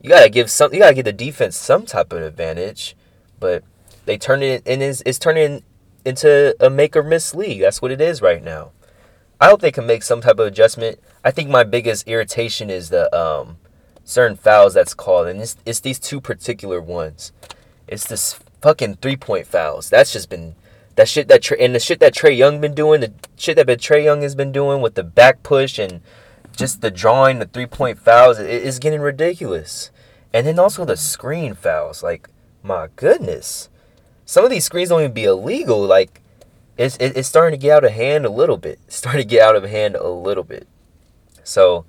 You 0.00 0.10
gotta 0.10 0.28
give 0.28 0.50
some. 0.50 0.74
You 0.74 0.80
gotta 0.80 0.94
give 0.94 1.04
the 1.04 1.12
defense 1.12 1.56
some 1.56 1.86
type 1.86 2.12
of 2.12 2.22
advantage, 2.22 2.96
but 3.38 3.62
they 4.04 4.18
turn 4.18 4.42
it 4.42 4.62
and 4.66 4.82
is 4.82 5.02
it's 5.06 5.18
turning 5.18 5.62
into 6.04 6.56
a 6.60 6.68
make 6.70 6.96
or 6.96 7.02
miss 7.02 7.34
league. 7.34 7.60
That's 7.60 7.80
what 7.80 7.92
it 7.92 8.00
is 8.00 8.22
right 8.22 8.42
now. 8.42 8.72
I 9.40 9.48
hope 9.48 9.60
they 9.60 9.72
can 9.72 9.86
make 9.86 10.02
some 10.02 10.20
type 10.20 10.38
of 10.38 10.46
adjustment. 10.46 11.00
I 11.24 11.30
think 11.30 11.50
my 11.50 11.64
biggest 11.64 12.06
irritation 12.06 12.70
is 12.70 12.90
the 12.90 13.14
um, 13.16 13.58
certain 14.04 14.36
fouls 14.36 14.74
that's 14.74 14.94
called, 14.94 15.26
and 15.26 15.40
it's, 15.40 15.56
it's 15.66 15.80
these 15.80 15.98
two 15.98 16.20
particular 16.20 16.80
ones. 16.80 17.32
It's 17.88 18.06
this 18.06 18.38
fucking 18.60 18.96
three 18.96 19.16
point 19.16 19.46
fouls. 19.46 19.90
That's 19.90 20.12
just 20.12 20.30
been 20.30 20.54
that 20.96 21.08
shit 21.08 21.28
that 21.28 21.50
and 21.52 21.74
the 21.74 21.80
shit 21.80 22.00
that 22.00 22.14
Trae 22.14 22.36
Young 22.36 22.60
been 22.60 22.74
doing, 22.74 23.00
the 23.00 23.12
shit 23.36 23.56
that 23.56 23.66
Trae 23.66 24.04
Young 24.04 24.22
has 24.22 24.34
been 24.34 24.52
doing 24.52 24.80
with 24.80 24.94
the 24.94 25.02
back 25.02 25.42
push 25.42 25.78
and 25.78 26.00
just 26.56 26.80
the 26.80 26.90
drawing, 26.90 27.38
the 27.38 27.46
three 27.46 27.66
point 27.66 27.98
fouls, 27.98 28.38
it 28.38 28.48
is 28.48 28.78
getting 28.78 29.00
ridiculous. 29.00 29.90
And 30.32 30.46
then 30.46 30.58
also 30.58 30.84
the 30.84 30.96
screen 30.96 31.54
fouls, 31.54 32.02
like 32.02 32.28
my 32.62 32.88
goodness, 32.96 33.68
some 34.32 34.46
of 34.46 34.50
these 34.50 34.64
screens 34.64 34.88
don't 34.88 35.00
even 35.00 35.12
be 35.12 35.24
illegal. 35.24 35.84
Like 35.84 36.22
it's 36.78 36.96
it's 36.98 37.28
starting 37.28 37.58
to 37.58 37.62
get 37.62 37.76
out 37.76 37.84
of 37.84 37.92
hand 37.92 38.24
a 38.24 38.30
little 38.30 38.56
bit. 38.56 38.78
It's 38.86 38.96
starting 39.02 39.20
to 39.20 39.28
get 39.28 39.42
out 39.42 39.56
of 39.56 39.64
hand 39.64 39.94
a 39.94 40.08
little 40.08 40.42
bit. 40.42 40.66
So 41.44 41.84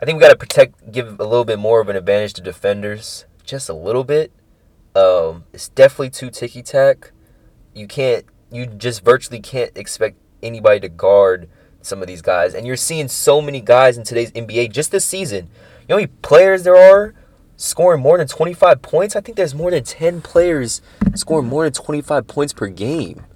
I 0.00 0.06
think 0.06 0.16
we 0.16 0.22
got 0.22 0.30
to 0.30 0.36
protect, 0.36 0.90
give 0.90 1.20
a 1.20 1.24
little 1.24 1.44
bit 1.44 1.58
more 1.58 1.80
of 1.80 1.90
an 1.90 1.96
advantage 1.96 2.32
to 2.34 2.40
defenders, 2.40 3.26
just 3.44 3.68
a 3.68 3.74
little 3.74 4.02
bit. 4.02 4.32
Um, 4.94 5.44
it's 5.52 5.68
definitely 5.68 6.08
too 6.08 6.30
ticky 6.30 6.62
tack 6.62 7.12
you 7.74 7.86
can't 7.86 8.24
you 8.50 8.64
just 8.64 9.04
virtually 9.04 9.40
can't 9.40 9.76
expect 9.76 10.16
anybody 10.42 10.80
to 10.80 10.88
guard 10.88 11.50
some 11.82 12.00
of 12.00 12.08
these 12.08 12.22
guys. 12.22 12.54
And 12.54 12.66
you're 12.66 12.76
seeing 12.76 13.08
so 13.08 13.42
many 13.42 13.60
guys 13.60 13.98
in 13.98 14.04
today's 14.04 14.32
NBA 14.32 14.72
just 14.72 14.90
this 14.90 15.04
season. 15.04 15.50
You 15.82 15.88
know 15.90 15.96
how 15.96 16.00
many 16.00 16.06
players 16.22 16.62
there 16.62 16.76
are 16.76 17.12
scoring 17.58 18.00
more 18.00 18.16
than 18.16 18.26
25 18.26 18.80
points? 18.80 19.14
I 19.14 19.20
think 19.20 19.36
there's 19.36 19.54
more 19.54 19.70
than 19.70 19.84
10 19.84 20.22
players 20.22 20.80
scoring 21.14 21.48
more 21.48 21.64
than 21.64 21.74
25 21.74 22.26
points 22.26 22.54
per 22.54 22.68
game. 22.68 23.26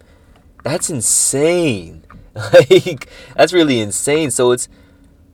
That's 0.65 0.89
insane. 0.89 2.05
Like 2.35 3.11
that's 3.37 3.53
really 3.53 3.81
insane. 3.81 4.31
So 4.31 4.53
it's 4.53 4.67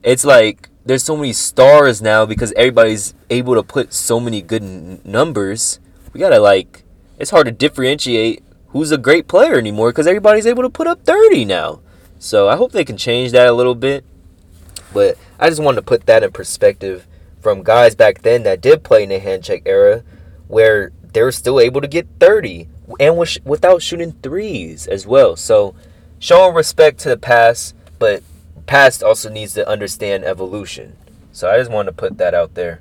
it's 0.02 0.24
like 0.24 0.68
there's 0.84 1.04
so 1.04 1.16
many 1.16 1.32
stars 1.32 2.02
now 2.02 2.26
because 2.26 2.52
everybody's 2.56 3.14
able 3.30 3.54
to 3.54 3.62
put 3.62 3.92
so 3.92 4.18
many 4.18 4.42
good 4.42 4.64
n- 4.64 5.00
numbers. 5.04 5.78
We 6.12 6.18
got 6.18 6.30
to 6.30 6.40
like 6.40 6.82
it's 7.16 7.30
hard 7.30 7.46
to 7.46 7.52
differentiate 7.52 8.42
who's 8.70 8.90
a 8.90 8.98
great 8.98 9.28
player 9.28 9.56
anymore 9.56 9.92
because 9.92 10.08
everybody's 10.08 10.44
able 10.46 10.64
to 10.64 10.70
put 10.70 10.88
up 10.88 11.04
30 11.04 11.44
now. 11.44 11.78
So 12.18 12.48
I 12.48 12.56
hope 12.56 12.72
they 12.72 12.84
can 12.84 12.96
change 12.96 13.30
that 13.30 13.46
a 13.46 13.52
little 13.52 13.76
bit. 13.76 14.04
But 14.92 15.18
I 15.38 15.50
just 15.50 15.62
wanted 15.62 15.76
to 15.76 15.82
put 15.82 16.06
that 16.06 16.24
in 16.24 16.32
perspective 16.32 17.06
from 17.40 17.62
guys 17.62 17.94
back 17.94 18.22
then 18.22 18.42
that 18.42 18.60
did 18.60 18.82
play 18.82 19.02
in 19.02 19.08
the 19.08 19.18
hand 19.18 19.44
check 19.44 19.62
era 19.66 20.02
where 20.48 20.92
they're 21.12 21.32
still 21.32 21.60
able 21.60 21.80
to 21.80 21.88
get 21.88 22.06
30 22.20 22.68
and 23.00 23.18
without 23.44 23.82
shooting 23.82 24.12
threes 24.22 24.86
as 24.86 25.06
well. 25.06 25.36
So 25.36 25.74
showing 26.18 26.54
respect 26.54 26.98
to 27.00 27.10
the 27.10 27.16
past, 27.16 27.74
but 27.98 28.22
past 28.66 29.02
also 29.02 29.28
needs 29.30 29.54
to 29.54 29.68
understand 29.68 30.24
evolution. 30.24 30.96
So 31.32 31.50
I 31.50 31.58
just 31.58 31.70
wanted 31.70 31.90
to 31.90 31.96
put 31.96 32.18
that 32.18 32.34
out 32.34 32.54
there. 32.54 32.80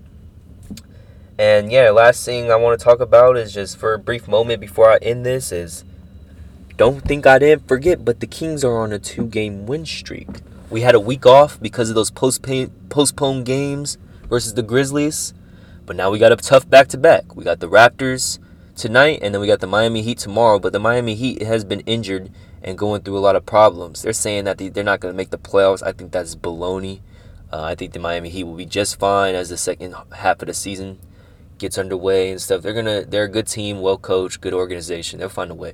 And 1.37 1.71
yeah, 1.71 1.91
last 1.91 2.25
thing 2.25 2.51
I 2.51 2.55
want 2.55 2.79
to 2.79 2.83
talk 2.83 2.99
about 2.99 3.37
is 3.37 3.53
just 3.53 3.77
for 3.77 3.93
a 3.93 3.99
brief 3.99 4.27
moment 4.27 4.59
before 4.59 4.89
I 4.89 4.97
end 4.97 5.25
this 5.25 5.51
is 5.51 5.83
don't 6.77 7.01
think 7.01 7.25
I 7.25 7.39
didn't 7.39 7.67
forget, 7.67 8.03
but 8.03 8.19
the 8.19 8.27
Kings 8.27 8.63
are 8.63 8.77
on 8.77 8.91
a 8.91 8.99
two 8.99 9.25
game 9.25 9.65
win 9.65 9.85
streak. 9.85 10.27
We 10.69 10.81
had 10.81 10.95
a 10.95 10.99
week 10.99 11.25
off 11.25 11.59
because 11.59 11.89
of 11.89 11.95
those 11.95 12.11
postponed 12.11 13.45
games 13.45 13.97
versus 14.29 14.53
the 14.53 14.63
Grizzlies, 14.63 15.33
but 15.85 15.95
now 15.95 16.09
we 16.09 16.19
got 16.19 16.31
a 16.31 16.35
tough 16.35 16.69
back 16.69 16.87
to 16.89 16.97
back. 16.97 17.35
We 17.35 17.43
got 17.43 17.59
the 17.59 17.69
Raptors 17.69 18.39
tonight, 18.75 19.19
and 19.21 19.33
then 19.33 19.41
we 19.41 19.47
got 19.47 19.59
the 19.59 19.67
Miami 19.67 20.01
Heat 20.01 20.19
tomorrow. 20.19 20.59
But 20.59 20.73
the 20.73 20.79
Miami 20.79 21.15
Heat 21.15 21.41
has 21.41 21.63
been 21.63 21.81
injured 21.81 22.31
and 22.63 22.77
going 22.77 23.01
through 23.01 23.17
a 23.17 23.19
lot 23.19 23.35
of 23.35 23.45
problems. 23.45 24.01
They're 24.01 24.13
saying 24.13 24.45
that 24.45 24.57
they're 24.57 24.83
not 24.83 24.99
going 24.99 25.13
to 25.13 25.17
make 25.17 25.29
the 25.29 25.37
playoffs. 25.37 25.83
I 25.83 25.91
think 25.91 26.11
that's 26.11 26.35
baloney. 26.35 27.01
Uh, 27.51 27.63
I 27.63 27.75
think 27.75 27.93
the 27.93 27.99
Miami 27.99 28.29
Heat 28.29 28.43
will 28.43 28.55
be 28.55 28.65
just 28.65 28.99
fine 28.99 29.35
as 29.35 29.49
the 29.49 29.57
second 29.57 29.95
half 30.11 30.41
of 30.41 30.47
the 30.47 30.53
season 30.53 30.99
gets 31.57 31.77
underway 31.77 32.29
and 32.29 32.41
stuff. 32.41 32.61
They're 32.61 32.73
gonna 32.73 33.05
they're 33.05 33.23
a 33.23 33.29
good 33.29 33.47
team, 33.47 33.81
well 33.81 33.97
coached, 33.97 34.41
good 34.41 34.53
organization. 34.53 35.19
They'll 35.19 35.29
find 35.29 35.51
a 35.51 35.55
way. 35.55 35.73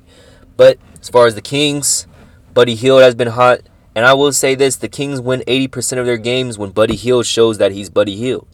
But 0.56 0.78
as 1.00 1.08
far 1.08 1.26
as 1.26 1.34
the 1.34 1.42
Kings, 1.42 2.06
Buddy 2.52 2.74
Hield 2.74 3.02
has 3.02 3.14
been 3.14 3.28
hot, 3.28 3.60
And 3.94 4.04
I 4.04 4.14
will 4.14 4.32
say 4.32 4.54
this 4.54 4.76
the 4.76 4.88
Kings 4.88 5.20
win 5.20 5.42
80% 5.46 5.98
of 5.98 6.06
their 6.06 6.16
games 6.16 6.58
when 6.58 6.70
Buddy 6.70 6.96
Hield 6.96 7.26
shows 7.26 7.58
that 7.58 7.72
he's 7.72 7.90
Buddy 7.90 8.16
Hield. 8.16 8.48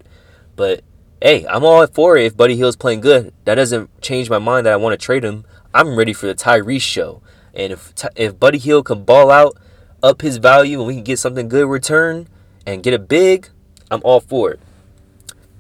But 0.57 0.83
hey, 1.23 1.47
I'm 1.47 1.65
all 1.65 1.87
for 1.87 2.17
it 2.17 2.27
if 2.27 2.37
Buddy 2.37 2.57
Hield's 2.57 2.77
playing 2.77 3.01
good. 3.01 3.33
That 3.45 3.55
doesn't 3.55 4.03
change 4.03 4.29
my 4.29 4.39
mind 4.39 4.67
that 4.67 4.73
I 4.73 4.77
want 4.77 4.99
to 4.99 5.05
trade 5.05 5.25
him. 5.25 5.45
I'm 5.73 5.97
ready 5.97 6.13
for 6.13 6.27
the 6.27 6.35
Tyrese 6.35 6.83
show. 6.83 7.23
And 7.55 7.73
if 7.73 7.95
if 8.17 8.39
Buddy 8.39 8.59
Hield 8.59 8.87
can 8.87 9.05
ball 9.05 9.31
out, 9.31 9.57
up 10.03 10.23
his 10.23 10.37
value, 10.37 10.79
and 10.79 10.87
we 10.87 10.95
can 10.95 11.05
get 11.05 11.19
something 11.19 11.49
good 11.49 11.69
return 11.69 12.29
and 12.67 12.83
get 12.83 12.95
it 12.95 13.09
big, 13.09 13.49
I'm 13.91 14.01
all 14.05 14.21
for 14.21 14.53
it. 14.53 14.61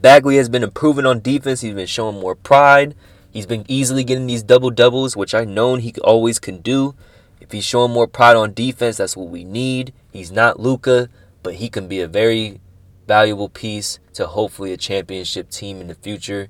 Bagley 0.00 0.36
has 0.36 0.48
been 0.48 0.62
improving 0.62 1.06
on 1.06 1.20
defense. 1.20 1.60
He's 1.60 1.74
been 1.74 1.86
showing 1.86 2.20
more 2.20 2.34
pride. 2.34 2.94
He's 3.30 3.46
been 3.46 3.64
easily 3.68 4.02
getting 4.02 4.26
these 4.26 4.42
double 4.42 4.70
doubles, 4.70 5.16
which 5.16 5.34
I 5.34 5.44
known 5.44 5.80
he 5.80 5.94
always 6.02 6.38
can 6.38 6.58
do. 6.58 6.94
If 7.40 7.52
he's 7.52 7.64
showing 7.64 7.92
more 7.92 8.06
pride 8.06 8.36
on 8.36 8.52
defense, 8.52 8.98
that's 8.98 9.16
what 9.16 9.28
we 9.28 9.44
need. 9.44 9.92
He's 10.12 10.30
not 10.30 10.60
Luka, 10.60 11.08
but 11.42 11.54
he 11.54 11.68
can 11.68 11.88
be 11.88 12.00
a 12.00 12.08
very 12.08 12.60
valuable 13.06 13.48
piece 13.48 13.98
to 14.14 14.26
hopefully 14.26 14.72
a 14.72 14.76
championship 14.76 15.50
team 15.50 15.80
in 15.80 15.88
the 15.88 15.94
future. 15.94 16.48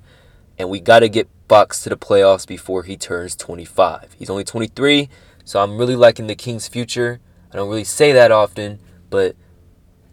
And 0.57 0.69
we 0.69 0.79
got 0.79 0.99
to 0.99 1.09
get 1.09 1.29
Bucks 1.47 1.81
to 1.83 1.89
the 1.89 1.97
playoffs 1.97 2.47
before 2.47 2.83
he 2.83 2.95
turns 2.95 3.35
25. 3.35 4.15
He's 4.17 4.29
only 4.29 4.43
23, 4.43 5.09
so 5.43 5.61
I'm 5.61 5.77
really 5.77 5.95
liking 5.95 6.27
the 6.27 6.35
Kings' 6.35 6.67
future. 6.67 7.19
I 7.51 7.57
don't 7.57 7.67
really 7.67 7.83
say 7.83 8.11
that 8.13 8.31
often, 8.31 8.79
but 9.09 9.35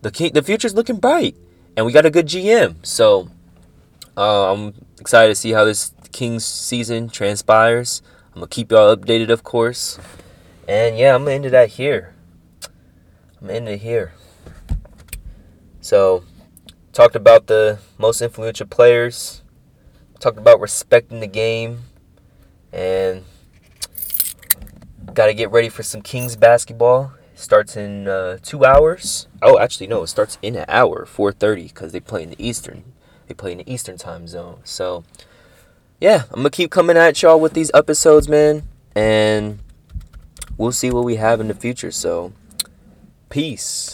the 0.02 0.10
king, 0.10 0.32
the 0.32 0.42
future's 0.42 0.74
looking 0.74 0.96
bright, 0.96 1.36
and 1.76 1.86
we 1.86 1.92
got 1.92 2.06
a 2.06 2.10
good 2.10 2.26
GM. 2.26 2.84
So 2.84 3.28
uh, 4.16 4.52
I'm 4.52 4.74
excited 5.00 5.28
to 5.28 5.34
see 5.34 5.52
how 5.52 5.64
this 5.64 5.92
Kings 6.10 6.44
season 6.44 7.08
transpires. 7.08 8.02
I'm 8.28 8.40
gonna 8.40 8.48
keep 8.48 8.72
y'all 8.72 8.96
updated, 8.96 9.30
of 9.30 9.44
course. 9.44 9.98
And 10.68 10.98
yeah, 10.98 11.14
I'm 11.14 11.22
gonna 11.22 11.34
end 11.34 11.46
it 11.46 11.54
at 11.54 11.70
here. 11.70 12.14
I'm 13.40 13.48
it 13.48 13.80
here. 13.80 14.12
So, 15.80 16.24
talked 16.92 17.16
about 17.16 17.46
the 17.46 17.78
most 17.96 18.20
influential 18.20 18.66
players. 18.66 19.42
Talked 20.20 20.36
about 20.36 20.60
respecting 20.60 21.20
the 21.20 21.26
game, 21.26 21.84
and 22.70 23.24
got 25.14 25.26
to 25.26 25.34
get 25.34 25.50
ready 25.50 25.70
for 25.70 25.82
some 25.82 26.02
Kings 26.02 26.36
basketball. 26.36 27.12
Starts 27.34 27.76
in 27.76 28.06
uh, 28.06 28.36
two 28.42 28.66
hours. 28.66 29.26
Oh, 29.40 29.58
actually, 29.58 29.86
no, 29.86 30.02
it 30.02 30.08
starts 30.08 30.36
in 30.42 30.54
an 30.54 30.66
hour, 30.68 31.06
4:30, 31.06 31.68
because 31.68 31.92
they 31.92 32.00
play 32.00 32.22
in 32.24 32.30
the 32.30 32.44
Eastern. 32.44 32.84
They 33.26 33.32
play 33.32 33.52
in 33.52 33.58
the 33.58 33.72
Eastern 33.72 33.96
time 33.96 34.26
zone. 34.26 34.60
So, 34.64 35.04
yeah, 35.98 36.24
I'm 36.30 36.40
gonna 36.40 36.50
keep 36.50 36.70
coming 36.70 36.98
at 36.98 37.22
y'all 37.22 37.40
with 37.40 37.54
these 37.54 37.70
episodes, 37.72 38.28
man, 38.28 38.64
and 38.94 39.60
we'll 40.58 40.72
see 40.72 40.90
what 40.90 41.04
we 41.04 41.16
have 41.16 41.40
in 41.40 41.48
the 41.48 41.54
future. 41.54 41.90
So, 41.90 42.32
peace. 43.30 43.86